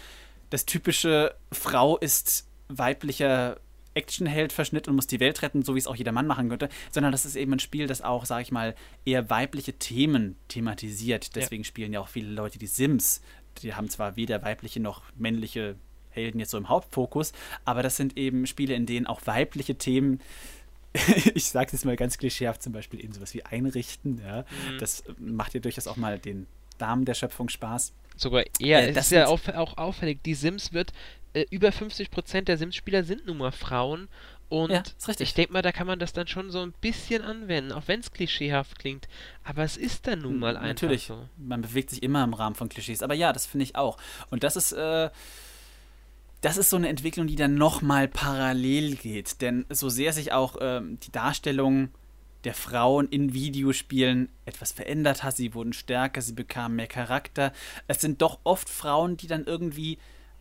das 0.50 0.66
typische 0.66 1.36
Frau 1.52 1.98
ist 1.98 2.48
weiblicher 2.70 3.58
Actionheld-Verschnitt 3.98 4.88
und 4.88 4.96
muss 4.96 5.08
die 5.08 5.20
Welt 5.20 5.42
retten, 5.42 5.64
so 5.64 5.76
wie 5.76 5.80
es 5.80 5.88
auch 5.88 5.96
jeder 5.96 6.12
Mann 6.12 6.28
machen 6.28 6.50
könnte, 6.50 6.70
sondern 6.92 7.12
das 7.12 7.26
ist 7.26 7.36
eben 7.36 7.54
ein 7.54 7.60
Spiel, 7.60 7.88
das 7.88 8.02
auch, 8.02 8.26
sag 8.26 8.42
ich 8.42 8.52
mal, 8.52 8.76
eher 9.06 9.30
weibliche 9.30 9.74
Themen 9.74 10.38
thematisiert. 10.48 11.36
Deswegen 11.36 11.64
ja. 11.64 11.68
spielen 11.68 11.94
ja 11.94 12.00
auch 12.00 12.08
viele 12.08 12.30
Leute 12.30 12.60
die 12.60 12.68
Sims. 12.68 13.22
Die 13.62 13.74
haben 13.74 13.90
zwar 13.90 14.16
weder 14.16 14.44
weibliche 14.44 14.80
noch 14.80 15.02
männliche 15.18 15.76
Helden 16.12 16.40
jetzt 16.40 16.52
so 16.52 16.58
im 16.58 16.70
Hauptfokus, 16.70 17.32
aber 17.66 17.84
das 17.84 17.98
sind 17.98 18.18
eben 18.18 18.48
Spiele, 18.48 18.74
in 18.74 18.86
denen 18.86 19.08
auch 19.08 19.22
weibliche 19.26 19.76
Themen 19.76 20.22
ich 21.36 21.50
sage 21.50 21.70
es 21.74 21.86
mal 21.86 21.96
ganz 21.96 22.18
klischeehaft, 22.18 22.64
zum 22.64 22.74
Beispiel 22.74 23.04
eben 23.04 23.14
sowas 23.14 23.34
wie 23.34 23.46
einrichten. 23.46 24.22
Ja. 24.26 24.42
Mhm. 24.42 24.80
Das 24.80 25.04
macht 25.20 25.54
ja 25.54 25.60
durchaus 25.60 25.86
auch 25.86 25.98
mal 25.98 26.18
den 26.18 26.48
Damen 26.78 27.06
der 27.06 27.14
Schöpfung 27.14 27.50
Spaß. 27.50 27.94
Sogar 28.16 28.44
eher, 28.60 28.90
äh, 28.90 28.94
das 28.94 29.06
ist 29.08 29.12
ja 29.12 29.28
auch, 29.28 29.40
auch 29.50 29.78
auffällig, 29.78 30.24
die 30.24 30.34
Sims 30.34 30.74
wird 30.74 30.92
äh, 31.38 31.46
über 31.50 31.70
50% 31.70 32.42
der 32.42 32.58
Sims-Spieler 32.58 33.04
sind 33.04 33.26
nun 33.28 33.38
mal 33.38 33.52
Frauen. 33.52 34.08
Und 34.50 34.72
ja, 34.72 34.82
ich 35.20 35.34
denke 35.34 35.52
mal, 35.52 35.62
da 35.62 35.72
kann 35.72 35.88
man 35.88 36.00
das 36.00 36.14
dann 36.14 36.28
schon 36.28 36.52
so 36.52 36.62
ein 36.62 36.74
bisschen 36.80 37.22
anwenden, 37.22 37.74
auch 37.74 37.84
wenn 37.88 38.00
es 38.00 38.14
klischeehaft 38.14 38.80
klingt. 38.80 39.08
Aber 39.44 39.64
es 39.64 39.76
ist 39.76 40.08
dann 40.08 40.20
nun 40.20 40.40
mal 40.40 40.56
einfach 40.56 40.68
Natürlich, 40.70 41.08
so. 41.08 41.28
man 41.38 41.62
bewegt 41.62 41.90
sich 41.90 42.02
immer 42.02 42.24
im 42.24 42.34
Rahmen 42.34 42.56
von 42.56 42.70
Klischees. 42.70 43.04
Aber 43.04 43.14
ja, 43.14 43.34
das 43.34 43.46
finde 43.46 43.66
ich 43.66 43.76
auch. 43.76 43.98
Und 44.30 44.44
das 44.44 44.56
ist, 44.56 44.72
äh, 44.72 45.10
das 46.42 46.58
ist 46.58 46.70
so 46.70 46.78
eine 46.78 46.88
Entwicklung, 46.88 47.28
die 47.28 47.36
dann 47.36 47.56
nochmal 47.56 48.08
parallel 48.08 48.96
geht. 48.96 49.42
Denn 49.42 49.66
so 49.70 49.90
sehr 49.90 50.14
sich 50.14 50.32
auch 50.32 50.56
ähm, 50.62 50.98
die 51.02 51.12
Darstellung 51.12 51.90
der 52.46 52.54
Frauen 52.54 53.10
in 53.10 53.34
Videospielen 53.34 54.30
etwas 54.46 54.72
verändert 54.72 55.24
hat, 55.24 55.36
sie 55.36 55.54
wurden 55.54 55.74
stärker, 55.74 56.22
sie 56.22 56.34
bekamen 56.34 56.78
mehr 56.78 56.88
Charakter. 56.88 57.52
Es 57.88 58.00
sind 58.00 58.22
doch 58.22 58.40
oft 58.46 58.70
Frauen, 58.70 59.18
die 59.18 59.28
dann 59.28 59.44
irgendwie 59.44 59.98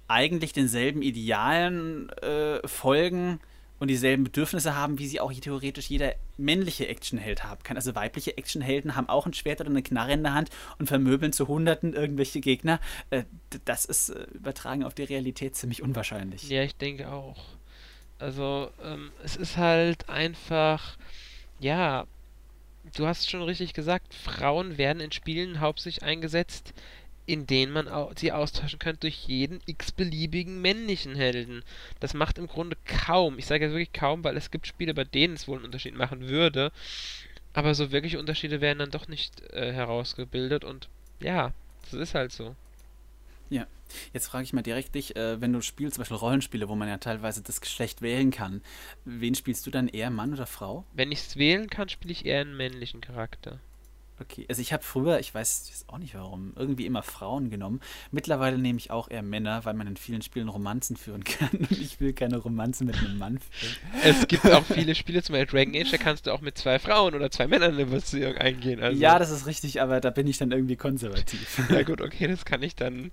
eigentlich 0.09 0.53
denselben 0.53 1.03
Idealen 1.03 2.11
äh, 2.11 2.67
folgen 2.67 3.41
und 3.79 3.89
dieselben 3.89 4.25
Bedürfnisse 4.25 4.75
haben, 4.75 4.99
wie 4.99 5.07
sie 5.07 5.21
auch 5.21 5.33
theoretisch 5.33 5.89
jeder 5.89 6.15
männliche 6.39 6.89
Actionheld 6.89 7.45
haben 7.45 7.63
kann. 7.63 7.77
Also 7.77 7.95
weibliche 7.95 8.37
Actionhelden 8.37 8.97
haben 8.97 9.09
auch 9.09 9.27
ein 9.27 9.35
Schwert 9.35 9.61
oder 9.61 9.71
eine 9.71 9.83
Knarre 9.83 10.13
in 10.13 10.23
der 10.23 10.35
Hand 10.35 10.51
und 10.79 10.87
vermöbeln 10.87 11.33
zu 11.33 11.47
Hunderten 11.49 11.93
irgendwelche 11.93 12.41
Gegner. 12.41 12.81
Äh, 13.11 13.25
das 13.65 13.85
ist 13.85 14.11
äh, 14.11 14.27
übertragen 14.33 14.85
auf 14.85 14.95
die 14.95 15.05
Realität 15.05 15.57
ziemlich 15.57 15.83
unwahrscheinlich. 15.83 16.49
Ja, 16.49 16.63
ich 16.63 16.77
denke 16.77 17.13
auch. 17.13 17.45
Also 18.19 18.71
ähm, 18.83 19.11
es 19.23 19.37
ist 19.37 19.59
halt 19.59 20.09
einfach, 20.09 20.97
ja, 21.61 22.07
du 22.97 23.07
hast 23.07 23.31
schon 23.31 23.43
richtig 23.43 23.75
gesagt, 23.75 24.15
Frauen 24.15 24.79
werden 24.79 25.01
in 25.01 25.13
Spielen 25.13 25.61
hauptsächlich 25.61 26.03
eingesetzt, 26.03 26.73
in 27.27 27.47
denen 27.47 27.73
man 27.73 27.89
sie 28.17 28.33
austauschen 28.33 28.79
kann 28.79 28.97
durch 29.01 29.25
jeden 29.27 29.61
x-beliebigen 29.67 30.61
männlichen 30.61 31.15
Helden. 31.15 31.63
Das 32.01 32.15
macht 32.15 32.39
im 32.39 32.47
Grunde 32.47 32.77
kaum, 32.85 33.39
ich 33.39 33.47
sage 33.47 33.65
jetzt 33.65 33.73
wirklich 33.73 33.93
kaum, 33.93 34.25
weil 34.25 34.37
es 34.37 34.51
gibt 34.51 34.67
Spiele, 34.67 34.95
bei 34.95 35.05
denen 35.05 35.35
es 35.35 35.49
wohl 35.49 35.57
einen 35.57 35.67
Unterschied 35.67 35.97
machen 35.97 36.29
würde, 36.29 36.73
aber 37.53 37.75
so 37.75 37.91
wirkliche 37.91 38.19
Unterschiede 38.19 38.61
werden 38.61 38.79
dann 38.79 38.91
doch 38.91 39.09
nicht 39.09 39.41
äh, 39.53 39.73
herausgebildet 39.73 40.65
und 40.65 40.89
ja, 41.21 41.53
das 41.85 41.95
ist 41.95 42.15
halt 42.15 42.33
so. 42.33 42.55
Ja, 43.49 43.67
jetzt 44.13 44.29
frage 44.29 44.45
ich 44.45 44.53
mal 44.53 44.63
direkt 44.63 44.95
dich, 44.95 45.17
äh, 45.17 45.41
wenn 45.41 45.53
du 45.53 45.63
spielst, 45.63 45.95
zum 45.95 46.03
Beispiel 46.03 46.17
Rollenspiele, 46.17 46.69
wo 46.69 46.75
man 46.75 46.89
ja 46.89 46.99
teilweise 46.99 47.43
das 47.43 47.61
Geschlecht 47.61 48.03
wählen 48.03 48.31
kann, 48.31 48.63
wen 49.05 49.35
spielst 49.35 49.67
du 49.67 49.71
dann 49.71 49.89
eher, 49.89 50.11
Mann 50.11 50.33
oder 50.33 50.47
Frau? 50.47 50.85
Wenn 50.93 51.13
ich 51.13 51.21
es 51.21 51.37
wählen 51.37 51.71
kann, 51.71 51.89
spiele 51.89 52.13
ich 52.13 52.27
eher 52.27 52.41
einen 52.41 52.57
männlichen 52.57 53.01
Charakter. 53.01 53.61
Okay, 54.19 54.47
also 54.49 54.63
ich 54.63 54.73
habe 54.73 54.83
früher, 54.83 55.19
ich 55.19 55.35
weiß 55.35 55.69
jetzt 55.69 55.89
auch 55.89 55.99
nicht 55.99 56.15
warum, 56.15 56.53
irgendwie 56.57 56.87
immer 56.87 57.03
Frauen 57.03 57.51
genommen. 57.51 57.81
Mittlerweile 58.11 58.57
nehme 58.57 58.79
ich 58.79 58.91
auch 58.91 59.11
eher 59.11 59.23
Männer, 59.23 59.65
weil 59.65 59.75
man 59.75 59.87
in 59.87 59.97
vielen 59.97 60.23
Spielen 60.23 60.49
Romanzen 60.49 60.97
führen 60.97 61.23
kann 61.25 61.51
und 61.53 61.73
ich 61.73 62.01
will 62.01 62.13
keine 62.13 62.39
Romanzen 62.39 62.87
mit 62.87 62.97
einem 62.97 63.19
Mann 63.19 63.39
führen. 63.39 63.77
Es 64.03 64.27
gibt 64.27 64.47
auch 64.47 64.65
viele 64.65 64.95
Spiele, 64.95 65.23
zum 65.23 65.35
Beispiel 65.35 65.65
Dragon 65.65 65.81
Age, 65.81 65.91
da 65.91 65.97
kannst 65.99 66.27
du 66.27 66.33
auch 66.33 66.41
mit 66.41 66.57
zwei 66.57 66.79
Frauen 66.79 67.15
oder 67.15 67.31
zwei 67.31 67.47
Männern 67.47 67.75
eine 67.75 67.87
Beziehung 67.87 68.37
eingehen. 68.37 68.83
Also. 68.83 68.99
Ja, 69.01 69.19
das 69.19 69.31
ist 69.31 69.47
richtig, 69.47 69.83
aber 69.83 70.01
da 70.01 70.11
bin 70.11 70.27
ich 70.27 70.39
dann 70.39 70.53
irgendwie 70.53 70.77
konservativ. 70.77 71.61
Ja 71.77 71.83
gut, 71.83 72.01
okay, 72.01 72.27
das 72.27 72.45
kann 72.45 72.63
ich 72.63 72.75
dann 72.75 73.11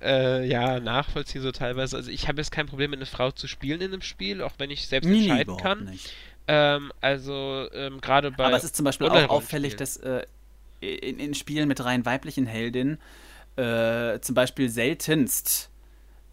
äh, 0.00 0.46
ja 0.46 0.80
nachvollziehen 0.80 1.42
so 1.42 1.52
teilweise. 1.52 1.96
Also 1.96 2.10
ich 2.10 2.28
habe 2.28 2.38
jetzt 2.38 2.50
kein 2.50 2.66
Problem 2.66 2.90
mit 2.90 3.00
einer 3.00 3.06
Frau 3.06 3.30
zu 3.30 3.46
spielen 3.46 3.80
in 3.80 3.92
einem 3.92 4.02
Spiel, 4.02 4.42
auch 4.42 4.52
wenn 4.58 4.70
ich 4.70 4.86
selbst 4.86 5.08
nee, 5.08 5.28
entscheiden 5.28 5.56
kann. 5.56 5.84
Nicht. 5.84 6.14
Ähm, 6.48 6.92
also 7.00 7.68
ähm, 7.72 8.00
gerade 8.00 8.30
bei. 8.30 8.46
Aber 8.46 8.56
es 8.56 8.64
ist 8.64 8.76
zum 8.76 8.84
Beispiel 8.84 9.08
auch 9.08 9.28
auffällig, 9.28 9.76
dass 9.76 9.96
äh, 9.98 10.22
in, 10.80 11.18
in 11.18 11.34
Spielen 11.34 11.68
mit 11.68 11.84
rein 11.84 12.04
weiblichen 12.04 12.46
Heldinnen 12.46 12.98
äh, 13.56 14.20
zum 14.20 14.34
Beispiel 14.34 14.68
seltenst 14.68 15.70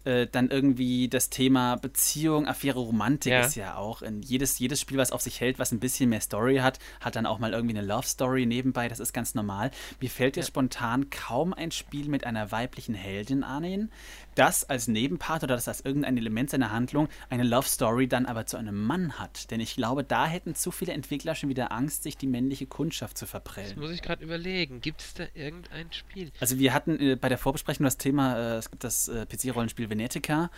Äh, 0.06 0.26
dann 0.30 0.50
irgendwie 0.50 1.08
das 1.08 1.30
Thema 1.30 1.76
Beziehung, 1.76 2.46
Affäre, 2.46 2.78
Romantik 2.78 3.32
ja. 3.32 3.40
ist 3.40 3.54
ja 3.54 3.76
auch 3.76 4.02
in 4.02 4.20
jedes, 4.20 4.58
jedes 4.58 4.78
Spiel, 4.78 4.98
was 4.98 5.12
auf 5.12 5.22
sich 5.22 5.40
hält, 5.40 5.58
was 5.58 5.72
ein 5.72 5.80
bisschen 5.80 6.10
mehr 6.10 6.20
Story 6.20 6.56
hat, 6.56 6.78
hat 7.00 7.16
dann 7.16 7.24
auch 7.24 7.38
mal 7.38 7.54
irgendwie 7.54 7.74
eine 7.74 7.86
Love 7.86 8.06
Story 8.06 8.44
nebenbei. 8.44 8.88
Das 8.88 9.00
ist 9.00 9.14
ganz 9.14 9.34
normal. 9.34 9.70
Mir 10.02 10.10
fällt 10.10 10.36
jetzt 10.36 10.48
ja. 10.48 10.50
spontan 10.50 11.08
kaum 11.08 11.54
ein 11.54 11.70
Spiel 11.70 12.10
mit 12.10 12.26
einer 12.26 12.52
weiblichen 12.52 12.94
Heldin 12.94 13.44
an, 13.44 13.88
das 14.34 14.68
als 14.68 14.88
Nebenpart 14.88 15.42
oder 15.44 15.54
das 15.54 15.68
als 15.68 15.80
irgendein 15.80 16.16
Element 16.16 16.50
seiner 16.50 16.72
Handlung 16.72 17.08
eine 17.30 17.44
Love 17.44 17.68
Story 17.68 18.08
dann 18.08 18.26
aber 18.26 18.46
zu 18.46 18.56
einem 18.56 18.82
Mann 18.84 19.18
hat. 19.18 19.50
Denn 19.50 19.60
ich 19.60 19.76
glaube, 19.76 20.04
da 20.04 20.26
hätten 20.26 20.54
zu 20.54 20.70
viele 20.70 20.92
Entwickler 20.92 21.34
schon 21.34 21.48
wieder 21.48 21.72
Angst, 21.72 22.02
sich 22.02 22.16
die 22.16 22.26
männliche 22.26 22.66
Kundschaft 22.66 23.18
zu 23.18 23.26
verprellen. 23.26 23.70
Das 23.70 23.76
muss 23.76 23.90
ich 23.90 24.02
gerade 24.02 24.24
überlegen. 24.24 24.80
Gibt 24.80 25.00
es 25.00 25.14
da 25.14 25.24
irgendein 25.34 25.92
Spiel? 25.92 26.30
Also 26.40 26.58
wir 26.58 26.72
hatten 26.72 26.98
äh, 27.00 27.16
bei 27.16 27.28
der 27.28 27.38
Vorbesprechung 27.38 27.84
das 27.84 27.96
Thema, 27.96 28.36
äh, 28.36 28.56
es 28.56 28.70
gibt 28.70 28.84
das 28.84 29.08
äh, 29.08 29.26
PC-Rollenspiel 29.26 29.90
Venetica. 29.90 30.50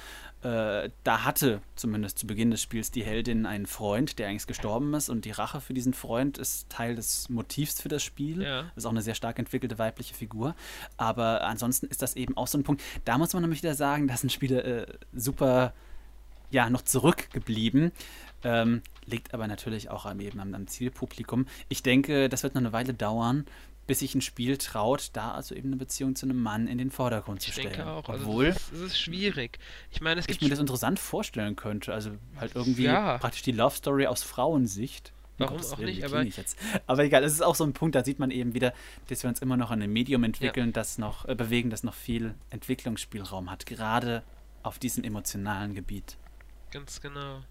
Äh, 0.47 0.91
da 1.03 1.25
hatte 1.25 1.61
zumindest 1.75 2.21
zu 2.21 2.27
Beginn 2.29 2.53
des 2.53 2.63
Spiels 2.63 2.93
die 2.93 3.03
Heldin 3.03 3.47
einen 3.47 3.67
Freund, 3.67 4.21
der 4.21 4.29
eigentlich 4.29 4.47
gestorben 4.47 4.95
ist 4.95 5.09
und 5.09 5.25
die 5.25 5.33
Rache 5.33 5.61
für 5.61 5.75
diesen 5.75 5.93
Freund 5.93 6.39
ist 6.39 6.71
Teil 6.71 6.95
des 6.95 7.29
Motivs 7.29 7.81
für 7.81 7.89
das 7.89 8.05
Spiel. 8.05 8.43
Ja. 8.43 8.63
Das 8.63 8.77
ist 8.77 8.87
auch 8.87 8.91
eine 8.91 9.03
sehr 9.03 9.17
stark 9.17 9.41
entwickelte 9.41 9.81
weibliche 9.81 10.15
Figur. 10.15 10.55
Aber 10.99 11.43
ansonsten 11.43 11.87
ist 11.87 12.01
das 12.01 12.15
eben 12.15 12.37
auch 12.37 12.47
so 12.47 12.59
ein 12.59 12.63
Punkt. 12.63 12.81
Da 13.05 13.19
muss 13.19 13.33
man 13.33 13.43
nämlich 13.43 13.61
wieder 13.61 13.75
sagen, 13.75 14.07
da 14.07 14.17
sind 14.17 14.31
Spiele 14.31 14.63
äh, 14.63 14.87
super 15.13 15.73
ja, 16.53 16.71
noch 16.71 16.83
zurückgeblieben. 16.83 17.91
Ähm, 18.45 18.83
liegt 19.05 19.35
aber 19.35 19.49
natürlich 19.49 19.91
auch 19.91 20.07
am, 20.07 20.21
eben 20.21 20.39
am, 20.39 20.55
am, 20.55 20.69
Zielpublikum. 20.69 21.47
Ich 21.69 21.83
denke, 21.83 22.29
das 22.29 22.45
wird 22.45 22.55
noch 22.55 22.63
eine 22.63 22.73
Weile 22.73 22.95
dauern, 22.95 23.47
bis 23.87 24.01
sich 24.01 24.15
ein 24.15 24.21
Spiel 24.21 24.57
traut, 24.57 25.11
da 25.13 25.33
also 25.33 25.55
eben 25.55 25.69
eine 25.69 25.77
Beziehung 25.77 26.17
zu 26.17 26.27
einem 26.27 26.43
Mann 26.43 26.67
in 26.67 26.79
den 26.79 26.91
Vordergrund 26.91 27.41
ich 27.41 27.47
zu 27.47 27.53
stellen. 27.53 27.69
Ich 27.69 27.77
denke 27.77 27.91
auch. 27.91 28.09
Also 28.09 28.27
Obwohl, 28.27 28.47
also 28.47 28.61
das, 28.73 28.81
ist, 28.81 28.99
schwierig. 29.01 29.59
Ich 29.91 30.01
meine, 30.01 30.21
es 30.21 30.27
gibt 30.27 30.43
ich 30.43 30.43
mir 30.43 30.51
das 30.51 30.59
interessant 30.59 30.99
vorstellen 30.99 31.57
könnte. 31.57 31.95
Also 31.95 32.11
halt 32.39 32.55
irgendwie 32.55 32.85
ja. 32.85 33.19
praktisch 33.19 33.43
die 33.43 33.53
Love 33.53 33.77
Story 33.77 34.07
aus 34.07 34.23
Frauensicht. 34.23 35.13
Warum 35.39 35.57
Gottes 35.57 35.73
auch 35.73 35.79
nicht? 35.79 36.03
Aber, 36.05 36.23
jetzt. 36.23 36.57
aber 36.87 37.05
egal, 37.05 37.23
es 37.23 37.33
ist 37.33 37.43
auch 37.43 37.55
so 37.55 37.65
ein 37.65 37.75
Punkt, 37.75 37.95
da 37.95 38.03
sieht 38.03 38.19
man 38.19 38.31
eben 38.31 38.55
wieder, 38.55 38.73
dass 39.09 39.23
wir 39.23 39.29
uns 39.29 39.41
immer 39.41 39.57
noch 39.57 39.71
an 39.71 39.83
einem 39.83 39.93
Medium 39.93 40.25
entwickeln, 40.25 40.69
ja. 40.69 40.73
das 40.73 40.97
noch 40.97 41.27
äh, 41.27 41.35
bewegen, 41.35 41.69
das 41.69 41.83
noch 41.83 41.95
viel 41.95 42.35
Entwicklungsspielraum 42.51 43.51
hat, 43.51 43.67
gerade 43.67 44.23
auf 44.63 44.79
diesem 44.79 45.05
emotionalen 45.05 45.75
Gebiet. 45.75 46.17
Ganz 46.71 47.03
genau. 47.03 47.43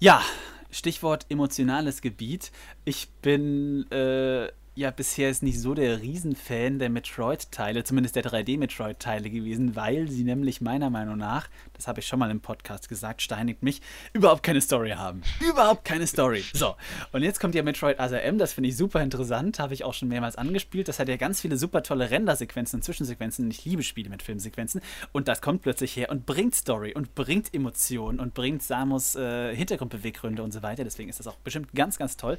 Ja, 0.00 0.22
Stichwort 0.70 1.26
emotionales 1.30 2.02
Gebiet. 2.02 2.52
Ich 2.84 3.08
bin 3.22 3.90
äh, 3.90 4.48
ja 4.78 4.92
bisher 4.92 5.28
ist 5.28 5.42
nicht 5.42 5.60
so 5.60 5.74
der 5.74 6.00
Riesenfan 6.00 6.78
der 6.78 6.88
Metroid-Teile, 6.88 7.82
zumindest 7.82 8.14
der 8.14 8.22
3D-Metroid-Teile 8.22 9.28
gewesen, 9.28 9.74
weil 9.74 10.08
sie 10.08 10.22
nämlich 10.22 10.60
meiner 10.60 10.88
Meinung 10.88 11.18
nach, 11.18 11.48
das 11.78 11.86
habe 11.86 12.00
ich 12.00 12.06
schon 12.06 12.18
mal 12.18 12.30
im 12.30 12.40
Podcast 12.40 12.88
gesagt, 12.88 13.22
steinigt 13.22 13.62
mich, 13.62 13.80
überhaupt 14.12 14.42
keine 14.42 14.60
Story 14.60 14.90
haben. 14.90 15.22
Überhaupt 15.48 15.84
keine 15.84 16.06
Story. 16.06 16.44
So, 16.52 16.74
und 17.12 17.22
jetzt 17.22 17.40
kommt 17.40 17.54
ja 17.54 17.62
Metroid 17.62 18.00
Other 18.00 18.22
M, 18.22 18.36
das 18.36 18.52
finde 18.52 18.68
ich 18.68 18.76
super 18.76 19.00
interessant, 19.00 19.58
habe 19.60 19.74
ich 19.74 19.84
auch 19.84 19.94
schon 19.94 20.08
mehrmals 20.08 20.36
angespielt. 20.36 20.88
Das 20.88 20.98
hat 20.98 21.08
ja 21.08 21.16
ganz 21.16 21.40
viele 21.40 21.56
super 21.56 21.82
tolle 21.82 22.10
Render-Sequenzen 22.10 22.78
und 22.78 22.82
Zwischensequenzen. 22.82 23.50
Ich 23.50 23.64
liebe 23.64 23.82
Spiele 23.82 24.10
mit 24.10 24.22
Filmsequenzen. 24.22 24.80
Und 25.12 25.28
das 25.28 25.40
kommt 25.40 25.62
plötzlich 25.62 25.96
her 25.96 26.10
und 26.10 26.26
bringt 26.26 26.54
Story 26.54 26.94
und 26.94 27.14
bringt 27.14 27.54
Emotionen 27.54 28.18
und 28.18 28.34
bringt 28.34 28.62
Samus 28.62 29.14
äh, 29.14 29.54
Hintergrundbeweggründe 29.54 30.42
und 30.42 30.52
so 30.52 30.62
weiter. 30.62 30.82
Deswegen 30.82 31.08
ist 31.08 31.20
das 31.20 31.28
auch 31.28 31.36
bestimmt 31.36 31.72
ganz, 31.74 31.96
ganz 31.96 32.16
toll 32.16 32.38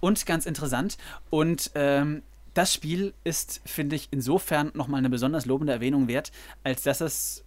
und 0.00 0.24
ganz 0.24 0.46
interessant. 0.46 0.96
Und 1.28 1.70
ähm, 1.74 2.22
das 2.54 2.74
Spiel 2.74 3.14
ist, 3.24 3.60
finde 3.64 3.96
ich, 3.96 4.08
insofern 4.10 4.70
nochmal 4.74 4.98
eine 4.98 5.10
besonders 5.10 5.46
lobende 5.46 5.72
Erwähnung 5.72 6.08
wert, 6.08 6.32
als 6.64 6.82
dass 6.82 7.00
es, 7.00 7.44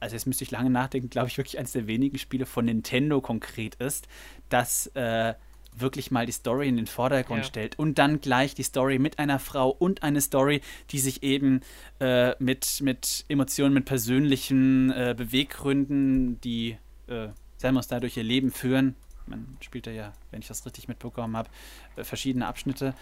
also 0.00 0.14
jetzt 0.14 0.26
müsste 0.26 0.44
ich 0.44 0.50
lange 0.50 0.70
nachdenken, 0.70 1.10
glaube 1.10 1.28
ich, 1.28 1.38
wirklich 1.38 1.58
eines 1.58 1.72
der 1.72 1.86
wenigen 1.86 2.18
Spiele 2.18 2.46
von 2.46 2.64
Nintendo 2.64 3.20
konkret 3.20 3.76
ist, 3.76 4.08
das 4.48 4.88
äh, 4.94 5.34
wirklich 5.78 6.10
mal 6.10 6.26
die 6.26 6.32
Story 6.32 6.68
in 6.68 6.76
den 6.76 6.86
Vordergrund 6.86 7.42
ja. 7.42 7.44
stellt 7.44 7.78
und 7.78 7.98
dann 7.98 8.20
gleich 8.20 8.54
die 8.54 8.62
Story 8.62 8.98
mit 8.98 9.18
einer 9.18 9.38
Frau 9.38 9.70
und 9.70 10.02
eine 10.02 10.20
Story, 10.20 10.60
die 10.90 10.98
sich 10.98 11.22
eben 11.22 11.60
äh, 12.00 12.32
mit, 12.42 12.80
mit 12.82 13.24
Emotionen, 13.28 13.74
mit 13.74 13.84
persönlichen 13.84 14.90
äh, 14.90 15.14
Beweggründen, 15.16 16.40
die 16.40 16.76
äh, 17.08 17.28
Samus 17.58 17.88
dadurch 17.88 18.16
ihr 18.16 18.24
Leben 18.24 18.50
führen, 18.50 18.96
man 19.26 19.56
spielt 19.60 19.86
da 19.86 19.90
ja, 19.90 20.12
wenn 20.36 20.42
ich 20.42 20.48
das 20.48 20.64
richtig 20.64 20.86
mitbekommen 20.86 21.36
habe, 21.36 21.48
äh, 21.96 22.04
verschiedene 22.04 22.46
Abschnitte, 22.46 22.94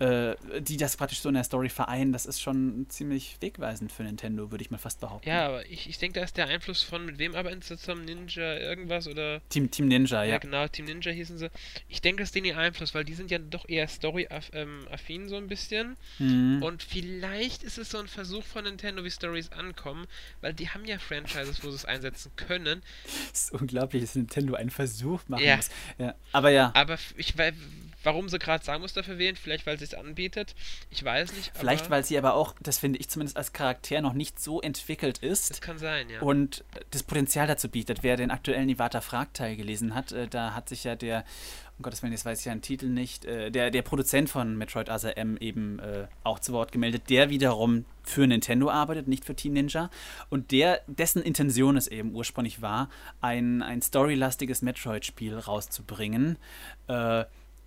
äh, 0.00 0.34
die 0.60 0.76
das 0.76 0.96
praktisch 0.96 1.20
so 1.20 1.28
in 1.28 1.36
der 1.36 1.44
Story 1.44 1.68
vereinen. 1.68 2.12
Das 2.12 2.26
ist 2.26 2.40
schon 2.40 2.86
ziemlich 2.88 3.36
wegweisend 3.40 3.92
für 3.92 4.02
Nintendo, 4.02 4.50
würde 4.50 4.62
ich 4.62 4.70
mal 4.70 4.78
fast 4.78 5.00
behaupten. 5.00 5.28
Ja, 5.28 5.46
aber 5.46 5.66
ich, 5.66 5.88
ich 5.88 5.98
denke, 5.98 6.18
da 6.18 6.24
ist 6.24 6.36
der 6.36 6.48
Einfluss 6.48 6.82
von, 6.82 7.06
mit 7.06 7.18
wem 7.18 7.34
arbeiten 7.34 7.62
sie 7.62 7.78
zusammen? 7.78 8.04
Ninja 8.04 8.56
irgendwas 8.56 9.06
oder? 9.06 9.40
Team, 9.48 9.70
Team 9.70 9.86
Ninja, 9.86 10.24
ja. 10.24 10.32
Ja, 10.32 10.38
genau, 10.38 10.66
Team 10.68 10.86
Ninja 10.86 11.12
hießen 11.12 11.38
sie. 11.38 11.50
Ich 11.88 12.00
denke, 12.00 12.22
das 12.22 12.28
ist 12.28 12.34
denen 12.34 12.46
ihr 12.46 12.58
Einfluss, 12.58 12.94
weil 12.94 13.04
die 13.04 13.14
sind 13.14 13.30
ja 13.30 13.38
doch 13.38 13.68
eher 13.68 13.86
Story-affin 13.86 15.28
so 15.28 15.36
ein 15.36 15.46
bisschen. 15.46 15.96
Mhm. 16.18 16.62
Und 16.62 16.82
vielleicht 16.82 17.62
ist 17.62 17.78
es 17.78 17.90
so 17.90 17.98
ein 17.98 18.08
Versuch 18.08 18.44
von 18.44 18.64
Nintendo, 18.64 19.04
wie 19.04 19.10
Stories 19.10 19.52
ankommen, 19.52 20.06
weil 20.40 20.54
die 20.54 20.68
haben 20.68 20.84
ja 20.84 20.98
Franchises, 20.98 21.62
wo 21.62 21.70
sie 21.70 21.76
es 21.76 21.84
einsetzen 21.84 22.32
können. 22.36 22.82
Es 23.32 23.44
ist 23.44 23.52
unglaublich, 23.52 24.02
dass 24.02 24.14
Nintendo 24.16 24.54
einen 24.54 24.70
Versuch 24.70 25.20
machen 25.28 25.44
ja. 25.44 25.56
muss. 25.56 25.70
Ja. 25.98 26.14
Aber 26.32 26.50
ja. 26.50 26.72
Aber 26.80 26.96
ich 27.16 27.36
warum 28.02 28.28
sie 28.28 28.38
gerade 28.38 28.64
Samus 28.64 28.92
dafür 28.92 29.18
wählen, 29.18 29.36
vielleicht 29.36 29.66
weil 29.66 29.78
sie 29.78 29.84
es 29.84 29.94
anbietet. 29.94 30.54
Ich 30.90 31.04
weiß 31.04 31.32
nicht. 31.34 31.52
Vielleicht 31.54 31.90
weil 31.90 32.04
sie 32.04 32.18
aber 32.18 32.34
auch, 32.34 32.54
das 32.60 32.78
finde 32.78 32.98
ich 32.98 33.08
zumindest 33.08 33.36
als 33.36 33.52
Charakter 33.52 34.00
noch 34.00 34.14
nicht 34.14 34.40
so 34.40 34.60
entwickelt 34.60 35.18
ist. 35.18 35.50
Das 35.50 35.60
kann 35.60 35.78
sein, 35.78 36.08
ja. 36.10 36.20
Und 36.20 36.64
das 36.90 37.02
Potenzial 37.02 37.46
dazu 37.46 37.68
bietet. 37.68 38.02
Wer 38.02 38.16
den 38.16 38.30
aktuellen 38.30 38.68
Iwata 38.68 39.00
Fragteil 39.00 39.56
gelesen 39.56 39.94
hat, 39.94 40.12
äh, 40.12 40.28
da 40.28 40.54
hat 40.54 40.68
sich 40.68 40.84
ja 40.84 40.96
der 40.96 41.24
um 41.80 41.82
Gottes 41.82 42.02
Willen, 42.02 42.12
jetzt 42.12 42.26
weiß 42.26 42.40
ich 42.40 42.44
ja 42.44 42.52
den 42.52 42.60
Titel 42.60 42.90
nicht, 42.90 43.24
äh, 43.24 43.50
der, 43.50 43.70
der 43.70 43.80
Produzent 43.80 44.28
von 44.28 44.54
Metroid 44.54 44.90
Other 44.90 45.16
M 45.16 45.38
eben 45.38 45.78
äh, 45.78 46.08
auch 46.24 46.38
zu 46.38 46.52
Wort 46.52 46.72
gemeldet, 46.72 47.04
der 47.08 47.30
wiederum 47.30 47.86
für 48.02 48.26
Nintendo 48.26 48.68
arbeitet, 48.68 49.08
nicht 49.08 49.24
für 49.24 49.34
Team 49.34 49.54
Ninja. 49.54 49.88
Und 50.28 50.50
der, 50.50 50.82
dessen 50.86 51.22
Intention 51.22 51.78
es 51.78 51.86
eben 51.86 52.14
ursprünglich 52.14 52.60
war, 52.60 52.90
ein, 53.22 53.62
ein 53.62 53.80
storylastiges 53.80 54.60
Metroid-Spiel 54.60 55.38
rauszubringen. 55.38 56.36
Äh, 56.86 57.24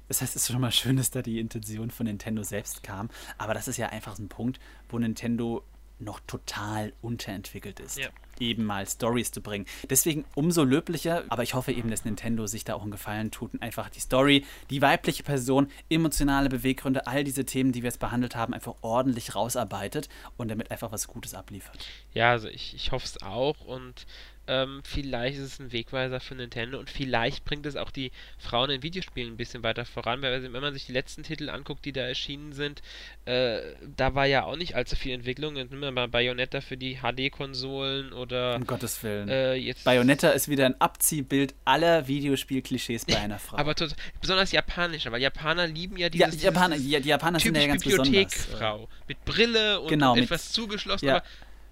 das 0.08 0.22
heißt, 0.22 0.36
es 0.36 0.44
ist 0.44 0.52
schon 0.52 0.62
mal 0.62 0.72
schön, 0.72 0.98
dass 0.98 1.12
da 1.12 1.22
die 1.22 1.40
Intention 1.40 1.92
von 1.92 2.06
Nintendo 2.06 2.44
selbst 2.44 2.84
kam. 2.84 3.10
Aber 3.38 3.54
das 3.54 3.68
ist 3.68 3.78
ja 3.78 3.90
einfach 3.90 4.16
so 4.16 4.24
ein 4.24 4.30
Punkt, 4.30 4.60
wo 4.90 5.00
Nintendo 5.00 5.64
noch 6.00 6.20
total 6.28 6.94
unterentwickelt 7.02 7.80
ist. 7.80 7.98
Ja. 7.98 8.10
Eben 8.40 8.66
mal 8.66 8.86
Stories 8.88 9.32
zu 9.32 9.42
bringen. 9.42 9.66
Deswegen 9.90 10.26
umso 10.36 10.64
löblicher, 10.64 11.24
aber 11.30 11.44
ich 11.44 11.54
hoffe 11.54 11.72
eben, 11.72 11.90
dass 11.90 12.04
Nintendo 12.04 12.48
sich 12.48 12.64
da 12.66 12.74
auch 12.74 12.82
einen 12.82 12.92
Gefallen 12.92 13.32
tut 13.32 13.54
und 13.54 13.62
einfach 13.62 13.90
die 13.90 14.00
Story, 14.00 14.46
die 14.70 14.82
weibliche 14.82 15.24
Person, 15.24 15.68
emotionale 15.90 16.50
Beweggründe, 16.50 17.08
all 17.08 17.24
diese 17.24 17.46
Themen, 17.46 17.72
die 17.72 17.84
wir 17.84 17.90
jetzt 17.90 18.00
behandelt 18.00 18.36
haben, 18.36 18.54
einfach 18.54 18.76
ordentlich 18.82 19.36
rausarbeitet 19.36 20.10
und 20.36 20.50
damit 20.50 20.72
einfach 20.72 20.92
was 20.92 21.08
Gutes 21.08 21.34
abliefert. 21.36 21.86
Ja, 22.14 22.32
also 22.32 22.48
ich, 22.48 22.74
ich 22.74 22.92
hoffe 22.92 23.06
es 23.06 23.22
auch 23.22 23.62
und 23.62 24.06
ähm, 24.48 24.82
vielleicht 24.84 25.38
ist 25.38 25.44
es 25.44 25.60
ein 25.60 25.72
Wegweiser 25.72 26.20
für 26.20 26.36
Nintendo 26.36 26.78
und 26.78 26.90
vielleicht 26.90 27.46
bringt 27.46 27.66
es 27.66 27.76
auch 27.76 27.92
die 27.92 28.12
Frauen 28.38 28.70
in 28.70 28.84
Videospielen 28.84 29.34
ein 29.34 29.38
bisschen 29.38 29.64
weiter 29.64 29.86
voran, 29.86 30.22
weil 30.22 30.52
wenn 30.52 30.62
man 30.62 30.74
sich 30.74 30.86
die 30.86 30.92
letzten 30.92 31.24
Titel 31.24 31.50
anguckt, 31.50 31.86
die 31.86 31.94
da 31.94 32.02
erschienen 32.02 32.54
sind, 32.54 32.82
äh, 33.26 33.60
da 33.96 34.16
war 34.16 34.26
ja 34.26 34.44
auch 34.44 34.58
nicht 34.58 34.76
allzu 34.76 34.96
viel 34.96 35.14
Entwicklung. 35.14 35.54
Nimm 35.54 35.80
mal 35.94 36.08
Bayonetta 36.08 36.62
für 36.62 36.76
die 36.76 36.98
HD-Konsolen 36.98 38.12
oder. 38.12 38.56
Um 38.56 38.68
Gottes 38.68 39.02
Willen. 39.04 39.30
Äh, 39.30 39.56
jetzt 39.56 39.86
Bayonetta 39.86 40.30
ist 40.32 40.50
wieder 40.50 40.66
ein 40.66 40.80
Abziehbild 40.80 41.54
aller 41.64 42.08
Videospiel-Klischees 42.08 43.06
bei 43.06 43.18
einer 43.18 43.40
Frau. 43.40 43.58
Aber 43.58 43.74
besonders 44.20 44.52
japanischer, 44.52 45.12
weil 45.12 45.22
Japaner 45.22 45.68
lieben 45.68 45.98
ja 45.98 46.10
dieses. 46.10 46.42
Ja, 46.42 46.50
Japaner, 46.50 46.78
die, 46.78 47.02
die 47.02 47.10
Japaner 47.10 47.40
sind 47.40 47.56
ja 47.56 47.68
ganz 47.68 47.84
Bibliothekfrau 47.84 48.90
mit 49.08 49.24
Brille 49.24 49.80
und, 49.80 49.88
genau, 49.88 50.14
und 50.14 50.20
etwas 50.20 50.52
zugeschlossen, 50.52 51.08
ja. 51.08 51.18
aber 51.18 51.26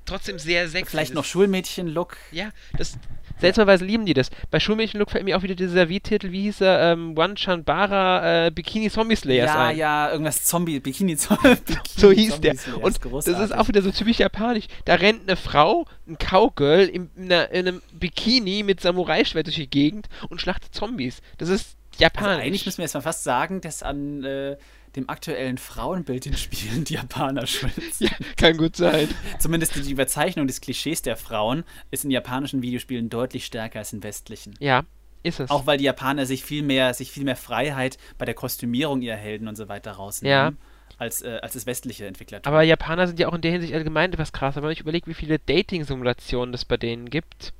trotzdem 0.05 0.39
sehr 0.39 0.67
sexy. 0.67 0.91
Vielleicht 0.91 1.13
noch 1.13 1.25
Schulmädchen-Look. 1.25 2.17
Ja, 2.31 2.49
das. 2.77 2.97
Seltsamerweise 3.39 3.85
lieben 3.85 4.05
die 4.05 4.13
das. 4.13 4.29
Bei 4.51 4.59
Schulmädchen-Look 4.59 5.09
fällt 5.09 5.25
mir 5.25 5.35
auch 5.35 5.41
wieder 5.41 5.55
dieser 5.55 5.89
Wie-Titel, 5.89 6.31
wie 6.31 6.43
hieß 6.43 6.61
er? 6.61 6.91
Ähm, 6.93 7.17
One 7.17 7.33
Chanbara 7.35 8.45
äh, 8.47 8.51
Bikini 8.51 8.91
Zombie 8.91 9.15
Slayers 9.15 9.47
Ja, 9.47 9.65
ein. 9.65 9.77
ja, 9.77 10.11
irgendwas 10.11 10.43
Zombie, 10.43 10.79
Bikini 10.79 11.17
Zombie. 11.17 11.55
so 11.97 12.11
hieß 12.11 12.39
der. 12.41 12.55
Und 12.81 12.99
das 13.13 13.27
ist 13.27 13.51
auch 13.51 13.67
wieder 13.67 13.81
so 13.81 13.89
typisch 13.89 14.19
japanisch. 14.19 14.65
Da 14.85 14.93
rennt 14.93 15.27
eine 15.27 15.37
Frau, 15.37 15.87
ein 16.07 16.19
Cowgirl, 16.19 16.81
in, 16.87 17.09
in, 17.15 17.31
einer, 17.31 17.49
in 17.49 17.67
einem 17.67 17.81
Bikini 17.93 18.61
mit 18.61 18.79
Samurai-Schwert 18.79 19.47
durch 19.47 19.55
die 19.55 19.69
Gegend 19.69 20.07
und 20.29 20.39
schlachtet 20.39 20.75
Zombies. 20.75 21.21
Das 21.39 21.49
ist 21.49 21.77
japanisch. 21.97 22.29
Also 22.29 22.41
eigentlich 22.41 22.65
müssen 22.67 22.77
wir 22.77 22.85
jetzt 22.85 22.93
mal 22.93 23.01
fast 23.01 23.23
sagen, 23.23 23.61
dass 23.61 23.81
an. 23.81 24.23
Äh, 24.23 24.57
dem 24.95 25.09
aktuellen 25.09 25.57
Frauenbild 25.57 26.25
in 26.25 26.35
Spielen 26.35 26.83
die 26.85 26.95
Japaner 26.95 27.47
schwitzen. 27.47 28.07
Ja, 28.07 28.11
kann 28.37 28.57
gut 28.57 28.75
sein. 28.75 29.07
Zumindest 29.39 29.75
die 29.75 29.91
Überzeichnung 29.91 30.47
des 30.47 30.61
Klischees 30.61 31.01
der 31.01 31.17
Frauen 31.17 31.63
ist 31.91 32.03
in 32.03 32.11
japanischen 32.11 32.61
Videospielen 32.61 33.09
deutlich 33.09 33.45
stärker 33.45 33.79
als 33.79 33.93
in 33.93 34.03
westlichen. 34.03 34.55
Ja, 34.59 34.83
ist 35.23 35.39
es. 35.39 35.49
Auch 35.49 35.65
weil 35.65 35.77
die 35.77 35.85
Japaner 35.85 36.25
sich 36.25 36.43
viel 36.43 36.63
mehr, 36.63 36.93
sich 36.93 37.11
viel 37.11 37.23
mehr 37.23 37.35
Freiheit 37.35 37.97
bei 38.17 38.25
der 38.25 38.35
Kostümierung 38.35 39.01
ihrer 39.01 39.17
Helden 39.17 39.47
und 39.47 39.55
so 39.55 39.69
weiter 39.69 39.91
rausnehmen. 39.93 40.57
Ja. 40.57 40.97
als, 40.97 41.21
äh, 41.21 41.39
als 41.41 41.53
das 41.53 41.65
westliche 41.65 42.05
Entwickler. 42.05 42.41
Aber 42.43 42.63
Japaner 42.63 43.07
sind 43.07 43.19
ja 43.19 43.27
auch 43.27 43.33
in 43.33 43.41
der 43.41 43.51
Hinsicht 43.51 43.73
allgemein 43.73 44.11
etwas 44.11 44.33
krass. 44.33 44.57
Aber 44.57 44.67
wenn 44.67 44.73
ich 44.73 44.81
überlege, 44.81 45.07
wie 45.07 45.13
viele 45.13 45.39
Dating-Simulationen 45.39 46.53
es 46.53 46.65
bei 46.65 46.77
denen 46.77 47.09
gibt, 47.09 47.53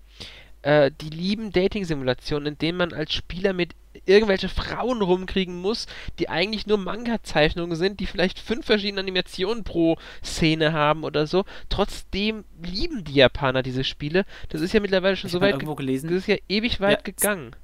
äh, 0.63 0.91
die 1.01 1.09
lieben 1.09 1.51
Dating-Simulationen, 1.51 2.53
in 2.53 2.57
denen 2.57 2.77
man 2.77 2.93
als 2.93 3.13
Spieler 3.13 3.53
mit 3.53 3.73
irgendwelche 4.05 4.47
Frauen 4.49 5.01
rumkriegen 5.01 5.59
muss, 5.61 5.85
die 6.17 6.29
eigentlich 6.29 6.65
nur 6.65 6.77
Manga-Zeichnungen 6.77 7.75
sind, 7.75 7.99
die 7.99 8.05
vielleicht 8.05 8.39
fünf 8.39 8.65
verschiedene 8.65 9.01
Animationen 9.01 9.63
pro 9.63 9.97
Szene 10.23 10.71
haben 10.73 11.03
oder 11.03 11.27
so. 11.27 11.43
Trotzdem 11.69 12.45
lieben 12.63 13.03
die 13.03 13.15
Japaner 13.15 13.63
diese 13.63 13.83
Spiele. 13.83 14.25
Das 14.49 14.61
ist 14.61 14.73
ja 14.73 14.79
mittlerweile 14.79 15.17
schon 15.17 15.27
Ich 15.27 15.33
so 15.33 15.41
weit. 15.41 15.53
irgendwo 15.53 15.75
gelesen. 15.75 16.07
Das 16.09 16.17
ist 16.19 16.27
ja 16.27 16.37
ewig 16.47 16.79
weit 16.79 16.99
Ja, 16.99 17.03
gegangen. 17.03 17.55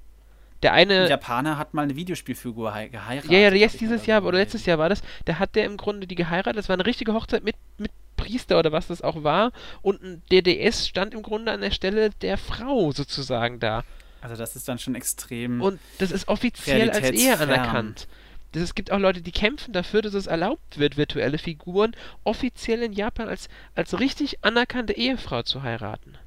Der 0.63 0.73
eine. 0.73 1.03
Ein 1.03 1.09
Japaner 1.09 1.57
hat 1.57 1.73
mal 1.73 1.83
eine 1.83 1.95
Videospielfigur 1.95 2.73
hei- 2.73 2.87
geheiratet. 2.89 3.31
Ja, 3.31 3.37
ja, 3.39 3.53
jetzt 3.53 3.79
dieses 3.79 4.05
Jahr 4.05 4.23
oder 4.23 4.37
letztes. 4.39 4.65
Jahr 4.65 4.79
war 4.79 4.89
das, 4.89 5.01
da 5.25 5.37
hat 5.39 5.55
der 5.55 5.65
im 5.65 5.77
Grunde 5.77 6.07
die 6.07 6.15
geheiratet, 6.15 6.57
das 6.57 6.67
war 6.67 6.73
eine 6.73 6.85
richtige 6.85 7.13
Hochzeit 7.13 7.43
mit, 7.43 7.55
mit 7.77 7.91
Priester 8.17 8.59
oder 8.59 8.73
was 8.73 8.87
das 8.87 9.01
auch 9.01 9.23
war 9.23 9.53
und 9.81 10.03
ein 10.03 10.21
DDS 10.31 10.87
stand 10.87 11.13
im 11.13 11.21
Grunde 11.21 11.53
an 11.53 11.61
der 11.61 11.71
Stelle 11.71 12.09
der 12.21 12.37
Frau 12.37 12.91
sozusagen 12.91 13.61
da. 13.61 13.83
Also 14.19 14.35
das 14.35 14.55
ist 14.57 14.67
dann 14.67 14.79
schon 14.79 14.95
extrem. 14.95 15.61
Und 15.61 15.79
das 15.99 16.11
ist 16.11 16.27
offiziell 16.27 16.89
als 16.89 17.11
Ehe 17.11 17.39
anerkannt. 17.39 18.07
Das, 18.51 18.63
es 18.63 18.75
gibt 18.75 18.91
auch 18.91 18.99
Leute, 18.99 19.21
die 19.21 19.31
kämpfen 19.31 19.71
dafür, 19.73 20.01
dass 20.01 20.13
es 20.13 20.27
erlaubt 20.27 20.79
wird, 20.79 20.97
virtuelle 20.97 21.37
Figuren 21.37 21.95
offiziell 22.23 22.81
in 22.81 22.93
Japan 22.93 23.29
als, 23.29 23.47
als 23.75 23.99
richtig 23.99 24.43
anerkannte 24.43 24.93
Ehefrau 24.93 25.43
zu 25.43 25.63
heiraten. 25.63 26.17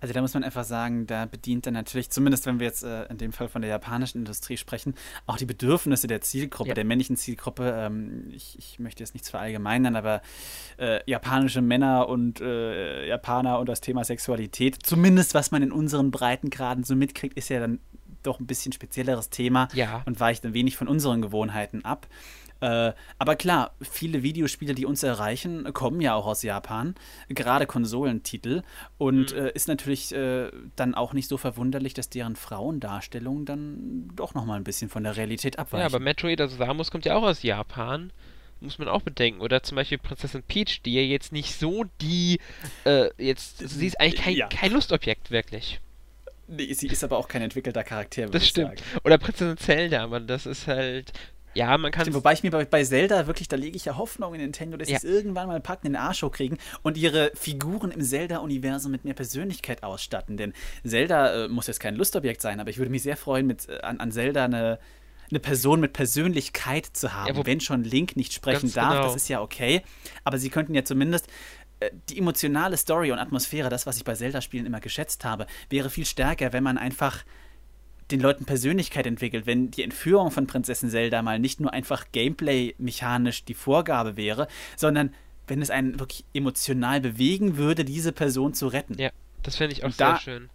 Also 0.00 0.14
da 0.14 0.20
muss 0.20 0.34
man 0.34 0.44
einfach 0.44 0.64
sagen, 0.64 1.06
da 1.06 1.26
bedient 1.26 1.66
er 1.66 1.72
natürlich, 1.72 2.10
zumindest 2.10 2.46
wenn 2.46 2.60
wir 2.60 2.66
jetzt 2.66 2.84
äh, 2.84 3.04
in 3.06 3.18
dem 3.18 3.32
Fall 3.32 3.48
von 3.48 3.62
der 3.62 3.70
japanischen 3.70 4.18
Industrie 4.18 4.56
sprechen, 4.56 4.94
auch 5.26 5.36
die 5.36 5.46
Bedürfnisse 5.46 6.06
der 6.06 6.20
Zielgruppe, 6.20 6.68
Ja. 6.68 6.74
der 6.74 6.84
männlichen 6.84 7.16
Zielgruppe. 7.16 7.74
Ähm, 7.76 8.28
ich, 8.32 8.56
ich 8.58 8.78
möchte 8.78 9.02
jetzt 9.02 9.14
nichts 9.14 9.30
verallgemeinern, 9.30 9.96
aber 9.96 10.22
äh, 10.78 11.00
japanische 11.10 11.60
Männer 11.62 12.08
und 12.08 12.40
äh, 12.40 13.06
Japaner 13.08 13.58
und 13.58 13.68
das 13.68 13.80
Thema 13.80 14.04
Sexualität, 14.04 14.78
zumindest 14.84 15.34
was 15.34 15.50
man 15.50 15.62
in 15.62 15.72
unseren 15.72 16.10
Breitengraden 16.10 16.84
so 16.84 16.94
mitkriegt, 16.94 17.36
ist 17.36 17.48
ja 17.48 17.60
dann 17.60 17.80
doch 18.22 18.40
ein 18.40 18.46
bisschen 18.46 18.72
spezielleres 18.72 19.30
Thema 19.30 19.68
Ja. 19.74 20.02
und 20.06 20.18
weicht 20.20 20.44
ein 20.44 20.52
wenig 20.54 20.76
von 20.76 20.88
unseren 20.88 21.22
Gewohnheiten 21.22 21.84
ab. 21.84 22.06
Äh, 22.60 22.92
aber 23.18 23.36
klar, 23.36 23.72
viele 23.80 24.22
Videospiele, 24.22 24.74
die 24.74 24.84
uns 24.86 25.02
erreichen, 25.02 25.72
kommen 25.72 26.00
ja 26.00 26.14
auch 26.14 26.26
aus 26.26 26.42
Japan, 26.42 26.94
gerade 27.28 27.66
Konsolentitel. 27.66 28.62
Und 28.98 29.32
Mhm. 29.32 29.38
äh, 29.38 29.50
ist 29.52 29.68
natürlich 29.68 30.12
äh, 30.14 30.50
dann 30.76 30.94
auch 30.94 31.12
nicht 31.12 31.28
so 31.28 31.36
verwunderlich, 31.36 31.94
dass 31.94 32.08
deren 32.08 32.34
Frauendarstellungen 32.36 33.44
dann 33.44 34.10
doch 34.16 34.34
nochmal 34.34 34.56
ein 34.58 34.64
bisschen 34.64 34.88
von 34.88 35.04
der 35.04 35.16
Realität 35.16 35.58
abweichen. 35.58 35.80
Ja, 35.82 35.86
aber 35.86 36.00
Metroid, 36.00 36.40
also 36.40 36.56
Samus 36.56 36.90
kommt 36.90 37.04
ja 37.04 37.14
auch 37.16 37.22
aus 37.22 37.42
Japan. 37.42 38.12
Muss 38.60 38.78
man 38.80 38.88
auch 38.88 39.02
bedenken. 39.02 39.40
Oder 39.40 39.62
zum 39.62 39.76
Beispiel 39.76 39.98
Prinzessin 39.98 40.42
Peach, 40.42 40.82
die 40.82 40.94
ja 40.94 41.02
jetzt 41.02 41.30
nicht 41.32 41.54
so 41.54 41.84
die, 42.00 42.40
äh, 42.84 43.08
jetzt, 43.16 43.58
sie 43.68 43.86
ist 43.86 44.00
eigentlich 44.00 44.20
kein, 44.20 44.34
Ja. 44.34 44.48
kein 44.48 44.72
Lustobjekt, 44.72 45.30
wirklich. 45.30 45.80
nee, 46.48 46.72
sie 46.72 46.88
ist 46.88 47.04
aber 47.04 47.18
auch 47.18 47.28
kein 47.28 47.42
entwickelter 47.42 47.84
Charakter, 47.84 48.26
Das 48.26 48.48
stimmt. 48.48 48.80
sagen. 48.80 49.00
Oder 49.04 49.18
Prinzessin 49.18 49.58
Zelda, 49.58 50.02
aber 50.02 50.18
das 50.18 50.44
ist 50.46 50.66
halt, 50.66 51.12
ja, 51.54 51.76
man 51.78 51.90
kann 51.90 52.12
Wobei 52.14 52.32
ich 52.34 52.42
mir 52.42 52.50
bei, 52.50 52.64
bei 52.64 52.84
Zelda 52.84 53.26
wirklich, 53.26 53.48
da 53.48 53.56
lege 53.56 53.76
ich 53.76 53.84
ja 53.84 53.96
Hoffnung 53.96 54.34
in 54.34 54.40
Nintendo, 54.40 54.76
dass 54.76 54.86
sie 54.86 54.92
Ja. 54.92 54.98
es 54.98 55.04
irgendwann 55.04 55.48
mal 55.48 55.60
packen, 55.60 55.86
in 55.88 55.92
den 55.94 56.00
Arsch 56.02 56.24
kriegen 56.32 56.58
und 56.82 56.96
ihre 56.96 57.32
Figuren 57.34 57.90
im 57.90 58.00
Zelda-Universum 58.00 58.92
mit 58.92 59.04
mehr 59.04 59.14
Persönlichkeit 59.14 59.82
ausstatten. 59.82 60.36
Denn 60.36 60.52
Zelda 60.84 61.44
äh, 61.44 61.48
muss 61.48 61.66
jetzt 61.66 61.80
kein 61.80 61.96
Lustobjekt 61.96 62.40
sein, 62.42 62.60
aber 62.60 62.70
ich 62.70 62.78
würde 62.78 62.90
mich 62.90 63.02
sehr 63.02 63.16
freuen, 63.16 63.46
mit, 63.46 63.68
äh, 63.68 63.80
an, 63.80 63.98
an 64.00 64.12
Zelda 64.12 64.44
eine, 64.44 64.78
eine 65.30 65.40
Person 65.40 65.80
mit 65.80 65.92
Persönlichkeit 65.92 66.86
zu 66.92 67.12
haben. 67.12 67.28
Ja, 67.28 67.36
wo- 67.36 67.46
Wenn 67.46 67.60
schon 67.60 67.82
Link 67.84 68.16
nicht 68.16 68.32
sprechen 68.32 68.72
darf, 68.72 68.92
genau. 68.92 69.02
das 69.04 69.16
ist 69.16 69.28
ja 69.28 69.40
okay. 69.40 69.82
Aber 70.24 70.38
sie 70.38 70.50
könnten 70.50 70.74
ja 70.74 70.84
zumindest 70.84 71.28
äh, 71.80 71.90
die 72.08 72.18
emotionale 72.18 72.76
Story 72.76 73.10
und 73.12 73.18
Atmosphäre, 73.18 73.68
das, 73.68 73.86
was 73.86 73.96
ich 73.96 74.04
bei 74.04 74.14
Zelda-Spielen 74.14 74.66
immer 74.66 74.80
geschätzt 74.80 75.24
habe, 75.24 75.46
wäre 75.70 75.90
viel 75.90 76.06
stärker, 76.06 76.52
wenn 76.52 76.62
man 76.64 76.78
einfach 76.78 77.24
den 78.10 78.20
Leuten 78.20 78.44
Persönlichkeit 78.44 79.06
entwickelt, 79.06 79.46
wenn 79.46 79.70
die 79.70 79.82
Entführung 79.82 80.30
von 80.30 80.46
Prinzessin 80.46 80.90
Zelda 80.90 81.22
mal 81.22 81.38
nicht 81.38 81.60
nur 81.60 81.72
einfach 81.72 82.06
gameplay-mechanisch 82.12 83.44
die 83.44 83.54
Vorgabe 83.54 84.16
wäre, 84.16 84.48
sondern 84.76 85.14
wenn 85.46 85.62
es 85.62 85.70
einen 85.70 85.98
wirklich 85.98 86.24
emotional 86.34 87.00
bewegen 87.00 87.56
würde, 87.56 87.84
diese 87.84 88.12
Person 88.12 88.54
zu 88.54 88.68
retten. 88.68 88.94
Ja, 88.98 89.10
das 89.42 89.56
fände 89.56 89.72
ich 89.74 89.82
auch 89.82 89.86
Und 89.88 89.96
sehr 89.96 90.12
da- 90.12 90.18
schön. 90.18 90.50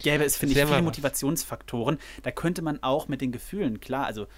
Gäbe 0.00 0.24
es, 0.24 0.36
finde 0.36 0.54
ich, 0.54 0.64
viele. 0.64 0.80
Motivationsfaktoren. 0.82 1.98
Da 2.22 2.30
könnte 2.30 2.62
man 2.62 2.80
auch 2.84 3.08
mit 3.08 3.20
den 3.20 3.32
Gefühlen, 3.32 3.80
klar, 3.80 4.06
also 4.06 4.28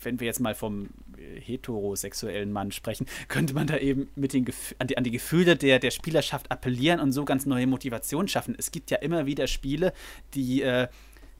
wenn 0.00 0.20
wir 0.20 0.26
jetzt 0.28 0.38
mal 0.38 0.54
vom 0.54 0.90
äh, 1.16 1.40
heterosexuellen 1.40 2.52
Mann 2.52 2.70
sprechen, 2.70 3.06
könnte 3.28 3.54
man 3.54 3.66
da 3.66 3.76
eben 3.78 4.08
mit 4.14 4.32
den 4.32 4.44
Gef 4.44 4.76
an, 4.78 4.86
die, 4.86 4.96
an 4.96 5.02
die 5.02 5.10
Gefühle 5.10 5.56
der, 5.56 5.80
der 5.80 5.90
Spielerschaft 5.90 6.52
appellieren 6.52 7.00
und 7.00 7.10
so 7.10 7.24
ganz 7.24 7.44
neue 7.46 7.66
Motivationen 7.66 8.28
schaffen. 8.28 8.54
Es 8.56 8.70
gibt 8.70 8.92
ja 8.92 8.98
immer 8.98 9.26
wieder 9.26 9.48
Spiele, 9.48 9.92
die 10.34 10.62
äh, 10.62 10.86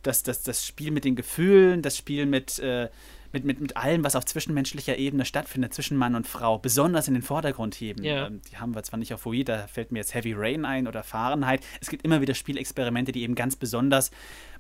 das, 0.03 0.23
das, 0.23 0.43
das 0.43 0.67
Spiel 0.67 0.91
mit 0.91 1.05
den 1.05 1.17
Gefühlen, 1.17 1.83
das 1.83 1.97
Spiel 1.97 2.27
mit, 2.27 2.59
äh, 2.59 2.89
mit, 3.33 3.45
mit, 3.45 3.61
mit 3.61 3.77
allem, 3.77 4.05
was 4.05 4.17
auf 4.17 4.25
zwischenmenschlicher 4.25 4.97
Ebene 4.97 5.25
stattfindet, 5.25 5.75
zwischen 5.75 5.97
Mann 5.97 6.15
und 6.15 6.27
Frau, 6.27 6.59
besonders 6.59 7.09
in 7.09 7.15
den 7.15 7.23
Vordergrund 7.23 7.75
heben. 7.75 8.03
Ja. 8.03 8.27
Ähm, 8.27 8.41
die 8.51 8.57
haben 8.57 8.75
wir 8.75 8.83
zwar 8.83 8.99
nicht 8.99 9.13
auf 9.13 9.27
Wii, 9.27 9.45
da 9.45 9.67
fällt 9.67 9.93
mir 9.93 9.99
jetzt 9.99 10.15
Heavy 10.15 10.33
Rain 10.35 10.65
ein 10.65 10.87
oder 10.87 11.03
Fahrenheit. 11.03 11.61
Es 11.81 11.91
gibt 11.91 12.05
immer 12.05 12.21
wieder 12.21 12.35
Spielexperimente, 12.35 13.13
die 13.13 13.23
eben 13.23 13.35
ganz 13.35 13.57
besonders 13.57 14.11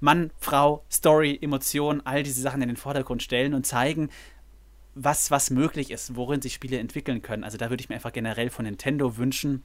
Mann, 0.00 0.30
Frau, 0.38 0.84
Story, 0.90 1.38
Emotion, 1.40 2.02
all 2.04 2.22
diese 2.22 2.40
Sachen 2.40 2.62
in 2.62 2.68
den 2.68 2.76
Vordergrund 2.76 3.22
stellen 3.22 3.54
und 3.54 3.66
zeigen, 3.66 4.10
was, 4.94 5.30
was 5.30 5.50
möglich 5.50 5.90
ist, 5.90 6.16
worin 6.16 6.42
sich 6.42 6.54
Spiele 6.54 6.78
entwickeln 6.78 7.22
können. 7.22 7.44
Also 7.44 7.56
da 7.56 7.70
würde 7.70 7.80
ich 7.80 7.88
mir 7.88 7.94
einfach 7.94 8.12
generell 8.12 8.50
von 8.50 8.64
Nintendo 8.64 9.16
wünschen, 9.16 9.62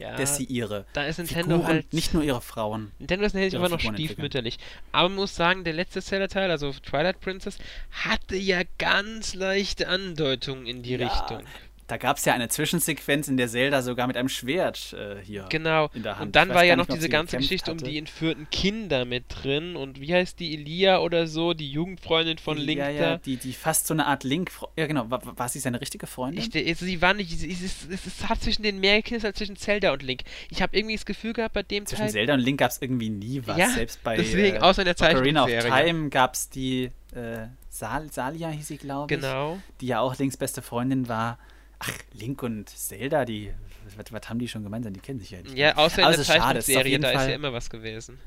Ja, 0.00 0.16
dass 0.16 0.36
sie 0.36 0.44
ihre 0.44 0.86
da 0.94 1.04
ist 1.04 1.18
Nintendo 1.18 1.56
Figuren, 1.56 1.66
halt 1.66 1.92
nicht 1.92 2.14
nur 2.14 2.22
ihre 2.22 2.40
Frauen. 2.40 2.90
Nintendo 2.98 3.26
ist 3.26 3.34
natürlich 3.34 3.52
immer 3.54 3.68
noch 3.68 3.78
Figuren 3.78 3.94
entwickeln. 3.94 4.14
stiefmütterlich. 4.14 4.58
Aber 4.92 5.10
man 5.10 5.16
muss 5.16 5.36
sagen, 5.36 5.62
der 5.62 5.74
letzte 5.74 6.00
Zelda-Teil, 6.00 6.50
also 6.50 6.72
Twilight 6.72 7.20
Princess, 7.20 7.58
hatte 7.90 8.36
ja 8.36 8.62
ganz 8.78 9.34
leichte 9.34 9.88
Andeutungen 9.88 10.66
in 10.66 10.82
die 10.82 10.94
Ja, 10.94 11.06
Richtung. 11.06 11.44
Da 11.90 11.96
gab 11.96 12.18
es 12.18 12.24
ja 12.24 12.34
eine 12.34 12.48
Zwischensequenz, 12.48 13.26
in 13.26 13.36
der 13.36 13.48
Zelda 13.48 13.82
sogar 13.82 14.06
mit 14.06 14.16
einem 14.16 14.28
Schwert 14.28 14.92
äh, 14.92 15.16
hier 15.24 15.46
Genau. 15.48 15.90
in 15.92 16.04
der 16.04 16.18
Hand. 16.18 16.26
Und 16.28 16.36
dann 16.36 16.50
war 16.50 16.62
ja 16.62 16.76
noch 16.76 16.84
ob 16.84 16.90
diese 16.90 17.02
sie 17.02 17.08
ganze 17.08 17.36
Geschichte 17.36 17.72
um 17.72 17.78
hatte. 17.78 17.90
die 17.90 17.98
entführten 17.98 18.48
Kinder 18.50 19.04
mit 19.04 19.24
drin. 19.28 19.74
Und 19.74 20.00
wie 20.00 20.14
heißt 20.14 20.38
die 20.38 20.54
Elia 20.54 21.00
oder 21.00 21.26
so, 21.26 21.52
die 21.52 21.68
Jugendfreundin 21.68 22.38
von 22.38 22.56
Link 22.58 22.78
ja, 22.78 22.90
ja, 22.90 23.16
die, 23.16 23.36
die 23.38 23.52
fast 23.52 23.88
so 23.88 23.94
eine 23.94 24.06
Art 24.06 24.22
Link. 24.22 24.52
Ja, 24.76 24.86
genau. 24.86 25.10
War, 25.10 25.20
war 25.36 25.48
sie 25.48 25.58
seine 25.58 25.80
richtige 25.80 26.06
Freundin? 26.06 26.48
Ich, 26.52 26.68
also 26.68 26.84
sie 26.84 27.02
war 27.02 27.12
nicht, 27.12 27.32
es, 27.32 27.42
ist, 27.42 27.90
es, 27.90 28.28
hat 28.28 28.40
zwischen 28.40 28.62
den 28.62 28.78
mehr 28.78 29.02
Kindern 29.02 29.26
als 29.26 29.38
zwischen 29.38 29.56
Zelda 29.56 29.92
und 29.92 30.04
Link. 30.04 30.22
Ich 30.48 30.62
habe 30.62 30.76
irgendwie 30.76 30.94
das 30.94 31.04
Gefühl 31.04 31.32
gehabt, 31.32 31.54
bei 31.54 31.64
dem 31.64 31.86
Zwischen 31.86 32.02
Teil. 32.02 32.10
Zelda 32.10 32.34
und 32.34 32.40
Link 32.40 32.60
gab 32.60 32.70
es 32.70 32.80
irgendwie 32.80 33.10
nie 33.10 33.42
was. 33.46 33.58
Ja, 33.58 33.68
Selbst 33.70 34.00
bei 34.04 34.16
deswegen, 34.16 34.58
äh, 34.58 34.60
außer 34.60 34.82
in 34.82 34.94
der 34.94 34.94
Ocarina 34.94 35.42
of. 35.42 35.50
Time 35.50 36.08
gab 36.10 36.34
es 36.34 36.48
die 36.50 36.92
äh, 37.14 37.48
Sal 37.68 38.12
Salia, 38.12 38.48
hieß 38.50 38.68
sie, 38.68 38.76
glaube 38.76 39.12
ich. 39.12 39.20
Genau. 39.20 39.58
Die 39.80 39.88
ja 39.88 40.00
auch 40.00 40.16
Links 40.18 40.36
beste 40.36 40.62
Freundin 40.62 41.08
war. 41.08 41.38
Ach, 41.80 41.90
Link 42.12 42.42
und 42.42 42.68
Zelda, 42.68 43.24
die. 43.24 43.52
Was, 43.96 44.12
was 44.12 44.28
haben 44.28 44.38
die 44.38 44.46
schon 44.48 44.62
gemeinsam? 44.62 44.92
Die 44.92 45.00
kennen 45.00 45.18
sich 45.18 45.30
ja 45.32 45.42
nicht. 45.42 45.56
Ja, 45.56 45.76
außer 45.76 45.98
in 45.98 46.04
Aber 46.04 46.12
der 46.12 46.20
ist 46.20 46.28
ist 46.28 46.34
Zeichentrickserie, 46.34 46.98
da 47.00 47.10
ist 47.10 47.16
Fall- 47.16 47.28
ja 47.30 47.34
immer 47.34 47.52
was 47.52 47.68
gewesen. 47.70 48.18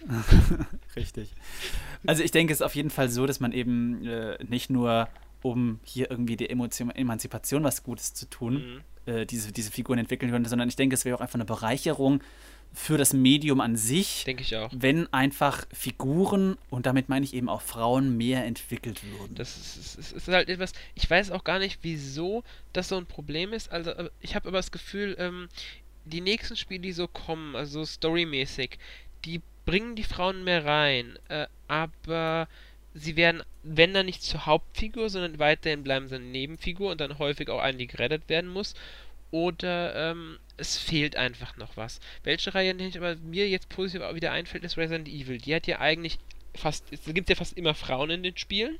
Richtig. 0.96 1.34
Also 2.06 2.22
ich 2.22 2.30
denke, 2.30 2.52
es 2.52 2.60
ist 2.60 2.64
auf 2.64 2.74
jeden 2.74 2.90
Fall 2.90 3.08
so, 3.08 3.26
dass 3.26 3.40
man 3.40 3.52
eben 3.52 4.06
äh, 4.06 4.38
nicht 4.44 4.70
nur, 4.70 5.08
um 5.42 5.80
hier 5.84 6.10
irgendwie 6.10 6.36
die 6.36 6.48
Emotion, 6.48 6.90
Emanzipation 6.90 7.64
was 7.64 7.82
Gutes 7.82 8.14
zu 8.14 8.26
tun, 8.30 8.54
Mhm. 9.06 9.12
äh, 9.12 9.26
diese, 9.26 9.52
diese 9.52 9.70
Figuren 9.70 9.98
entwickeln 9.98 10.30
könnte, 10.30 10.48
sondern 10.48 10.68
ich 10.68 10.76
denke, 10.76 10.94
es 10.94 11.04
wäre 11.04 11.16
auch 11.16 11.20
einfach 11.20 11.34
eine 11.34 11.44
Bereicherung 11.44 12.22
für 12.72 12.96
das 12.96 13.12
Medium 13.12 13.60
an 13.60 13.76
sich, 13.76 14.24
Denke 14.24 14.42
ich 14.42 14.54
auch. 14.56 14.70
wenn 14.74 15.12
einfach 15.12 15.66
Figuren, 15.72 16.56
und 16.70 16.86
damit 16.86 17.08
meine 17.08 17.24
ich 17.24 17.34
eben 17.34 17.48
auch 17.48 17.62
Frauen, 17.62 18.16
mehr 18.16 18.44
entwickelt 18.44 19.00
würden. 19.04 19.34
Das 19.34 19.56
ist, 19.56 19.98
ist, 19.98 20.12
ist, 20.12 20.28
halt 20.28 20.48
etwas, 20.48 20.72
ich 20.94 21.08
weiß 21.08 21.30
auch 21.30 21.44
gar 21.44 21.58
nicht, 21.58 21.80
wieso 21.82 22.44
das 22.72 22.88
so 22.88 22.96
ein 22.96 23.06
Problem 23.06 23.52
ist. 23.52 23.72
Also, 23.72 23.90
äh, 23.90 24.10
ich 24.20 24.34
habe 24.34 24.48
aber 24.48 24.58
das 24.58 24.70
Gefühl, 24.70 25.16
ähm, 25.18 25.48
die 26.04 26.20
nächsten 26.20 26.56
Spiele, 26.56 26.80
die 26.80 26.92
so 26.92 27.08
kommen, 27.08 27.56
also 27.56 27.84
storymäßig, 27.84 28.78
die 29.24 29.42
bringen 29.64 29.96
die 29.96 30.04
Frauen 30.04 30.44
mehr 30.44 30.64
rein. 30.64 31.18
Äh, 31.28 31.46
aber 31.66 32.48
sie 32.94 33.16
werden, 33.16 33.42
wenn 33.62 33.94
dann 33.94 34.06
nicht 34.06 34.22
zur 34.22 34.46
Hauptfigur, 34.46 35.10
sondern 35.10 35.38
weiterhin 35.38 35.84
bleiben 35.84 36.08
sie 36.08 36.16
eine 36.16 36.24
Nebenfigur 36.24 36.90
und 36.92 37.00
dann 37.00 37.18
häufig 37.18 37.48
auch 37.50 37.60
eine, 37.60 37.78
die 37.78 37.86
gerettet 37.86 38.28
werden 38.28 38.50
muss. 38.50 38.74
Oder 39.30 40.10
ähm, 40.12 40.38
es 40.56 40.76
fehlt 40.78 41.16
einfach 41.16 41.56
noch 41.56 41.76
was. 41.76 42.00
Welche 42.24 42.54
Reihe 42.54 42.74
nicht 42.74 42.96
aber 42.96 43.16
mir 43.16 43.48
jetzt 43.48 43.68
positiv 43.68 44.00
auch 44.02 44.14
wieder 44.14 44.32
einfällt, 44.32 44.64
ist 44.64 44.76
Resident 44.76 45.06
Evil. 45.08 45.38
Die 45.38 45.54
hat 45.54 45.66
ja 45.66 45.80
eigentlich 45.80 46.18
fast, 46.54 46.84
es 46.90 47.04
gibt 47.04 47.28
ja 47.28 47.36
fast 47.36 47.56
immer 47.56 47.74
Frauen 47.74 48.10
in 48.10 48.22
den 48.22 48.36
Spielen. 48.36 48.78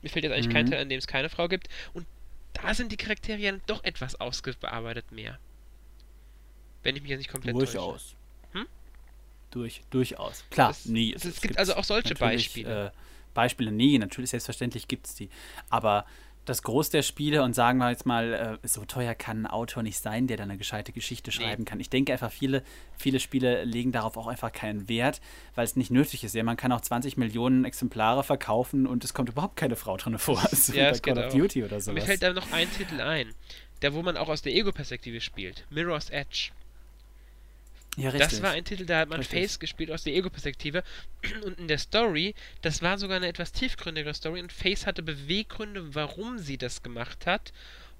Mir 0.00 0.08
fällt 0.08 0.24
jetzt 0.24 0.32
eigentlich 0.34 0.52
kein 0.52 0.66
Mhm. 0.66 0.70
Teil, 0.70 0.80
an 0.82 0.88
dem 0.88 0.98
es 0.98 1.06
keine 1.06 1.28
Frau 1.28 1.46
gibt. 1.46 1.68
Und 1.92 2.06
da 2.54 2.74
sind 2.74 2.90
die 2.90 2.96
Charaktere 2.96 3.38
ja 3.38 3.52
doch 3.66 3.84
etwas 3.84 4.20
ausgearbeitet 4.20 5.12
mehr. 5.12 5.38
Wenn 6.82 6.96
ich 6.96 7.02
mich 7.02 7.10
jetzt 7.10 7.18
nicht 7.18 7.30
komplett. 7.30 7.54
Durchaus. 7.54 8.16
Hm? 8.52 8.66
Durch, 9.50 9.82
durchaus. 9.90 10.44
Klar, 10.50 10.70
Es- 10.70 10.86
nee. 10.86 11.12
es- 11.14 11.24
es 11.24 11.40
gibt 11.40 11.58
also 11.58 11.74
auch 11.74 11.84
solche 11.84 12.14
Beispiele. 12.14 12.86
Äh, 12.86 12.90
Beispiele, 13.34 13.70
nee, 13.70 13.96
natürlich, 13.98 14.30
selbstverständlich 14.30 14.88
gibt 14.88 15.06
es 15.06 15.14
die. 15.14 15.28
Aber 15.70 16.04
das 16.44 16.62
Groß 16.62 16.90
der 16.90 17.02
Spiele 17.02 17.42
und 17.42 17.54
sagen 17.54 17.78
wir 17.78 17.90
jetzt 17.90 18.04
mal, 18.04 18.58
äh, 18.62 18.66
so 18.66 18.84
teuer 18.84 19.14
kann 19.14 19.42
ein 19.42 19.46
Autor 19.46 19.82
nicht 19.82 19.98
sein, 19.98 20.26
der 20.26 20.36
da 20.36 20.42
eine 20.42 20.58
gescheite 20.58 20.92
Geschichte 20.92 21.30
schreiben 21.30 21.64
kann. 21.64 21.78
Ich 21.78 21.90
denke 21.90 22.12
einfach, 22.12 22.32
viele, 22.32 22.62
viele 22.96 23.20
Spiele 23.20 23.64
legen 23.64 23.92
darauf 23.92 24.16
auch 24.16 24.26
einfach 24.26 24.52
keinen 24.52 24.88
Wert, 24.88 25.20
weil 25.54 25.64
es 25.64 25.76
nicht 25.76 25.90
nötig 25.90 26.24
ist. 26.24 26.34
Ja, 26.34 26.42
man 26.42 26.56
kann 26.56 26.72
auch 26.72 26.80
20 26.80 27.16
Millionen 27.16 27.64
Exemplare 27.64 28.24
verkaufen 28.24 28.86
und 28.86 29.04
es 29.04 29.14
kommt 29.14 29.28
überhaupt 29.28 29.56
keine 29.56 29.76
Frau 29.76 29.96
drin 29.96 30.18
vor. 30.18 30.42
So 30.52 30.74
ja, 30.74 30.92
Call 30.92 31.18
of 31.18 31.32
Duty 31.32 31.64
oder 31.64 31.80
sowas. 31.80 31.94
Mir 31.94 32.06
fällt 32.06 32.22
da 32.22 32.32
noch 32.32 32.52
ein 32.52 32.70
Titel 32.70 33.00
ein, 33.00 33.34
der 33.80 33.94
wo 33.94 34.02
man 34.02 34.16
auch 34.16 34.28
aus 34.28 34.42
der 34.42 34.52
Ego-Perspektive 34.54 35.20
spielt. 35.20 35.64
Mirror's 35.70 36.10
Edge. 36.10 36.50
Ja, 37.96 38.08
richtig. 38.08 38.30
Das 38.30 38.42
war 38.42 38.52
ein 38.52 38.64
Titel, 38.64 38.86
da 38.86 39.00
hat 39.00 39.10
man 39.10 39.18
richtig. 39.18 39.38
Face 39.38 39.58
gespielt 39.58 39.90
aus 39.90 40.02
der 40.02 40.14
Ego-Perspektive. 40.14 40.82
Und 41.44 41.58
in 41.58 41.68
der 41.68 41.78
Story, 41.78 42.34
das 42.62 42.80
war 42.80 42.96
sogar 42.96 43.18
eine 43.18 43.28
etwas 43.28 43.52
tiefgründigere 43.52 44.14
Story. 44.14 44.40
Und 44.40 44.52
Face 44.52 44.86
hatte 44.86 45.02
Beweggründe, 45.02 45.94
warum 45.94 46.38
sie 46.38 46.56
das 46.56 46.82
gemacht 46.82 47.26
hat. 47.26 47.52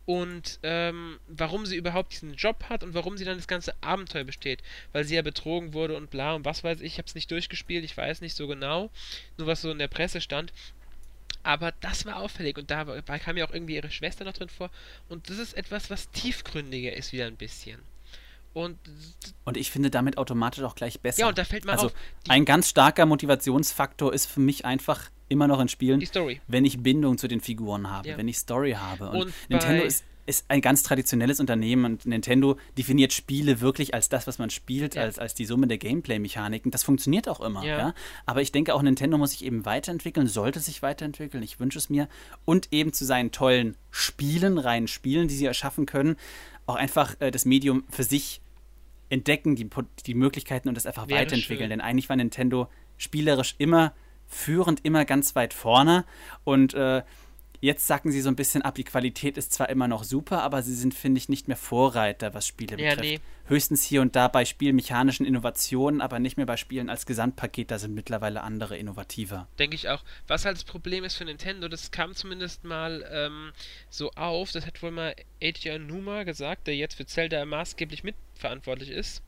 Und 0.05 0.59
ähm, 0.63 1.21
warum 1.29 1.65
sie 1.67 1.77
überhaupt 1.77 2.13
diesen 2.13 2.35
Job 2.35 2.65
hat 2.69 2.83
und 2.83 2.95
warum 2.95 3.17
sie 3.17 3.25
dann 3.25 3.37
das 3.37 3.47
ganze 3.47 3.75
Abenteuer 3.83 4.25
besteht. 4.25 4.63
Weil 4.93 5.05
sie 5.05 5.15
ja 5.15 5.23
betrogen 5.23 5.75
wurde 5.75 5.97
und 5.97 6.11
bla 6.11 6.35
und 6.35 6.45
was 6.45 6.65
weiß 6.65 6.81
ich. 6.81 6.95
Ich 6.95 6.99
habe 6.99 7.07
es 7.07 7.15
nicht 7.15 7.31
durchgespielt, 7.31 7.85
ich 7.85 7.97
weiß 7.97 8.23
nicht 8.23 8.35
so 8.35 8.49
genau. 8.49 8.91
Nur 9.37 9.47
was 9.47 9.61
so 9.61 9.71
in 9.71 9.79
der 9.79 9.89
Presse 9.89 10.21
stand. 10.21 10.53
Aber 11.45 11.73
das 11.81 12.07
war 12.07 12.17
auffällig 12.17 12.57
und 12.57 12.71
da 12.71 12.85
kam 13.19 13.37
ja 13.37 13.47
auch 13.47 13.53
irgendwie 13.53 13.75
ihre 13.75 13.91
Schwester 13.91 14.25
noch 14.25 14.33
drin 14.33 14.49
vor. 14.49 14.71
Und 15.09 15.29
das 15.29 15.39
ist 15.39 15.55
etwas, 15.55 15.91
was 15.91 16.11
tiefgründiger 16.11 16.93
ist 16.93 17.13
wieder 17.13 17.27
ein 17.27 17.37
bisschen. 17.37 17.81
Und, 18.55 18.79
und 19.45 19.57
ich 19.57 19.71
finde 19.71 19.91
damit 19.91 20.19
automatisch 20.19 20.63
auch 20.65 20.75
gleich 20.75 21.01
besser. 21.01 21.21
Ja, 21.21 21.29
und 21.29 21.39
da 21.39 21.45
fällt 21.45 21.65
mir 21.65 21.73
also 21.73 21.87
auf. 21.87 21.95
Ein 22.29 22.45
ganz 22.45 22.69
starker 22.69 23.07
Motivationsfaktor 23.07 24.13
ist 24.13 24.27
für 24.27 24.41
mich 24.41 24.65
einfach 24.65 25.11
immer 25.29 25.49
noch 25.49 25.61
in 25.61 25.69
Spielen, 25.69 26.07
wenn 26.47 26.65
ich 26.65 26.83
Bindung 26.83 27.17
zu 27.17 27.27
den 27.27 27.41
Figuren 27.41 27.91
habe, 27.91 28.11
ja. 28.11 28.19
wenn 28.19 28.29
ich 28.29 28.39
Story 28.39 28.73
habe. 28.73 29.09
Und, 29.11 29.23
und 29.23 29.35
Nintendo 29.49 29.85
ist, 29.85 30.05
ist 30.27 30.45
ein 30.49 30.61
ganz 30.61 30.83
traditionelles 30.83 31.41
Unternehmen 31.41 31.85
und 31.85 32.07
Nintendo 32.07 32.57
definiert 32.79 33.13
Spiele 33.13 33.61
wirklich 33.61 33.95
als 33.95 34.09
das, 34.09 34.27
was 34.27 34.39
man 34.39 34.51
spielt, 34.51 34.95
ja. 34.95 35.03
als, 35.03 35.19
als 35.19 35.35
die 35.35 35.47
Summe 35.47 35.67
der 35.67 35.79
Gameplay-Mechaniken. 35.79 36.71
Das 36.71 36.85
funktioniert 36.85 37.29
auch 37.29 37.41
immer, 37.41 37.65
ja. 37.65 37.79
ja. 37.79 37.95
Aber 38.27 38.43
ich 38.43 38.53
denke 38.53 38.75
auch, 38.75 38.83
Nintendo 38.83 39.19
muss 39.19 39.33
sich 39.33 39.45
eben 39.45 39.65
weiterentwickeln, 39.65 40.29
sollte 40.29 40.61
sich 40.61 40.83
weiterentwickeln, 40.83 41.43
ich 41.43 41.59
wünsche 41.59 41.79
es 41.79 41.91
mir. 41.91 42.09
Und 42.45 42.69
eben 42.71 42.93
zu 42.93 43.05
seinen 43.05 43.33
tollen 43.33 43.77
Spielen, 43.91 44.59
reinen 44.59 44.87
Spielen, 44.87 45.27
die 45.27 45.35
sie 45.35 45.47
erschaffen 45.47 45.87
können, 45.87 46.17
auch 46.67 46.77
einfach 46.77 47.17
äh, 47.21 47.31
das 47.31 47.45
Medium 47.45 47.85
für 47.91 48.05
sich 48.05 48.42
entdecken, 49.13 49.55
die, 49.57 49.69
die 50.07 50.15
Möglichkeiten 50.15 50.69
und 50.69 50.75
das 50.75 50.87
einfach 50.87 51.07
Wäre 51.07 51.21
weiterentwickeln. 51.21 51.69
Schön. 51.69 51.71
Denn 51.71 51.81
eigentlich 51.83 52.09
war 52.09 52.17
Nintendo 52.17 52.69
spielerisch 52.97 53.55
immer 53.59 53.93
führend, 54.27 54.85
immer 54.85 55.05
ganz 55.05 55.37
weit 55.37 55.53
vorne. 55.53 56.07
Und 56.45 56.73
äh, 56.73 57.03
Jetzt 57.63 57.87
sacken 57.87 58.11
sie 58.11 58.21
so 58.21 58.29
ein 58.29 58.35
bisschen 58.35 58.63
ab. 58.63 58.75
Die 58.75 58.83
Qualität 58.83 59.39
ist 59.39 59.53
zwar 59.53 59.69
immer 59.69 59.87
noch 59.87 60.03
super, 60.03 60.43
aber 60.43 60.63
sie 60.63 60.75
sind, 60.75 60.95
finde 60.95 61.19
ich, 61.19 61.29
nicht 61.29 61.47
mehr 61.47 61.57
Vorreiter, 61.57 62.35
was 62.35 62.45
Spiele 62.45 62.77
ja, 62.77 62.91
betrifft. 62.91 63.09
Nee. 63.09 63.21
Höchstens 63.47 63.85
hier 63.85 64.03
und 64.03 64.17
da 64.17 64.27
bei 64.27 64.45
spielmechanischen 64.45 65.25
Innovationen, 65.25 66.01
aber 66.01 66.19
nicht 66.19 66.37
mehr 66.37 66.47
bei 66.47 66.57
Spielen 66.57 66.91
als 66.91 67.07
Gesamtpaket. 67.07 67.71
Da 67.71 67.79
sind 67.79 67.95
mittlerweile 67.95 68.43
andere 68.43 68.77
innovativer. 68.77 69.47
Denke 69.61 69.77
ich 69.77 69.89
auch. 69.89 70.03
Was 70.27 70.45
halt 70.45 70.57
das 70.57 70.65
Problem 70.65 71.05
ist 71.05 71.15
für 71.15 71.25
Nintendo, 71.25 71.69
das 71.69 71.93
kam 71.93 72.17
zumindest 72.17 72.65
mal 72.65 73.09
ähm, 73.13 73.53
so 73.89 74.11
auf, 74.11 74.51
das 74.51 74.67
hat 74.67 74.83
wohl 74.83 74.91
mal 74.91 75.15
Eiji 75.41 75.79
Numa 75.79 76.25
gesagt, 76.25 76.67
der 76.67 76.75
jetzt 76.75 76.97
für 76.97 77.07
Zelda 77.07 77.45
maßgeblich 77.45 78.03
mitverantwortlich 78.03 78.91
ist 78.91 79.23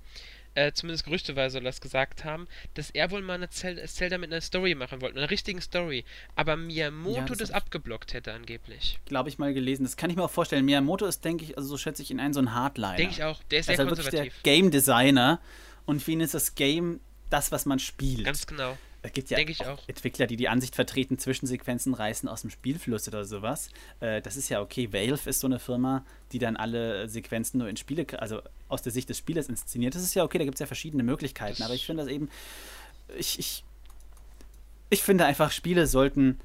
äh, 0.54 0.72
zumindest 0.72 1.04
gerüchteweise 1.04 1.54
soll 1.54 1.64
das 1.64 1.80
gesagt 1.80 2.24
haben, 2.24 2.46
dass 2.74 2.90
er 2.90 3.10
wohl 3.10 3.22
mal 3.22 3.34
eine 3.34 3.50
Zel 3.50 3.82
Zelda 3.88 4.18
mit 4.18 4.32
einer 4.32 4.40
Story 4.40 4.74
machen 4.74 5.00
wollte, 5.00 5.18
einer 5.18 5.30
richtigen 5.30 5.60
Story. 5.60 6.04
Aber 6.36 6.56
Miyamoto 6.56 7.18
ja, 7.18 7.24
das, 7.24 7.38
das 7.38 7.50
abgeblockt 7.50 8.12
hätte 8.12 8.32
angeblich. 8.32 9.00
Glaube 9.06 9.28
ich 9.28 9.38
mal 9.38 9.52
gelesen. 9.54 9.84
Das 9.84 9.96
kann 9.96 10.10
ich 10.10 10.16
mir 10.16 10.24
auch 10.24 10.30
vorstellen. 10.30 10.64
Miyamoto 10.64 11.06
ist, 11.06 11.24
denke 11.24 11.44
ich, 11.44 11.56
also 11.56 11.68
so 11.68 11.78
schätze 11.78 12.02
ich 12.02 12.10
ihn 12.10 12.20
ein, 12.20 12.32
so 12.32 12.40
ein 12.40 12.54
Hardliner. 12.54 12.96
Denke 12.96 13.14
ich 13.14 13.24
auch. 13.24 13.42
Der 13.44 13.60
ist 13.60 13.66
sehr 13.66 13.78
also 13.78 13.88
konservativ. 13.88 14.20
Wirklich 14.20 14.42
der 14.42 14.52
Game 14.52 14.70
Designer 14.70 15.40
und 15.86 16.02
für 16.02 16.12
ihn 16.12 16.20
ist 16.20 16.34
das 16.34 16.54
Game 16.54 17.00
das, 17.30 17.52
was 17.52 17.66
man 17.66 17.78
spielt. 17.78 18.24
Ganz 18.24 18.46
genau. 18.46 18.76
Es 19.04 19.12
gibt 19.12 19.28
ja 19.28 19.36
auch, 19.38 19.66
auch, 19.66 19.82
Entwickler, 19.86 20.26
die 20.26 20.36
die 20.36 20.48
Ansicht 20.48 20.74
vertreten, 20.74 21.18
Zwischensequenzen 21.18 21.92
reißen 21.92 22.26
aus 22.26 22.40
dem 22.40 22.48
Spielfluss 22.48 23.06
oder 23.06 23.26
sowas. 23.26 23.68
Äh, 24.00 24.22
das 24.22 24.38
ist 24.38 24.48
ja 24.48 24.62
okay. 24.62 24.94
Valve 24.94 25.28
ist 25.28 25.40
so 25.40 25.46
eine 25.46 25.58
Firma, 25.58 26.06
die 26.32 26.38
dann 26.38 26.56
alle 26.56 27.06
Sequenzen 27.06 27.58
nur 27.58 27.68
in 27.68 27.76
Spiele, 27.76 28.06
also 28.18 28.40
aus 28.68 28.80
der 28.80 28.92
Sicht 28.92 29.10
des 29.10 29.18
Spielers 29.18 29.50
inszeniert. 29.50 29.94
Das 29.94 30.02
ist 30.02 30.14
ja 30.14 30.24
okay, 30.24 30.38
da 30.38 30.44
gibt 30.44 30.54
es 30.54 30.60
ja 30.60 30.66
verschiedene 30.66 31.02
Möglichkeiten. 31.02 31.58
Das 31.58 31.66
aber 31.66 31.74
ich 31.74 31.84
finde 31.84 32.02
das 32.02 32.10
eben, 32.10 32.30
ich, 33.18 33.38
ich, 33.38 33.62
ich 34.88 35.02
finde 35.02 35.26
einfach, 35.26 35.50
Spiele 35.50 35.86
sollten 35.86 36.40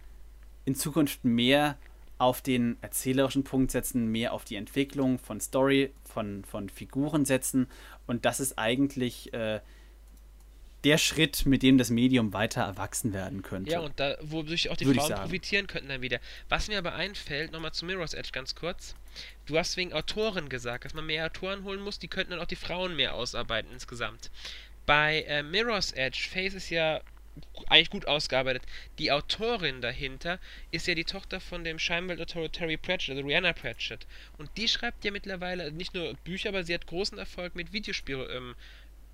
in 0.65 0.75
Zukunft 0.75 1.23
mehr 1.23 1.77
auf 2.17 2.41
den 2.41 2.75
erzählerischen 2.81 3.45
Punkt 3.45 3.71
setzen, 3.71 4.11
mehr 4.11 4.33
auf 4.33 4.43
die 4.43 4.57
Entwicklung 4.57 5.17
von 5.17 5.39
Story, 5.39 5.93
von, 6.03 6.43
von 6.43 6.67
Figuren 6.67 7.23
setzen. 7.23 7.67
Und 8.05 8.25
das 8.25 8.41
ist 8.41 8.59
eigentlich 8.59 9.33
äh, 9.33 9.61
der 10.83 10.97
Schritt, 10.97 11.45
mit 11.45 11.63
dem 11.63 11.77
das 11.77 11.89
Medium 11.89 12.33
weiter 12.33 12.61
erwachsen 12.61 13.13
werden 13.13 13.41
könnte. 13.41 13.71
Ja, 13.71 13.79
und 13.79 13.99
da, 13.99 14.17
wodurch 14.21 14.69
auch 14.69 14.77
die 14.77 14.85
Würde 14.85 15.01
Frauen 15.01 15.13
profitieren 15.13 15.67
könnten 15.67 15.89
dann 15.89 16.01
wieder. 16.01 16.19
Was 16.47 16.67
mir 16.67 16.77
aber 16.77 16.93
einfällt, 16.95 17.51
nochmal 17.51 17.73
zu 17.73 17.85
Mirror's 17.85 18.13
Edge 18.13 18.29
ganz 18.31 18.55
kurz. 18.55 18.95
Du 19.45 19.57
hast 19.57 19.75
wegen 19.77 19.93
Autoren 19.93 20.49
gesagt, 20.49 20.85
dass 20.85 20.93
man 20.93 21.05
mehr 21.05 21.25
Autoren 21.25 21.63
holen 21.63 21.81
muss, 21.81 21.99
die 21.99 22.07
könnten 22.07 22.31
dann 22.31 22.39
auch 22.39 22.45
die 22.45 22.55
Frauen 22.55 22.95
mehr 22.95 23.13
ausarbeiten 23.15 23.71
insgesamt. 23.71 24.31
Bei 24.85 25.23
äh, 25.23 25.43
Mirror's 25.43 25.91
Edge, 25.91 26.27
Face 26.31 26.53
ist 26.53 26.69
ja 26.69 27.01
eigentlich 27.67 27.89
gut 27.89 28.07
ausgearbeitet. 28.07 28.63
Die 28.97 29.11
Autorin 29.11 29.81
dahinter 29.81 30.39
ist 30.71 30.87
ja 30.87 30.95
die 30.95 31.03
Tochter 31.03 31.39
von 31.39 31.63
dem 31.63 31.79
Scheinweltautor 31.79 32.51
Terry 32.51 32.77
Pratchett, 32.77 33.15
also 33.15 33.27
Rihanna 33.27 33.53
Pratchett. 33.53 34.07
Und 34.37 34.49
die 34.57 34.67
schreibt 34.67 35.05
ja 35.05 35.11
mittlerweile 35.11 35.71
nicht 35.71 35.93
nur 35.93 36.13
Bücher, 36.23 36.49
aber 36.49 36.63
sie 36.63 36.73
hat 36.73 36.87
großen 36.87 37.17
Erfolg 37.17 37.55
mit 37.55 37.73
Videospiel, 37.73 38.27
ähm, 38.31 38.55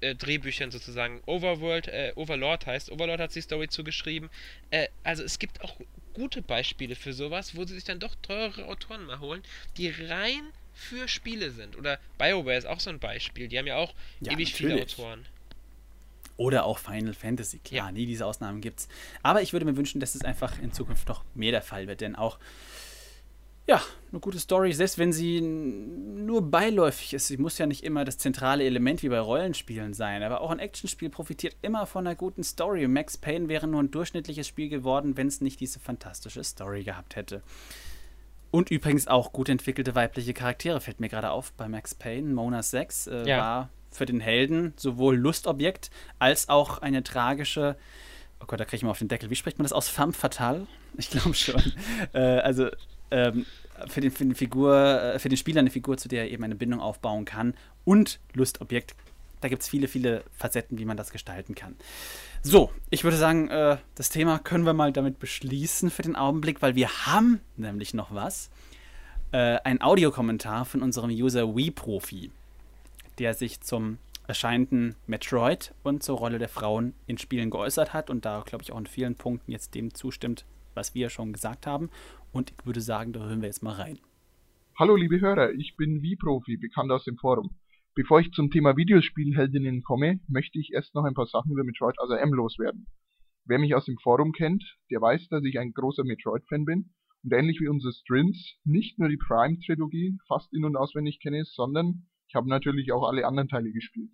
äh, 0.01 0.15
Drehbüchern 0.15 0.71
sozusagen. 0.71 1.21
Overworld, 1.25 1.87
äh, 1.87 2.13
Overlord 2.15 2.65
heißt. 2.65 2.91
Overlord 2.91 3.19
hat 3.19 3.35
die 3.35 3.41
Story 3.41 3.67
zugeschrieben. 3.67 4.29
Äh, 4.71 4.87
also 5.03 5.23
es 5.23 5.39
gibt 5.39 5.61
auch 5.61 5.79
gute 6.13 6.41
Beispiele 6.41 6.95
für 6.95 7.13
sowas, 7.13 7.55
wo 7.55 7.65
sie 7.65 7.75
sich 7.75 7.83
dann 7.83 7.99
doch 7.99 8.15
teurere 8.21 8.65
Autoren 8.65 9.05
mal 9.05 9.19
holen, 9.19 9.43
die 9.77 9.89
rein 9.89 10.41
für 10.73 11.07
Spiele 11.07 11.51
sind. 11.51 11.77
Oder 11.77 11.99
BioWare 12.17 12.57
ist 12.57 12.67
auch 12.67 12.79
so 12.79 12.89
ein 12.89 12.99
Beispiel. 12.99 13.47
Die 13.47 13.57
haben 13.57 13.67
ja 13.67 13.77
auch 13.77 13.93
ja, 14.21 14.33
ewig 14.33 14.51
natürlich. 14.51 14.55
viele 14.55 14.81
Autoren. 14.81 15.25
Oder 16.37 16.65
auch 16.65 16.79
Final 16.79 17.13
Fantasy, 17.13 17.59
klar, 17.59 17.87
ja. 17.87 17.91
nie 17.93 18.05
diese 18.05 18.25
Ausnahmen 18.25 18.59
gibt's. 18.59 18.89
Aber 19.23 19.41
ich 19.41 19.53
würde 19.53 19.65
mir 19.65 19.77
wünschen, 19.77 20.01
dass 20.01 20.15
es 20.15 20.23
einfach 20.23 20.59
in 20.61 20.73
Zukunft 20.73 21.07
noch 21.07 21.23
mehr 21.33 21.51
der 21.51 21.61
Fall 21.61 21.87
wird, 21.87 22.01
denn 22.01 22.15
auch 22.17 22.39
ja, 23.67 23.81
eine 24.11 24.19
gute 24.19 24.39
Story, 24.39 24.73
selbst 24.73 24.97
wenn 24.97 25.11
sie 25.11 25.41
nur 25.41 26.49
beiläufig 26.49 27.13
ist. 27.13 27.27
Sie 27.27 27.37
muss 27.37 27.57
ja 27.57 27.65
nicht 27.65 27.83
immer 27.83 28.05
das 28.05 28.17
zentrale 28.17 28.63
Element 28.63 29.01
wie 29.01 29.09
bei 29.09 29.19
Rollenspielen 29.19 29.93
sein, 29.93 30.21
aber 30.21 30.41
auch 30.41 30.51
ein 30.51 30.59
Actionspiel 30.59 31.09
profitiert 31.09 31.55
immer 31.61 31.87
von 31.87 32.05
einer 32.05 32.15
guten 32.15 32.43
Story. 32.43 32.87
Max 32.87 33.17
Payne 33.17 33.47
wäre 33.47 33.67
nur 33.67 33.81
ein 33.81 33.91
durchschnittliches 33.91 34.47
Spiel 34.47 34.69
geworden, 34.69 35.17
wenn 35.17 35.27
es 35.27 35.41
nicht 35.41 35.59
diese 35.59 35.79
fantastische 35.79 36.43
Story 36.43 36.83
gehabt 36.83 37.15
hätte. 37.15 37.41
Und 38.51 38.71
übrigens 38.71 39.07
auch 39.07 39.33
gut 39.33 39.49
entwickelte 39.49 39.95
weibliche 39.95 40.33
Charaktere, 40.33 40.79
fällt 40.79 40.99
mir 40.99 41.09
gerade 41.09 41.31
auf 41.31 41.51
bei 41.53 41.67
Max 41.67 41.95
Payne. 41.95 42.33
Mona 42.33 42.63
6 42.63 43.07
äh, 43.07 43.27
ja. 43.27 43.37
war 43.37 43.69
für 43.91 44.05
den 44.05 44.19
Helden 44.19 44.73
sowohl 44.77 45.17
Lustobjekt 45.17 45.89
als 46.19 46.49
auch 46.49 46.77
eine 46.77 47.03
tragische. 47.03 47.75
Oh 48.39 48.45
Gott, 48.45 48.59
da 48.59 48.65
kriege 48.65 48.77
ich 48.77 48.83
mal 48.83 48.91
auf 48.91 48.99
den 48.99 49.07
Deckel. 49.07 49.29
Wie 49.29 49.35
spricht 49.35 49.57
man 49.57 49.63
das 49.63 49.73
aus? 49.73 49.89
Femme 49.89 50.13
fatale? 50.13 50.67
Ich 50.97 51.09
glaube 51.09 51.33
schon. 51.33 51.61
äh, 52.13 52.19
also 52.19 52.69
ähm, 53.11 53.45
für, 53.87 54.01
den, 54.01 54.11
für, 54.11 54.23
den 54.23 54.35
Figur, 54.35 54.75
äh, 54.75 55.19
für 55.19 55.29
den 55.29 55.37
Spieler 55.37 55.59
eine 55.59 55.71
Figur, 55.71 55.97
zu 55.97 56.07
der 56.07 56.23
er 56.23 56.31
eben 56.31 56.43
eine 56.43 56.55
Bindung 56.55 56.79
aufbauen 56.79 57.25
kann 57.25 57.53
und 57.83 58.19
Lustobjekt. 58.33 58.95
Da 59.41 59.49
gibt 59.49 59.61
es 59.61 59.69
viele, 59.69 59.87
viele 59.87 60.23
Facetten, 60.33 60.79
wie 60.79 60.85
man 60.85 60.97
das 60.97 61.11
gestalten 61.11 61.55
kann. 61.55 61.75
So, 62.41 62.71
ich 62.89 63.03
würde 63.03 63.17
sagen, 63.17 63.49
äh, 63.49 63.77
das 63.95 64.09
Thema 64.09 64.39
können 64.39 64.65
wir 64.65 64.73
mal 64.73 64.91
damit 64.91 65.19
beschließen 65.19 65.89
für 65.89 66.03
den 66.03 66.15
Augenblick, 66.15 66.61
weil 66.61 66.75
wir 66.75 66.89
haben 67.05 67.41
nämlich 67.57 67.93
noch 67.93 68.13
was. 68.13 68.49
Äh, 69.31 69.57
ein 69.63 69.81
Audiokommentar 69.81 70.65
von 70.65 70.81
unserem 70.81 71.09
User 71.09 71.55
WeProfi, 71.55 72.31
der 73.19 73.33
sich 73.33 73.61
zum 73.61 73.97
erscheinenden 74.27 74.95
Metroid 75.07 75.73
und 75.83 76.03
zur 76.03 76.17
Rolle 76.17 76.39
der 76.39 76.49
Frauen 76.49 76.93
in 77.05 77.17
Spielen 77.17 77.49
geäußert 77.49 77.93
hat 77.93 78.09
und 78.09 78.25
da, 78.25 78.43
glaube 78.45 78.63
ich, 78.63 78.71
auch 78.71 78.79
in 78.79 78.87
vielen 78.87 79.15
Punkten 79.15 79.51
jetzt 79.51 79.75
dem 79.75 79.93
zustimmt, 79.93 80.45
was 80.75 80.93
wir 80.93 81.09
schon 81.09 81.33
gesagt 81.33 81.65
haben. 81.67 81.89
Und 82.31 82.51
ich 82.51 82.65
würde 82.65 82.81
sagen, 82.81 83.13
da 83.13 83.25
hören 83.25 83.41
wir 83.41 83.47
jetzt 83.47 83.63
mal 83.63 83.73
rein. 83.73 83.99
Hallo 84.77 84.95
liebe 84.95 85.21
Hörer, 85.21 85.53
ich 85.53 85.77
bin 85.77 86.01
Wie-Profi, 86.01 86.57
bekannt 86.57 86.91
aus 86.91 87.05
dem 87.05 87.17
Forum. 87.17 87.55
Bevor 87.95 88.19
ich 88.19 88.31
zum 88.31 88.51
Thema 88.51 88.75
Videospielheldinnen 88.75 89.83
komme, 89.83 90.19
möchte 90.27 90.59
ich 90.59 90.73
erst 90.73 90.93
noch 90.95 91.05
ein 91.05 91.13
paar 91.13 91.27
Sachen 91.27 91.51
über 91.53 91.63
Metroid 91.63 91.95
Other 91.97 92.19
M 92.19 92.33
loswerden. 92.33 92.87
Wer 93.45 93.59
mich 93.59 93.73
aus 93.73 93.85
dem 93.85 93.97
Forum 93.99 94.33
kennt, 94.33 94.63
der 94.91 94.99
weiß, 94.99 95.29
dass 95.29 95.45
ich 95.45 95.59
ein 95.59 95.71
großer 95.71 96.03
Metroid-Fan 96.03 96.65
bin 96.65 96.89
und 97.23 97.31
ähnlich 97.31 97.61
wie 97.61 97.69
unsere 97.69 97.93
Strins 97.93 98.55
nicht 98.65 98.99
nur 98.99 99.07
die 99.07 99.17
Prime-Trilogie 99.17 100.17
fast 100.27 100.51
in- 100.53 100.65
und 100.65 100.75
auswendig 100.75 101.19
kenne, 101.21 101.45
sondern 101.45 102.07
ich 102.27 102.35
habe 102.35 102.49
natürlich 102.49 102.91
auch 102.91 103.07
alle 103.07 103.25
anderen 103.25 103.47
Teile 103.47 103.71
gespielt. 103.71 104.11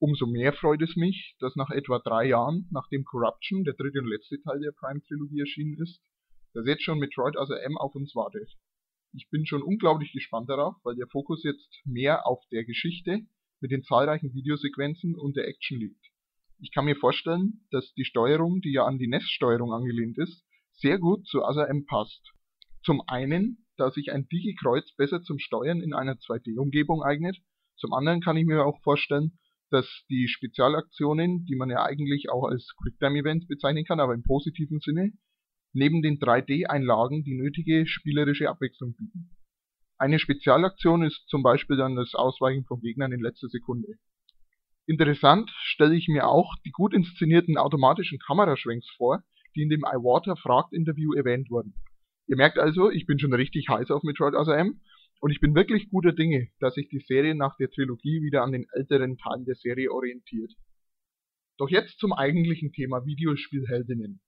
Umso 0.00 0.26
mehr 0.26 0.52
freut 0.52 0.80
es 0.80 0.94
mich, 0.94 1.34
dass 1.40 1.56
nach 1.56 1.70
etwa 1.70 1.98
drei 1.98 2.26
Jahren, 2.26 2.68
nachdem 2.70 3.04
Corruption, 3.04 3.64
der 3.64 3.74
dritte 3.74 3.98
und 3.98 4.06
letzte 4.06 4.40
Teil 4.42 4.60
der 4.60 4.72
Prime-Trilogie 4.72 5.40
erschienen 5.40 5.76
ist, 5.82 6.00
dass 6.54 6.66
jetzt 6.66 6.84
schon 6.84 7.00
Metroid 7.00 7.36
also 7.36 7.54
M 7.54 7.76
auf 7.76 7.94
uns 7.96 8.14
wartet. 8.14 8.48
Ich 9.12 9.28
bin 9.30 9.44
schon 9.44 9.62
unglaublich 9.62 10.12
gespannt 10.12 10.48
darauf, 10.48 10.76
weil 10.84 10.94
der 10.94 11.08
Fokus 11.08 11.42
jetzt 11.42 11.82
mehr 11.84 12.26
auf 12.26 12.40
der 12.52 12.64
Geschichte 12.64 13.22
mit 13.60 13.72
den 13.72 13.82
zahlreichen 13.82 14.32
Videosequenzen 14.34 15.16
und 15.16 15.36
der 15.36 15.48
Action 15.48 15.80
liegt. 15.80 16.04
Ich 16.60 16.72
kann 16.72 16.84
mir 16.84 16.96
vorstellen, 16.96 17.66
dass 17.70 17.92
die 17.94 18.04
Steuerung, 18.04 18.60
die 18.60 18.72
ja 18.72 18.84
an 18.84 18.98
die 18.98 19.08
NES-Steuerung 19.08 19.72
angelehnt 19.72 20.18
ist, 20.18 20.44
sehr 20.74 20.98
gut 20.98 21.26
zu 21.26 21.44
ASA-M 21.44 21.86
passt. 21.86 22.22
Zum 22.84 23.02
einen, 23.08 23.66
da 23.76 23.90
sich 23.90 24.12
ein 24.12 24.28
Digi-Kreuz 24.28 24.94
besser 24.94 25.22
zum 25.22 25.38
Steuern 25.38 25.80
in 25.80 25.92
einer 25.92 26.14
2D-Umgebung 26.14 27.02
eignet, 27.02 27.36
zum 27.76 27.92
anderen 27.92 28.20
kann 28.20 28.36
ich 28.36 28.46
mir 28.46 28.64
auch 28.64 28.80
vorstellen, 28.82 29.38
dass 29.70 29.86
die 30.08 30.28
Spezialaktionen, 30.28 31.44
die 31.44 31.56
man 31.56 31.70
ja 31.70 31.84
eigentlich 31.84 32.30
auch 32.30 32.44
als 32.44 32.74
Quicktime-Events 32.82 33.46
bezeichnen 33.46 33.84
kann, 33.84 34.00
aber 34.00 34.14
im 34.14 34.22
positiven 34.22 34.80
Sinne, 34.80 35.12
neben 35.72 36.02
den 36.02 36.18
3D-Einlagen 36.18 37.24
die 37.24 37.36
nötige 37.36 37.86
spielerische 37.86 38.48
Abwechslung 38.48 38.94
bieten. 38.94 39.30
Eine 39.98 40.18
Spezialaktion 40.18 41.02
ist 41.02 41.26
zum 41.28 41.42
Beispiel 41.42 41.76
dann 41.76 41.96
das 41.96 42.14
Ausweichen 42.14 42.64
von 42.64 42.80
Gegnern 42.80 43.12
in 43.12 43.20
letzter 43.20 43.48
Sekunde. 43.48 43.94
Interessant 44.86 45.50
stelle 45.64 45.96
ich 45.96 46.08
mir 46.08 46.28
auch 46.28 46.54
die 46.64 46.70
gut 46.70 46.94
inszenierten 46.94 47.58
automatischen 47.58 48.18
Kameraschwenks 48.18 48.88
vor, 48.96 49.22
die 49.54 49.62
in 49.62 49.68
dem 49.68 49.80
iWater 49.80 50.36
fragt 50.36 50.72
Interview 50.72 51.12
erwähnt 51.12 51.50
wurden. 51.50 51.74
Ihr 52.26 52.36
merkt 52.36 52.58
also, 52.58 52.90
ich 52.90 53.06
bin 53.06 53.18
schon 53.18 53.34
richtig 53.34 53.68
heiß 53.68 53.90
auf 53.90 54.02
Metroid 54.02 54.34
ASM 54.34 54.80
und 55.20 55.30
ich 55.30 55.40
bin 55.40 55.54
wirklich 55.54 55.90
guter 55.90 56.12
Dinge, 56.12 56.48
dass 56.60 56.74
sich 56.74 56.88
die 56.88 57.00
Serie 57.00 57.34
nach 57.34 57.56
der 57.56 57.70
Trilogie 57.70 58.22
wieder 58.22 58.42
an 58.42 58.52
den 58.52 58.66
älteren 58.72 59.16
Teilen 59.18 59.44
der 59.44 59.56
Serie 59.56 59.92
orientiert. 59.92 60.52
Doch 61.58 61.68
jetzt 61.68 61.98
zum 61.98 62.12
eigentlichen 62.12 62.72
Thema 62.72 63.04
Videospielheldinnen. 63.04 64.20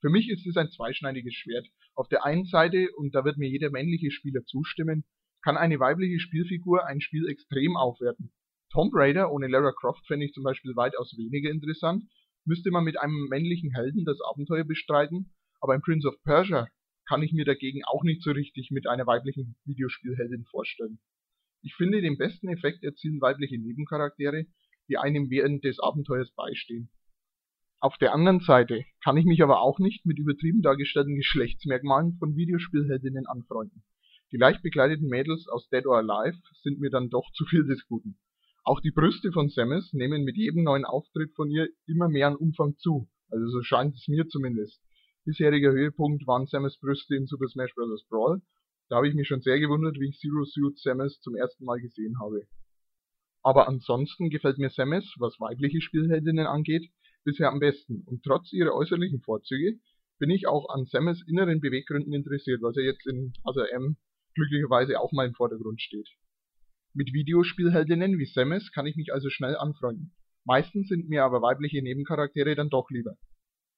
Für 0.00 0.10
mich 0.10 0.28
ist 0.28 0.46
es 0.46 0.56
ein 0.56 0.68
zweischneidiges 0.68 1.34
Schwert. 1.34 1.66
Auf 1.94 2.08
der 2.08 2.24
einen 2.26 2.44
Seite, 2.44 2.88
und 2.96 3.14
da 3.14 3.24
wird 3.24 3.38
mir 3.38 3.48
jeder 3.48 3.70
männliche 3.70 4.10
Spieler 4.10 4.44
zustimmen, 4.44 5.04
kann 5.42 5.56
eine 5.56 5.80
weibliche 5.80 6.20
Spielfigur 6.20 6.86
ein 6.86 7.00
Spiel 7.00 7.28
extrem 7.28 7.76
aufwerten. 7.76 8.30
Tomb 8.70 8.92
Raider 8.94 9.32
ohne 9.32 9.48
Lara 9.48 9.72
Croft 9.72 10.06
fände 10.06 10.26
ich 10.26 10.32
zum 10.32 10.44
Beispiel 10.44 10.76
weitaus 10.76 11.16
weniger 11.16 11.50
interessant, 11.50 12.04
müsste 12.44 12.70
man 12.70 12.84
mit 12.84 13.00
einem 13.00 13.26
männlichen 13.28 13.72
Helden 13.72 14.04
das 14.04 14.20
Abenteuer 14.20 14.64
bestreiten, 14.64 15.32
aber 15.60 15.72
ein 15.72 15.80
Prince 15.80 16.06
of 16.06 16.22
Persia 16.24 16.68
kann 17.08 17.22
ich 17.22 17.32
mir 17.32 17.44
dagegen 17.44 17.84
auch 17.84 18.02
nicht 18.02 18.22
so 18.22 18.32
richtig 18.32 18.70
mit 18.70 18.86
einer 18.86 19.06
weiblichen 19.06 19.56
Videospielheldin 19.64 20.44
vorstellen. 20.44 20.98
Ich 21.62 21.74
finde, 21.74 22.00
den 22.00 22.18
besten 22.18 22.48
Effekt 22.48 22.84
erzielen 22.84 23.20
weibliche 23.20 23.58
Nebencharaktere, 23.58 24.46
die 24.88 24.98
einem 24.98 25.30
während 25.30 25.64
des 25.64 25.80
Abenteuers 25.80 26.30
beistehen. 26.32 26.90
Auf 27.80 27.98
der 27.98 28.14
anderen 28.14 28.40
Seite 28.40 28.84
kann 29.02 29.16
ich 29.16 29.26
mich 29.26 29.42
aber 29.42 29.60
auch 29.60 29.78
nicht 29.78 30.06
mit 30.06 30.18
übertrieben 30.18 30.62
dargestellten 30.62 31.14
Geschlechtsmerkmalen 31.16 32.16
von 32.18 32.34
Videospielheldinnen 32.36 33.26
anfreunden. 33.26 33.84
Die 34.32 34.38
leicht 34.38 34.62
bekleideten 34.62 35.08
Mädels 35.08 35.46
aus 35.48 35.68
Dead 35.68 35.86
or 35.86 35.98
Alive 35.98 36.38
sind 36.62 36.80
mir 36.80 36.90
dann 36.90 37.10
doch 37.10 37.30
zu 37.32 37.44
viel 37.44 37.64
des 37.64 37.86
Guten. 37.86 38.18
Auch 38.64 38.80
die 38.80 38.90
Brüste 38.90 39.30
von 39.30 39.48
Samus 39.48 39.92
nehmen 39.92 40.24
mit 40.24 40.36
jedem 40.36 40.64
neuen 40.64 40.84
Auftritt 40.84 41.32
von 41.34 41.50
ihr 41.50 41.68
immer 41.86 42.08
mehr 42.08 42.28
an 42.28 42.36
Umfang 42.36 42.76
zu, 42.78 43.08
also 43.30 43.46
so 43.48 43.62
scheint 43.62 43.94
es 43.94 44.08
mir 44.08 44.26
zumindest. 44.26 44.80
Bisheriger 45.26 45.72
Höhepunkt 45.72 46.24
waren 46.28 46.46
Samus 46.46 46.78
Brüste 46.78 47.16
in 47.16 47.26
Super 47.26 47.48
Smash 47.48 47.74
Bros. 47.74 48.06
Brawl. 48.08 48.42
Da 48.88 48.94
habe 48.94 49.08
ich 49.08 49.14
mich 49.16 49.26
schon 49.26 49.40
sehr 49.40 49.58
gewundert, 49.58 49.98
wie 49.98 50.10
ich 50.10 50.20
Zero 50.20 50.44
Suit 50.44 50.78
Samus 50.78 51.20
zum 51.20 51.34
ersten 51.34 51.64
Mal 51.64 51.80
gesehen 51.80 52.20
habe. 52.20 52.46
Aber 53.42 53.66
ansonsten 53.66 54.30
gefällt 54.30 54.58
mir 54.58 54.70
Samus, 54.70 55.16
was 55.18 55.40
weibliche 55.40 55.80
Spielheldinnen 55.80 56.46
angeht, 56.46 56.88
bisher 57.24 57.50
am 57.50 57.58
besten 57.58 58.04
und 58.06 58.22
trotz 58.22 58.52
ihrer 58.52 58.72
äußerlichen 58.72 59.20
Vorzüge 59.20 59.80
bin 60.20 60.30
ich 60.30 60.46
auch 60.46 60.68
an 60.68 60.86
Samus 60.86 61.20
inneren 61.26 61.60
Beweggründen 61.60 62.12
interessiert, 62.12 62.62
was 62.62 62.76
ja 62.76 62.82
jetzt 62.82 63.04
in 63.08 63.32
M 63.72 63.96
glücklicherweise 64.36 65.00
auch 65.00 65.10
mal 65.10 65.26
im 65.26 65.34
Vordergrund 65.34 65.82
steht. 65.82 66.08
Mit 66.94 67.12
Videospielheldinnen 67.12 68.20
wie 68.20 68.26
Samus 68.26 68.70
kann 68.70 68.86
ich 68.86 68.94
mich 68.94 69.12
also 69.12 69.28
schnell 69.28 69.56
anfreunden. 69.56 70.14
Meistens 70.44 70.86
sind 70.86 71.08
mir 71.08 71.24
aber 71.24 71.42
weibliche 71.42 71.82
Nebencharaktere 71.82 72.54
dann 72.54 72.70
doch 72.70 72.90
lieber. 72.90 73.16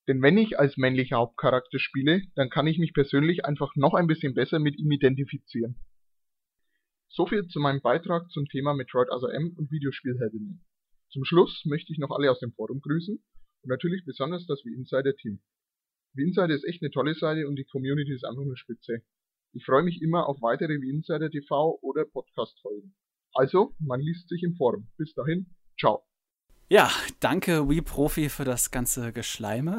Denn 0.09 0.23
wenn 0.23 0.39
ich 0.39 0.59
als 0.59 0.79
männlicher 0.79 1.19
Hauptcharakter 1.19 1.79
spiele, 1.79 2.23
dann 2.35 2.49
kann 2.49 2.67
ich 2.67 2.79
mich 2.79 2.95
persönlich 2.95 3.45
einfach 3.45 3.77
noch 3.77 3.93
ein 3.93 4.07
bisschen 4.07 4.35
besser 4.35 4.59
mit 4.59 4.79
ihm 4.79 4.91
identifizieren. 4.91 5.77
Soviel 7.09 7.47
zu 7.47 7.61
meinem 7.61 7.83
Beitrag 7.83 8.31
zum 8.31 8.47
Thema 8.47 8.75
Metroid 8.75 9.11
Other 9.11 9.33
M 9.35 9.55
und 9.57 9.71
Videospielheldinnen. 9.71 10.65
Zum 11.11 11.25
Schluss 11.25 11.63
möchte 11.67 11.93
ich 11.93 11.99
noch 11.99 12.11
alle 12.11 12.31
aus 12.31 12.41
dem 12.41 12.53
Forum 12.53 12.81
grüßen 12.81 13.17
und 13.17 13.69
natürlich 13.69 14.05
besonders 14.07 14.47
das 14.47 14.63
V-Insider-Team. 14.63 15.41
V-Insider 16.15 16.55
ist 16.55 16.65
echt 16.65 16.83
eine 16.83 16.91
tolle 16.91 17.15
Seite 17.15 17.47
und 17.47 17.57
die 17.57 17.65
Community 17.65 18.15
ist 18.15 18.25
einfach 18.25 18.45
nur 18.45 18.57
spitze. 18.57 19.03
Ich 19.53 19.65
freue 19.65 19.83
mich 19.83 20.01
immer 20.01 20.27
auf 20.27 20.41
weitere 20.41 20.79
V-Insider 20.79 21.31
TV 21.31 21.79
oder 21.83 22.05
Podcast-Folgen. 22.07 22.95
Also, 23.35 23.75
man 23.79 24.01
liest 24.01 24.29
sich 24.29 24.43
im 24.43 24.55
Forum. 24.55 24.89
Bis 24.97 25.13
dahin, 25.15 25.55
ciao. 25.79 26.08
Ja, 26.71 26.91
danke 27.21 27.67
WeProfi 27.67 28.29
für 28.29 28.45
das 28.45 28.71
ganze 28.71 29.11
Geschleime. 29.15 29.79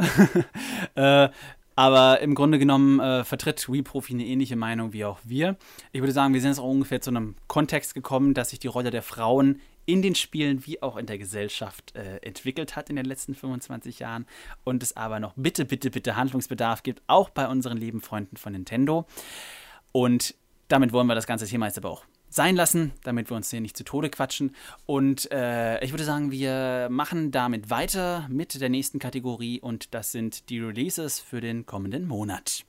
äh, 0.96 1.30
aber 1.76 2.20
im 2.22 2.34
Grunde 2.34 2.58
genommen 2.58 3.00
äh, 3.00 3.24
vertritt 3.24 3.70
WeProfi 3.70 4.14
eine 4.14 4.26
ähnliche 4.26 4.56
Meinung 4.56 4.92
wie 4.92 5.06
auch 5.06 5.20
wir. 5.24 5.56
Ich 5.92 6.02
würde 6.02 6.14
sagen, 6.14 6.34
wir 6.34 6.42
sind 6.42 6.50
jetzt 6.50 6.60
auch 6.60 6.68
ungefähr 6.70 7.00
zu 7.00 7.12
einem 7.12 7.36
Kontext 7.48 7.94
gekommen, 7.94 8.34
dass 8.34 8.50
sich 8.50 8.58
die 8.58 8.68
Rolle 8.68 8.90
der 8.90 9.04
Frauen 9.04 9.62
in 9.86 10.02
den 10.02 10.16
Spielen 10.16 10.66
wie 10.66 10.82
auch 10.82 10.98
in 10.98 11.06
der 11.06 11.20
Gesellschaft 11.20 11.96
äh, 11.96 12.18
entwickelt 12.18 12.76
hat 12.76 12.90
in 12.90 12.96
den 12.96 13.06
letzten 13.06 13.36
25 13.36 14.00
Jahren 14.00 14.26
und 14.64 14.82
es 14.82 14.98
aber 14.98 15.20
noch 15.20 15.34
bitte, 15.36 15.66
bitte, 15.66 15.92
bitte 15.92 16.16
Handlungsbedarf 16.16 16.82
gibt, 16.82 17.04
auch 17.06 17.30
bei 17.30 17.48
unseren 17.48 17.78
lieben 17.78 18.02
Freunden 18.02 18.36
von 18.36 18.54
Nintendo. 18.54 19.06
Und 19.92 20.34
damit 20.70 20.92
wollen 20.92 21.06
wir 21.06 21.16
das 21.16 21.28
ganze 21.28 21.46
Thema 21.46 21.68
jetzt 21.68 21.78
aber 21.78 21.92
auch 21.92 22.04
sein 22.30 22.56
lassen, 22.56 22.92
damit 23.04 23.30
wir 23.30 23.38
uns 23.38 23.50
hier 23.50 23.62
nicht 23.62 23.78
zu 23.78 23.84
Tode 23.84 24.10
quatschen. 24.10 24.56
Und 24.86 25.32
äh, 25.32 25.84
ich 25.84 25.92
würde 25.92 26.04
sagen, 26.04 26.32
wir 26.32 26.88
machen 26.90 27.32
damit 27.32 27.70
weiter 27.70 28.28
mit 28.30 28.60
der 28.60 28.70
nächsten 28.70 29.00
Kategorie 29.00 29.60
und 29.60 29.94
das 29.94 30.12
sind 30.12 30.50
die 30.50 30.60
Releases 30.60 31.20
für 31.20 31.42
den 31.42 31.66
kommenden 31.66 32.08
Monat. 32.08 32.66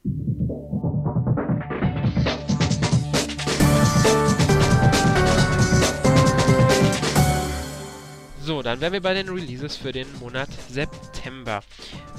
So, 8.43 8.63
dann 8.63 8.81
wären 8.81 8.95
wir 8.95 9.03
bei 9.03 9.13
den 9.13 9.29
Releases 9.29 9.77
für 9.77 9.93
den 9.93 10.07
Monat 10.19 10.49
September. 10.71 11.63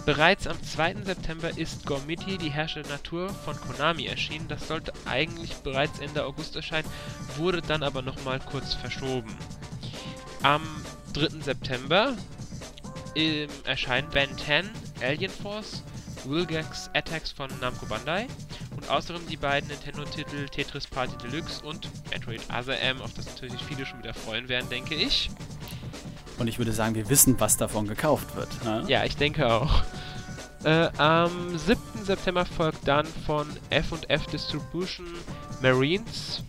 Bereits 0.05 0.45
am 0.45 0.61
2. 0.61 0.97
September 1.03 1.57
ist 1.57 1.87
Gormiti, 1.87 2.37
die 2.37 2.51
herrschende 2.51 2.89
Natur 2.89 3.29
von 3.29 3.59
Konami 3.59 4.05
erschienen. 4.05 4.47
Das 4.47 4.67
sollte 4.67 4.93
eigentlich 5.05 5.55
bereits 5.57 5.99
Ende 5.99 6.23
August 6.23 6.55
erscheinen, 6.55 6.87
wurde 7.37 7.63
dann 7.63 7.81
aber 7.81 8.03
nochmal 8.03 8.39
kurz 8.39 8.75
verschoben. 8.75 9.35
Am 10.43 10.61
3. 11.13 11.41
September 11.41 12.15
äh, 13.15 13.47
erscheinen 13.63 14.09
Ben 14.11 14.29
10, 14.37 14.69
Alien 15.01 15.31
Force, 15.31 15.83
Wilgax 16.25 16.91
Attacks 16.93 17.31
von 17.31 17.49
Namco 17.61 17.87
Bandai 17.87 18.27
und 18.75 18.87
außerdem 18.89 19.25
die 19.27 19.37
beiden 19.37 19.69
Nintendo-Titel 19.69 20.47
Tetris 20.49 20.85
Party 20.85 21.17
Deluxe 21.17 21.65
und 21.65 21.89
Metroid 22.11 22.41
Other 22.49 22.79
M, 22.79 23.01
auf 23.01 23.13
das 23.15 23.25
natürlich 23.25 23.63
viele 23.63 23.87
schon 23.87 23.99
wieder 23.99 24.13
freuen 24.13 24.47
werden, 24.49 24.69
denke 24.69 24.93
ich. 24.93 25.31
Und 26.41 26.47
ich 26.47 26.57
würde 26.57 26.71
sagen, 26.71 26.95
wir 26.95 27.07
wissen, 27.07 27.39
was 27.39 27.55
davon 27.55 27.87
gekauft 27.87 28.35
wird. 28.35 28.49
Ne? 28.65 28.83
Ja, 28.87 29.05
ich 29.05 29.15
denke 29.15 29.47
auch. 29.47 29.83
Äh, 30.63 30.89
am 30.97 31.55
7. 31.55 31.79
September 32.03 32.45
folgt 32.45 32.87
dann 32.87 33.05
von 33.27 33.45
F&F 33.69 34.25
Distribution 34.25 35.05
Marines. 35.61 36.43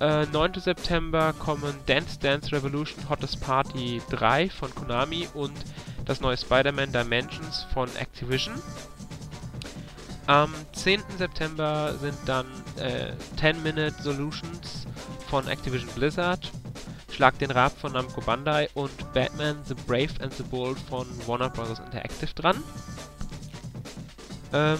Äh, 0.00 0.24
9. 0.32 0.54
September 0.60 1.34
kommen 1.38 1.74
Dance 1.84 2.18
Dance 2.20 2.52
Revolution 2.52 3.06
Hottest 3.10 3.42
Party 3.42 4.00
3 4.08 4.48
von 4.48 4.74
Konami 4.74 5.28
und 5.34 5.52
das 6.06 6.22
neue 6.22 6.38
Spider-Man 6.38 6.90
Dimensions 6.90 7.66
von 7.74 7.94
Activision. 7.96 8.54
Am 10.26 10.54
10. 10.72 11.02
September 11.18 11.94
sind 12.00 12.16
dann 12.24 12.46
äh, 12.78 13.12
10 13.38 13.62
Minute 13.62 13.94
Solutions 14.02 14.86
von 15.28 15.46
Activision 15.48 15.90
Blizzard 15.94 16.50
Schlag 17.10 17.38
den 17.38 17.50
Rab 17.50 17.76
von 17.78 17.92
Namco 17.92 18.20
Bandai 18.20 18.68
und 18.74 19.12
Batman 19.12 19.58
The 19.64 19.74
Brave 19.86 20.20
and 20.20 20.32
the 20.32 20.42
Bold 20.44 20.78
von 20.78 21.06
Warner 21.26 21.50
Bros. 21.50 21.78
Interactive 21.78 22.32
dran. 22.34 22.62
Ähm, 24.52 24.78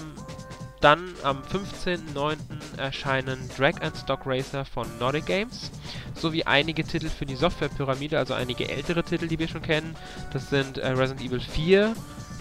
dann 0.81 1.15
am 1.23 1.43
15.09. 1.43 2.39
erscheinen 2.79 3.51
Drag 3.57 3.81
and 3.83 3.97
Stock 3.97 4.21
Racer 4.25 4.65
von 4.65 4.87
Nordic 4.99 5.27
Games 5.27 5.71
sowie 6.15 6.45
einige 6.45 6.85
Titel 6.85 7.09
für 7.09 7.27
die 7.27 7.37
Softwarepyramide, 7.37 8.19
also 8.19 8.35
einige 8.35 8.69
ältere 8.69 9.03
Titel, 9.03 9.29
die 9.29 9.39
wir 9.39 9.49
schon 9.49 9.63
kennen. 9.63 9.95
Das 10.33 10.49
sind 10.49 10.79
äh, 10.79 10.89
Resident 10.89 11.27
Evil 11.27 11.41
4, 11.41 11.95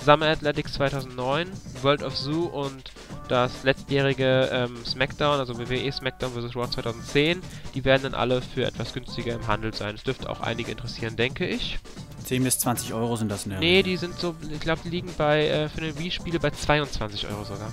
Summer 0.03 0.27
Athletics 0.27 0.73
2009, 0.73 1.47
World 1.81 2.03
of 2.03 2.15
Zoo 2.15 2.45
und 2.45 2.91
das 3.27 3.63
letztjährige 3.63 4.49
ähm, 4.51 4.77
SmackDown, 4.85 5.39
also 5.39 5.57
WWE 5.57 5.91
SmackDown 5.91 6.31
vs. 6.33 6.55
Raw 6.55 6.69
2010, 6.69 7.41
die 7.75 7.85
werden 7.85 8.03
dann 8.03 8.13
alle 8.13 8.41
für 8.41 8.65
etwas 8.65 8.93
günstiger 8.93 9.33
im 9.35 9.47
Handel 9.47 9.73
sein. 9.73 9.95
Das 9.95 10.03
dürfte 10.03 10.29
auch 10.29 10.41
einige 10.41 10.71
interessieren, 10.71 11.15
denke 11.15 11.47
ich. 11.47 11.79
10 12.25 12.43
bis 12.43 12.59
20 12.59 12.93
Euro 12.93 13.15
sind 13.15 13.29
das, 13.29 13.45
ne? 13.45 13.59
Nee, 13.59 13.83
die 13.83 13.97
sind 13.97 14.17
so, 14.19 14.35
ich 14.51 14.59
glaube, 14.59 14.81
die 14.83 14.89
liegen 14.89 15.09
bei, 15.17 15.47
äh, 15.47 15.69
für 15.69 15.81
eine 15.81 15.97
Wii-Spiele 15.97 16.39
bei 16.39 16.51
22 16.51 17.27
Euro 17.27 17.43
sogar. 17.43 17.71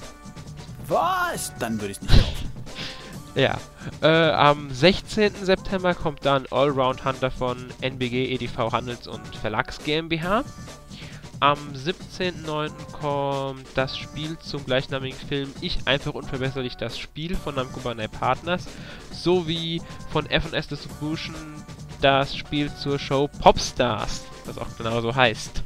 Was? 0.88 1.52
Dann 1.58 1.80
würde 1.80 1.92
ich 1.92 2.00
nicht 2.00 2.12
kaufen. 2.12 2.52
Ja. 3.36 3.58
Äh, 4.00 4.30
am 4.30 4.70
16. 4.70 5.44
September 5.44 5.94
kommt 5.94 6.24
dann 6.24 6.46
Allround 6.50 7.04
Hunter 7.04 7.30
von 7.30 7.66
NBG 7.82 8.32
EDV 8.32 8.72
Handels- 8.72 9.06
und 9.06 9.36
Verlags 9.36 9.78
GmbH. 9.84 10.42
Am 11.40 11.58
17.09. 11.74 12.70
kommt 12.92 13.66
das 13.74 13.98
Spiel 13.98 14.38
zum 14.38 14.64
gleichnamigen 14.64 15.18
Film 15.18 15.52
Ich 15.60 15.78
einfach 15.84 16.14
unverbesserlich 16.14 16.76
das 16.76 16.98
Spiel 16.98 17.36
von 17.36 17.54
Namco 17.54 17.80
Bandai 17.80 18.08
Partners 18.08 18.66
sowie 19.10 19.82
von 20.10 20.26
F&S 20.26 20.68
Distribution 20.68 21.34
das 22.00 22.36
Spiel 22.36 22.72
zur 22.74 22.98
Show 22.98 23.28
Popstars, 23.40 24.24
das 24.46 24.56
auch 24.58 24.76
genauso 24.78 25.14
heißt. 25.14 25.62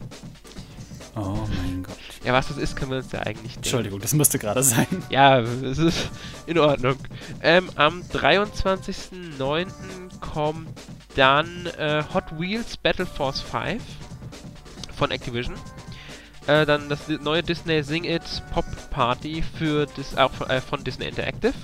Oh 1.16 1.46
mein 1.62 1.82
Gott. 1.82 1.96
Ja, 2.24 2.32
was 2.32 2.48
das 2.48 2.56
ist, 2.56 2.76
können 2.76 2.90
wir 2.90 2.98
uns 2.98 3.12
ja 3.12 3.20
eigentlich 3.20 3.54
denken. 3.54 3.56
Entschuldigung, 3.56 4.00
das 4.00 4.12
musste 4.12 4.38
gerade 4.38 4.62
sein. 4.62 4.86
Ja, 5.08 5.38
es 5.40 5.78
ist 5.78 6.10
in 6.46 6.58
Ordnung. 6.58 6.96
Ähm, 7.42 7.70
am 7.76 8.02
23.09. 8.02 9.68
kommt 10.20 10.68
dann 11.16 11.66
äh, 11.78 12.02
Hot 12.12 12.38
Wheels 12.38 12.76
Battle 12.76 13.06
Force 13.06 13.40
5 13.40 13.82
von 15.00 15.10
Activision. 15.10 15.54
Äh, 16.46 16.66
dann 16.66 16.90
das 16.90 17.08
neue 17.08 17.42
Disney 17.42 17.82
Sing 17.82 18.04
It 18.04 18.22
Pop 18.52 18.66
Party 18.90 19.42
für 19.42 19.86
Dis 19.86 20.14
auch 20.14 20.30
von, 20.30 20.50
äh, 20.50 20.60
von 20.60 20.84
Disney 20.84 21.06
Interactive. 21.06 21.54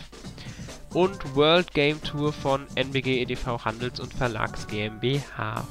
Und 0.94 1.36
World 1.36 1.74
Game 1.74 2.02
Tour 2.02 2.32
von 2.32 2.66
NBG 2.76 3.20
EDV 3.20 3.62
Handels- 3.62 4.00
und 4.00 4.14
Verlags 4.14 4.66
GmbH. 4.68 5.68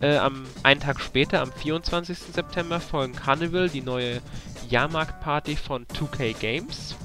Äh, 0.00 0.16
am 0.16 0.46
einen 0.64 0.80
Tag 0.80 1.00
später, 1.00 1.42
am 1.42 1.52
24. 1.52 2.18
September, 2.18 2.80
folgen 2.80 3.14
Carnival, 3.14 3.68
die 3.68 3.82
neue 3.82 4.20
Jahrmarktparty 4.68 5.54
von 5.54 5.86
2K 5.86 6.36
Games, 6.40 6.96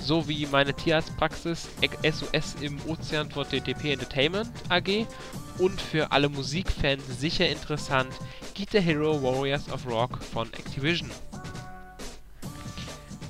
sowie 0.00 0.48
meine 0.50 0.74
Tierarztpraxis 0.74 1.68
SOS 2.02 2.56
im 2.60 2.80
Ozean 2.88 3.30
von 3.30 3.46
DTP 3.48 3.92
Entertainment 3.92 4.50
AG 4.68 5.06
und 5.60 5.80
für 5.80 6.10
alle 6.10 6.28
Musikfans 6.28 7.02
sicher 7.20 7.48
interessant 7.48 8.12
Guitar 8.54 8.80
Hero 8.80 9.22
Warriors 9.22 9.70
of 9.72 9.86
Rock 9.86 10.22
von 10.22 10.52
Activision. 10.52 11.10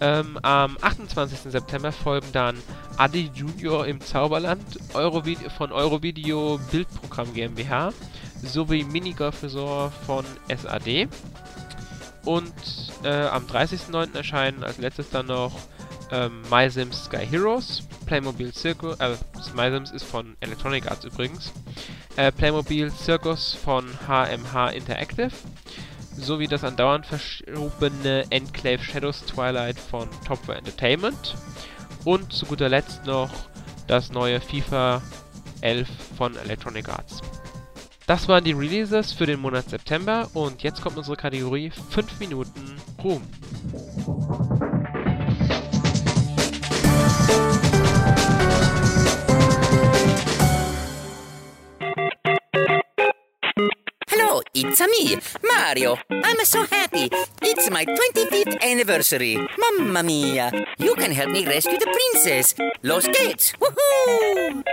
Ähm, 0.01 0.39
am 0.43 0.79
28. 0.81 1.53
September 1.53 1.93
folgen 1.93 2.29
dann 2.33 2.57
Adi 2.97 3.31
Junior 3.35 3.87
im 3.87 4.01
Zauberland 4.01 4.79
Eurovid 4.95 5.39
von 5.53 5.73
Eurovideo 5.73 6.59
Bildprogramm 6.71 7.33
GmbH 7.35 7.93
sowie 8.43 8.85
Minigolf 8.85 9.43
Resort 9.43 9.93
von 10.07 10.25
SAD. 10.49 11.09
Und 12.25 12.53
äh, 13.05 13.27
am 13.27 13.47
30.09. 13.47 14.17
erscheinen 14.17 14.65
als 14.65 14.79
letztes 14.79 15.11
dann 15.11 15.27
noch 15.27 15.53
ähm, 16.11 16.43
MySims 16.51 17.05
Sky 17.05 17.27
Heroes, 17.27 17.83
Playmobil 18.07 18.53
Circus, 18.53 18.99
äh, 19.01 19.17
MySims 19.55 19.91
ist 19.93 20.05
von 20.05 20.37
Electronic 20.41 20.91
Arts 20.91 21.05
übrigens, 21.05 21.53
äh, 22.21 22.31
Playmobil 22.33 22.91
Circus 22.91 23.55
von 23.55 23.87
HMH 24.07 24.73
Interactive, 24.73 25.31
sowie 26.19 26.49
das 26.49 26.65
andauernd 26.65 27.07
verschobene 27.07 28.27
Enclave 28.29 28.85
Shadows 28.85 29.25
Twilight 29.25 29.79
von 29.79 30.07
Topware 30.27 30.59
Entertainment 30.59 31.35
und 32.05 32.31
zu 32.31 32.45
guter 32.45 32.69
Letzt 32.69 33.07
noch 33.07 33.31
das 33.87 34.13
neue 34.13 34.39
FIFA 34.39 35.01
11 35.63 35.89
von 36.19 36.37
Electronic 36.37 36.91
Arts. 36.91 37.23
Das 38.07 38.29
waren 38.29 38.45
die 38.45 38.53
Releases 38.53 39.13
für 39.13 39.25
den 39.25 39.41
Monat 39.41 39.71
September 39.71 40.29
und 40.35 40.63
jetzt 40.63 40.83
kommt 40.83 40.99
unsere 40.99 41.17
Kategorie 41.17 41.71
5 41.71 42.21
Minuten 42.21 42.77
Ruhm. 43.03 43.23
It's 54.53 54.81
me, 54.81 55.17
Mario. 55.47 55.97
I'm 56.11 56.45
so 56.45 56.65
happy. 56.65 57.09
It's 57.41 57.71
my 57.71 57.85
25th 57.85 58.61
anniversary. 58.65 59.39
Mamma 59.57 60.03
mia. 60.03 60.51
You 60.77 60.95
can 60.97 61.13
help 61.13 61.31
me 61.31 61.47
rescue 61.47 61.79
the 61.79 61.87
princess. 61.87 62.57
Los 62.83 63.05
geht's. 63.07 63.53
Woohoo! 63.61 64.65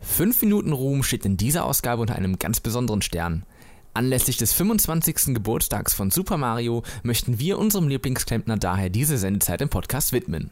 5 0.00 0.42
Minuten 0.42 0.72
Ruhm 0.72 1.02
steht 1.02 1.24
in 1.24 1.38
dieser 1.38 1.64
Ausgabe 1.64 2.02
unter 2.02 2.16
einem 2.16 2.38
ganz 2.38 2.60
besonderen 2.60 3.00
Stern. 3.00 3.46
Anlässlich 3.94 4.36
des 4.36 4.52
25. 4.52 5.34
Geburtstags 5.34 5.94
von 5.94 6.10
Super 6.10 6.36
Mario 6.36 6.82
möchten 7.02 7.38
wir 7.38 7.58
unserem 7.58 7.88
Lieblingsklempner 7.88 8.58
daher 8.58 8.90
diese 8.90 9.16
Sendezeit 9.16 9.62
im 9.62 9.70
Podcast 9.70 10.12
widmen. 10.12 10.50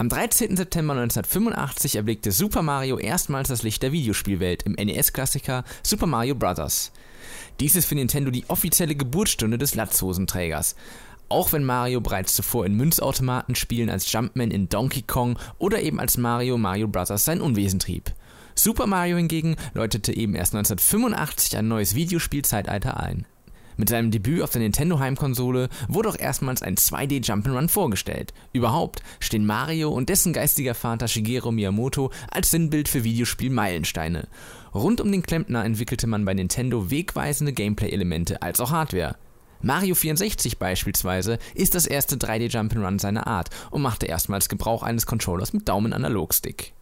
Am 0.00 0.08
13. 0.08 0.56
September 0.56 0.92
1985 0.92 1.96
erblickte 1.96 2.30
Super 2.30 2.62
Mario 2.62 2.98
erstmals 3.00 3.48
das 3.48 3.64
Licht 3.64 3.82
der 3.82 3.90
Videospielwelt 3.90 4.62
im 4.62 4.74
NES-Klassiker 4.74 5.64
Super 5.82 6.06
Mario 6.06 6.36
Bros. 6.36 6.92
Dies 7.58 7.74
ist 7.74 7.86
für 7.86 7.96
Nintendo 7.96 8.30
die 8.30 8.48
offizielle 8.48 8.94
Geburtsstunde 8.94 9.58
des 9.58 9.74
Latzhosenträgers. 9.74 10.76
Auch 11.28 11.52
wenn 11.52 11.64
Mario 11.64 12.00
bereits 12.00 12.36
zuvor 12.36 12.64
in 12.64 12.76
Münzautomaten-Spielen 12.76 13.90
als 13.90 14.12
Jumpman 14.12 14.52
in 14.52 14.68
Donkey 14.68 15.02
Kong 15.02 15.36
oder 15.58 15.82
eben 15.82 15.98
als 15.98 16.16
Mario 16.16 16.58
Mario 16.58 16.86
Bros. 16.86 17.08
sein 17.08 17.40
Unwesen 17.40 17.80
trieb. 17.80 18.12
Super 18.54 18.86
Mario 18.86 19.16
hingegen 19.16 19.56
läutete 19.74 20.16
eben 20.16 20.36
erst 20.36 20.54
1985 20.54 21.56
ein 21.56 21.66
neues 21.66 21.96
Videospielzeitalter 21.96 23.00
ein. 23.00 23.26
Mit 23.78 23.88
seinem 23.90 24.10
Debüt 24.10 24.42
auf 24.42 24.50
der 24.50 24.60
Nintendo 24.60 24.98
Heimkonsole 24.98 25.68
wurde 25.86 26.08
auch 26.08 26.18
erstmals 26.18 26.62
ein 26.62 26.74
2D 26.74 27.24
Jump'n'Run 27.24 27.68
vorgestellt. 27.68 28.34
Überhaupt 28.52 29.04
stehen 29.20 29.46
Mario 29.46 29.90
und 29.90 30.08
dessen 30.08 30.32
geistiger 30.32 30.74
Vater 30.74 31.06
Shigeru 31.06 31.52
Miyamoto 31.52 32.10
als 32.28 32.50
Sinnbild 32.50 32.88
für 32.88 33.04
Videospiel-Meilensteine. 33.04 34.26
Rund 34.74 35.00
um 35.00 35.12
den 35.12 35.22
Klempner 35.22 35.64
entwickelte 35.64 36.08
man 36.08 36.24
bei 36.24 36.34
Nintendo 36.34 36.90
wegweisende 36.90 37.52
Gameplay-Elemente 37.52 38.42
als 38.42 38.58
auch 38.58 38.72
Hardware. 38.72 39.14
Mario 39.62 39.94
64 39.94 40.58
beispielsweise 40.58 41.38
ist 41.54 41.76
das 41.76 41.86
erste 41.86 42.16
3D 42.16 42.50
Jump'n'Run 42.50 42.98
seiner 42.98 43.28
Art 43.28 43.50
und 43.70 43.82
machte 43.82 44.06
erstmals 44.06 44.48
Gebrauch 44.48 44.82
eines 44.82 45.06
Controllers 45.06 45.52
mit 45.52 45.68
Daumen-Analogstick. 45.68 46.74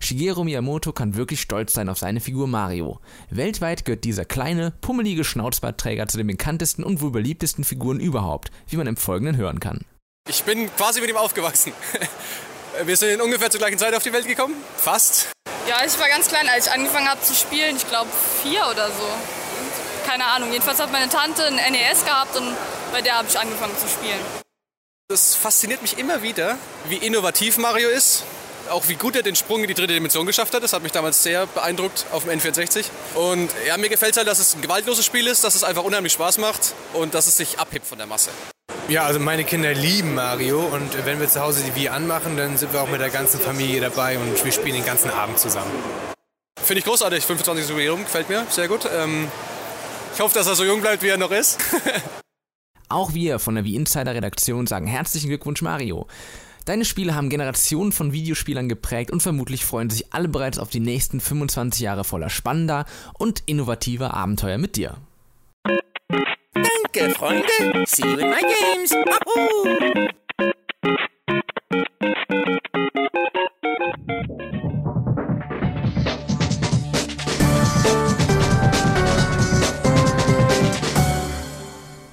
Shigeru 0.00 0.44
Miyamoto 0.44 0.92
kann 0.92 1.16
wirklich 1.16 1.40
stolz 1.40 1.72
sein 1.72 1.88
auf 1.88 1.98
seine 1.98 2.20
Figur 2.20 2.46
Mario. 2.46 3.00
Weltweit 3.30 3.84
gehört 3.84 4.04
dieser 4.04 4.24
kleine, 4.24 4.72
pummelige 4.80 5.24
Schnauzbartträger 5.24 6.06
zu 6.08 6.18
den 6.18 6.26
bekanntesten 6.26 6.84
und 6.84 7.00
wohl 7.00 7.10
beliebtesten 7.10 7.64
Figuren 7.64 8.00
überhaupt, 8.00 8.50
wie 8.68 8.76
man 8.76 8.86
im 8.86 8.96
Folgenden 8.96 9.36
hören 9.36 9.60
kann. 9.60 9.84
Ich 10.28 10.44
bin 10.44 10.74
quasi 10.76 11.00
mit 11.00 11.10
ihm 11.10 11.16
aufgewachsen. 11.16 11.72
Wir 12.84 12.96
sind 12.96 13.20
ungefähr 13.20 13.50
zur 13.50 13.60
gleichen 13.60 13.78
Zeit 13.78 13.94
auf 13.94 14.02
die 14.02 14.12
Welt 14.12 14.26
gekommen. 14.26 14.54
Fast. 14.76 15.28
Ja, 15.68 15.76
ich 15.86 15.98
war 15.98 16.08
ganz 16.08 16.28
klein, 16.28 16.48
als 16.48 16.66
ich 16.66 16.72
angefangen 16.72 17.08
habe 17.08 17.20
zu 17.22 17.34
spielen. 17.34 17.76
Ich 17.76 17.88
glaube 17.88 18.10
vier 18.42 18.66
oder 18.70 18.88
so. 18.88 19.06
Keine 20.06 20.24
Ahnung. 20.26 20.50
Jedenfalls 20.50 20.80
hat 20.80 20.90
meine 20.90 21.08
Tante 21.08 21.46
ein 21.46 21.54
NES 21.72 22.04
gehabt 22.04 22.36
und 22.36 22.54
bei 22.92 23.00
der 23.00 23.18
habe 23.18 23.28
ich 23.28 23.38
angefangen 23.38 23.76
zu 23.78 23.88
spielen. 23.88 24.20
Das 25.08 25.34
fasziniert 25.34 25.82
mich 25.82 25.98
immer 25.98 26.22
wieder, 26.22 26.56
wie 26.88 26.96
innovativ 26.96 27.58
Mario 27.58 27.88
ist. 27.90 28.24
Auch 28.70 28.88
wie 28.88 28.94
gut 28.94 29.16
er 29.16 29.22
den 29.22 29.36
Sprung 29.36 29.62
in 29.62 29.68
die 29.68 29.74
dritte 29.74 29.92
Dimension 29.92 30.26
geschafft 30.26 30.54
hat. 30.54 30.62
Das 30.62 30.72
hat 30.72 30.82
mich 30.82 30.92
damals 30.92 31.22
sehr 31.22 31.46
beeindruckt 31.46 32.06
auf 32.12 32.24
dem 32.24 32.38
N64. 32.38 32.86
Und 33.14 33.50
ja, 33.66 33.76
mir 33.76 33.88
gefällt 33.88 34.16
halt, 34.16 34.26
dass 34.26 34.38
es 34.38 34.54
ein 34.54 34.62
gewaltloses 34.62 35.04
Spiel 35.04 35.26
ist, 35.26 35.44
dass 35.44 35.54
es 35.54 35.64
einfach 35.64 35.84
unheimlich 35.84 36.12
Spaß 36.12 36.38
macht 36.38 36.74
und 36.94 37.14
dass 37.14 37.26
es 37.26 37.36
sich 37.36 37.58
abhebt 37.58 37.86
von 37.86 37.98
der 37.98 38.06
Masse. 38.06 38.30
Ja, 38.88 39.04
also 39.04 39.18
meine 39.18 39.44
Kinder 39.44 39.72
lieben 39.72 40.14
Mario 40.14 40.60
und 40.60 41.06
wenn 41.06 41.18
wir 41.20 41.28
zu 41.28 41.40
Hause 41.40 41.62
die 41.64 41.74
Wii 41.74 41.88
anmachen, 41.88 42.36
dann 42.36 42.58
sind 42.58 42.72
wir 42.72 42.82
auch 42.82 42.88
mit 42.88 43.00
der 43.00 43.10
ganzen 43.10 43.40
Familie 43.40 43.80
dabei 43.80 44.18
und 44.18 44.44
wir 44.44 44.52
spielen 44.52 44.74
den 44.74 44.84
ganzen 44.84 45.10
Abend 45.10 45.38
zusammen. 45.38 45.70
Finde 46.62 46.78
ich 46.78 46.84
großartig. 46.84 47.24
25. 47.24 47.68
Jubiläum 47.68 48.04
gefällt 48.04 48.28
mir 48.28 48.46
sehr 48.50 48.68
gut. 48.68 48.88
Ähm, 48.94 49.28
ich 50.14 50.20
hoffe, 50.20 50.34
dass 50.34 50.46
er 50.46 50.54
so 50.54 50.64
jung 50.64 50.80
bleibt, 50.80 51.02
wie 51.02 51.08
er 51.08 51.16
noch 51.16 51.30
ist. 51.30 51.58
Auch 52.88 53.14
wir 53.14 53.38
von 53.38 53.54
der 53.54 53.64
Wii 53.64 53.76
Insider 53.76 54.14
Redaktion 54.14 54.66
sagen 54.66 54.86
herzlichen 54.86 55.28
Glückwunsch 55.28 55.62
Mario. 55.62 56.06
Deine 56.64 56.86
Spiele 56.86 57.14
haben 57.14 57.28
Generationen 57.28 57.92
von 57.92 58.12
Videospielern 58.12 58.70
geprägt 58.70 59.10
und 59.10 59.22
vermutlich 59.22 59.66
freuen 59.66 59.90
sich 59.90 60.14
alle 60.14 60.28
bereits 60.28 60.58
auf 60.58 60.70
die 60.70 60.80
nächsten 60.80 61.20
25 61.20 61.82
Jahre 61.82 62.04
voller 62.04 62.30
spannender 62.30 62.86
und 63.18 63.42
innovativer 63.44 64.14
Abenteuer 64.14 64.56
mit 64.56 64.76
dir. 64.76 64.96
Danke, 66.54 67.10
Freunde. 67.10 67.46
See 67.86 68.06
you 68.06 68.16
in 68.16 68.30
my 68.30 68.40
games. 68.40 68.92
Wahoo! 68.92 70.08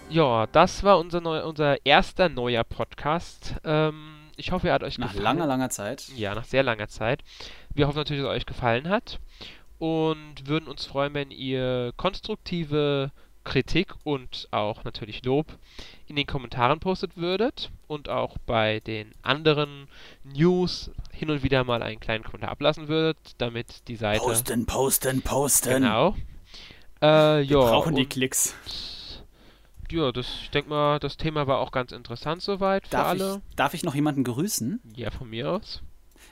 Ja, 0.09 0.45
das 0.47 0.83
war 0.83 0.99
unser, 0.99 1.21
neu, 1.21 1.41
unser 1.45 1.85
erster 1.85 2.27
neuer 2.27 2.65
Podcast. 2.65 3.55
Ähm, 3.63 4.10
ich 4.41 4.51
hoffe, 4.51 4.67
er 4.69 4.73
hat 4.73 4.83
euch 4.83 4.97
Nach 4.97 5.07
gefallen. 5.09 5.23
langer, 5.23 5.45
langer 5.45 5.69
Zeit. 5.69 6.09
Ja, 6.15 6.33
nach 6.35 6.45
sehr 6.45 6.63
langer 6.63 6.87
Zeit. 6.87 7.23
Wir 7.73 7.87
hoffen 7.87 7.97
natürlich, 7.97 8.23
dass 8.23 8.31
es 8.31 8.37
euch 8.37 8.45
gefallen 8.45 8.89
hat 8.89 9.19
und 9.79 10.47
würden 10.47 10.67
uns 10.67 10.85
freuen, 10.85 11.13
wenn 11.13 11.31
ihr 11.31 11.93
konstruktive 11.97 13.11
Kritik 13.43 13.93
und 14.03 14.47
auch 14.51 14.83
natürlich 14.83 15.23
Lob 15.25 15.47
in 16.07 16.15
den 16.15 16.27
Kommentaren 16.27 16.79
postet 16.79 17.17
würdet 17.17 17.71
und 17.87 18.09
auch 18.09 18.37
bei 18.45 18.79
den 18.81 19.11
anderen 19.23 19.87
News 20.23 20.91
hin 21.11 21.29
und 21.31 21.41
wieder 21.43 21.63
mal 21.63 21.81
einen 21.81 21.99
kleinen 21.99 22.23
Kommentar 22.23 22.51
ablassen 22.51 22.87
würdet, 22.87 23.17
damit 23.39 23.87
die 23.87 23.95
Seite. 23.95 24.19
Posten, 24.21 24.65
posten, 24.65 25.21
posten. 25.21 25.69
Genau. 25.69 26.15
Äh, 27.01 27.07
Wir 27.07 27.43
ja, 27.43 27.57
brauchen 27.59 27.95
die 27.95 28.05
Klicks. 28.05 28.55
Ja, 29.91 30.11
das, 30.11 30.27
ich 30.43 30.49
denke 30.51 30.69
mal, 30.69 30.99
das 30.99 31.17
Thema 31.17 31.47
war 31.47 31.59
auch 31.59 31.71
ganz 31.71 31.91
interessant 31.91 32.41
soweit 32.41 32.85
für 32.87 32.91
Darf 32.91 33.07
alle. 33.07 33.41
ich, 33.49 33.55
darf 33.55 33.73
ich 33.73 33.83
noch 33.83 33.93
jemanden 33.95 34.23
grüßen? 34.23 34.79
Ja, 34.95 35.11
von 35.11 35.29
mir 35.29 35.51
aus. 35.51 35.81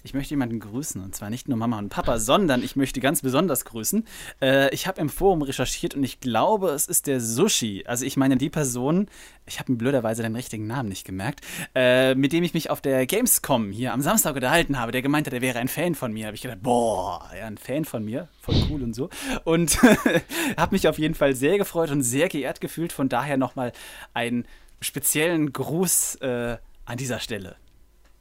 Ich 0.04 0.14
möchte 0.14 0.32
jemanden 0.32 0.60
grüßen 0.60 1.02
und 1.02 1.16
zwar 1.16 1.30
nicht 1.30 1.48
nur 1.48 1.58
Mama 1.58 1.78
und 1.78 1.90
Papa, 1.90 2.20
sondern 2.20 2.64
ich 2.64 2.76
möchte 2.76 3.00
ganz 3.00 3.22
besonders 3.22 3.66
grüßen. 3.66 4.06
Äh, 4.42 4.74
ich 4.74 4.88
habe 4.88 5.02
im 5.02 5.10
Forum 5.10 5.42
recherchiert 5.42 5.96
und 5.96 6.04
ich 6.04 6.20
glaube, 6.20 6.70
es 6.70 6.88
ist 6.88 7.08
der 7.08 7.20
Sushi. 7.20 7.84
Also 7.86 8.06
ich 8.06 8.18
meine 8.18 8.38
die 8.38 8.50
Person, 8.50 9.08
ich 9.46 9.60
habe 9.60 9.74
blöderweise 9.74 10.22
den 10.24 10.36
richtigen 10.36 10.68
Namen 10.68 10.90
nicht 10.90 11.06
gemerkt, 11.06 11.42
äh, 11.76 12.16
mit 12.16 12.32
dem 12.34 12.44
ich 12.44 12.54
mich 12.54 12.70
auf 12.70 12.82
der 12.82 13.06
Gamescom 13.06 13.72
hier 13.72 13.94
am 13.94 14.02
Samstag 14.02 14.36
unterhalten 14.36 14.80
habe, 14.80 14.92
der 14.92 15.02
gemeint 15.02 15.28
hat, 15.28 15.34
er 15.34 15.42
wäre 15.42 15.60
ein 15.60 15.68
Fan 15.68 15.96
von 15.96 16.14
mir. 16.14 16.28
Habe 16.28 16.36
ich 16.36 16.42
gedacht, 16.42 16.62
boah, 16.62 17.30
ja, 17.38 17.46
ein 17.48 17.58
Fan 17.58 17.86
von 17.86 18.04
mir, 18.06 18.28
voll 18.42 18.56
cool 18.70 18.84
und 18.84 18.94
so. 18.94 19.10
Und 19.44 19.82
habe 20.58 20.76
mich 20.76 20.88
auf 20.88 21.00
jeden 21.00 21.16
Fall 21.16 21.36
sehr 21.36 21.58
gefreut 21.58 21.92
und 21.92 22.04
sehr 22.04 22.30
geehrt 22.30 22.62
gefühlt. 22.62 22.94
Von 22.94 23.10
daher 23.10 23.38
nochmal 23.38 23.74
einen 24.14 24.46
speziellen 24.82 25.52
Gruß 25.52 26.16
äh, 26.16 26.58
an 26.86 26.98
dieser 26.98 27.20
Stelle. 27.20 27.56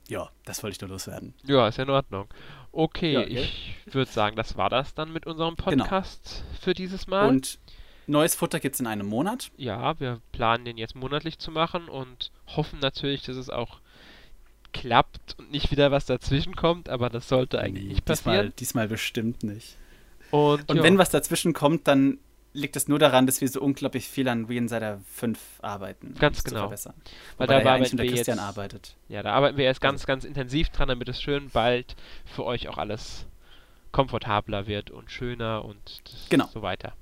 Ja, 0.09 0.31
das 0.45 0.63
wollte 0.63 0.75
ich 0.77 0.81
nur 0.81 0.91
loswerden. 0.91 1.35
Ja, 1.45 1.69
ist 1.69 1.77
ja 1.79 1.85
in 1.85 1.91
Ordnung. 1.91 2.29
Okay, 2.73 3.13
Ja, 3.13 3.25
gell? 3.25 3.45
ich 3.45 3.77
würde 3.93 4.11
sagen, 4.11 4.37
das 4.37 4.57
war 4.57 4.71
das 4.71 4.95
dann 4.95 5.13
mit 5.13 5.27
unserem 5.27 5.57
Podcast 5.57 6.45
für 6.61 6.73
dieses 6.75 7.07
Mal. 7.07 7.21
Genau. 7.23 7.31
Und 7.35 7.59
neues 8.07 8.35
Futter 8.35 8.59
gibt 8.61 8.75
es 8.77 8.81
in 8.81 8.87
einem 8.87 9.07
Monat. 9.07 9.51
ja, 9.57 9.99
wir 10.01 10.21
planen 10.33 10.65
den 10.65 10.79
jetzt 10.79 10.95
monatlich 10.97 11.39
zu 11.39 11.51
machen 11.51 11.89
und 11.89 12.31
hoffen 12.47 12.79
natürlich, 12.81 13.23
dass 13.23 13.37
es 13.37 13.51
auch 13.51 13.81
klappt 14.73 15.35
und 15.39 15.51
nicht 15.51 15.71
wieder 15.71 15.91
was 15.91 16.07
dazwischen 16.07 16.55
kommt, 16.57 16.89
aber 16.89 17.11
das 17.11 17.29
sollte 17.29 17.59
eigentlich 17.59 17.85
nicht 17.87 18.09
diesmal, 18.09 18.37
passieren. 18.37 18.53
diesmal 18.59 18.89
bestimmt 18.89 19.43
nicht. 19.43 19.77
Und, 20.31 20.71
Und 20.71 20.83
wenn 20.83 20.99
was 20.99 21.11
dazwischen 21.11 21.53
kommt, 21.55 21.89
dann 21.89 22.19
liegt 22.59 22.77
es 22.77 22.89
nur 22.89 22.99
daran, 22.99 23.27
dass 23.27 23.41
wir 23.41 23.49
so 23.49 23.61
unglaublich 23.61 24.09
viel 24.09 24.29
an 24.29 24.47
Reinsider 24.47 25.01
5 25.15 25.39
arbeiten. 25.63 26.15
Ganz 26.19 26.43
genau. 26.45 26.61
verbessern. 26.63 26.95
Weil 27.37 27.47
Wobei 27.49 27.55
da 27.59 27.61
da 27.61 27.65
ja 27.69 27.75
eigentlich 27.75 27.87
arbeiten 27.93 27.97
der 27.97 28.05
wir 28.07 28.13
Christian 28.15 28.37
jetzt- 28.39 28.45
arbeitet. 28.47 28.97
ja, 29.09 29.23
da 29.23 29.33
arbeiten 29.33 29.57
wir 29.57 29.65
jetzt 29.65 29.81
ganz, 29.81 30.07
ganz 30.07 30.25
intensiv 30.25 30.69
dran, 30.71 30.89
damit 30.89 31.09
es 31.09 31.21
schön 31.23 31.51
bald 31.51 31.97
für 32.25 32.45
euch 32.45 32.69
auch 32.69 32.79
alles 32.79 33.27
komfortabler 33.93 34.67
wird 34.67 34.91
und 34.91 35.11
schöner 35.11 35.65
und 35.65 36.03
Genau. 36.29 36.47
so 36.53 36.63
weiter. 36.63 36.93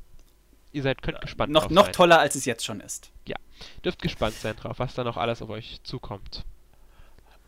Ihr 0.73 0.83
seid, 0.83 1.03
könnt 1.03 1.21
gespannt 1.21 1.53
Noch, 1.53 1.63
drauf 1.63 1.71
noch 1.73 1.85
sein. 1.85 1.93
toller, 1.93 2.19
als 2.21 2.35
es 2.35 2.45
jetzt 2.45 2.65
schon 2.65 2.81
ist. 2.81 3.11
Dürft 3.85 4.03
gespannt 4.03 4.35
sein 4.35 4.55
drauf, 4.57 4.79
was 4.79 4.95
da 4.95 5.03
noch 5.03 5.17
alles 5.17 5.41
auf 5.41 5.49
euch 5.49 5.81
zukommt. 5.83 6.45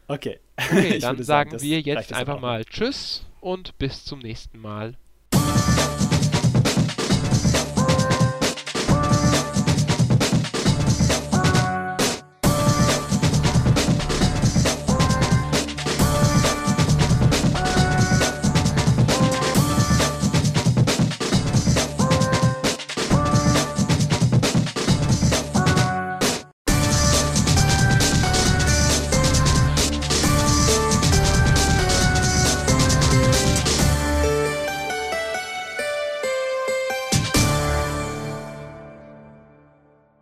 Okay. 0.07 0.41
Okay, 0.57 0.99
dann 1.01 1.23
sagen 1.23 1.51
das 1.51 1.63
wir 1.63 1.81
jetzt 1.81 2.15
einfach 2.15 2.41
mal 2.41 2.65
Tschüss 2.65 3.27
und 3.41 3.77
bis 3.79 4.05
zum 4.07 4.21
nächsten 4.21 4.59
Mal. 4.59 4.95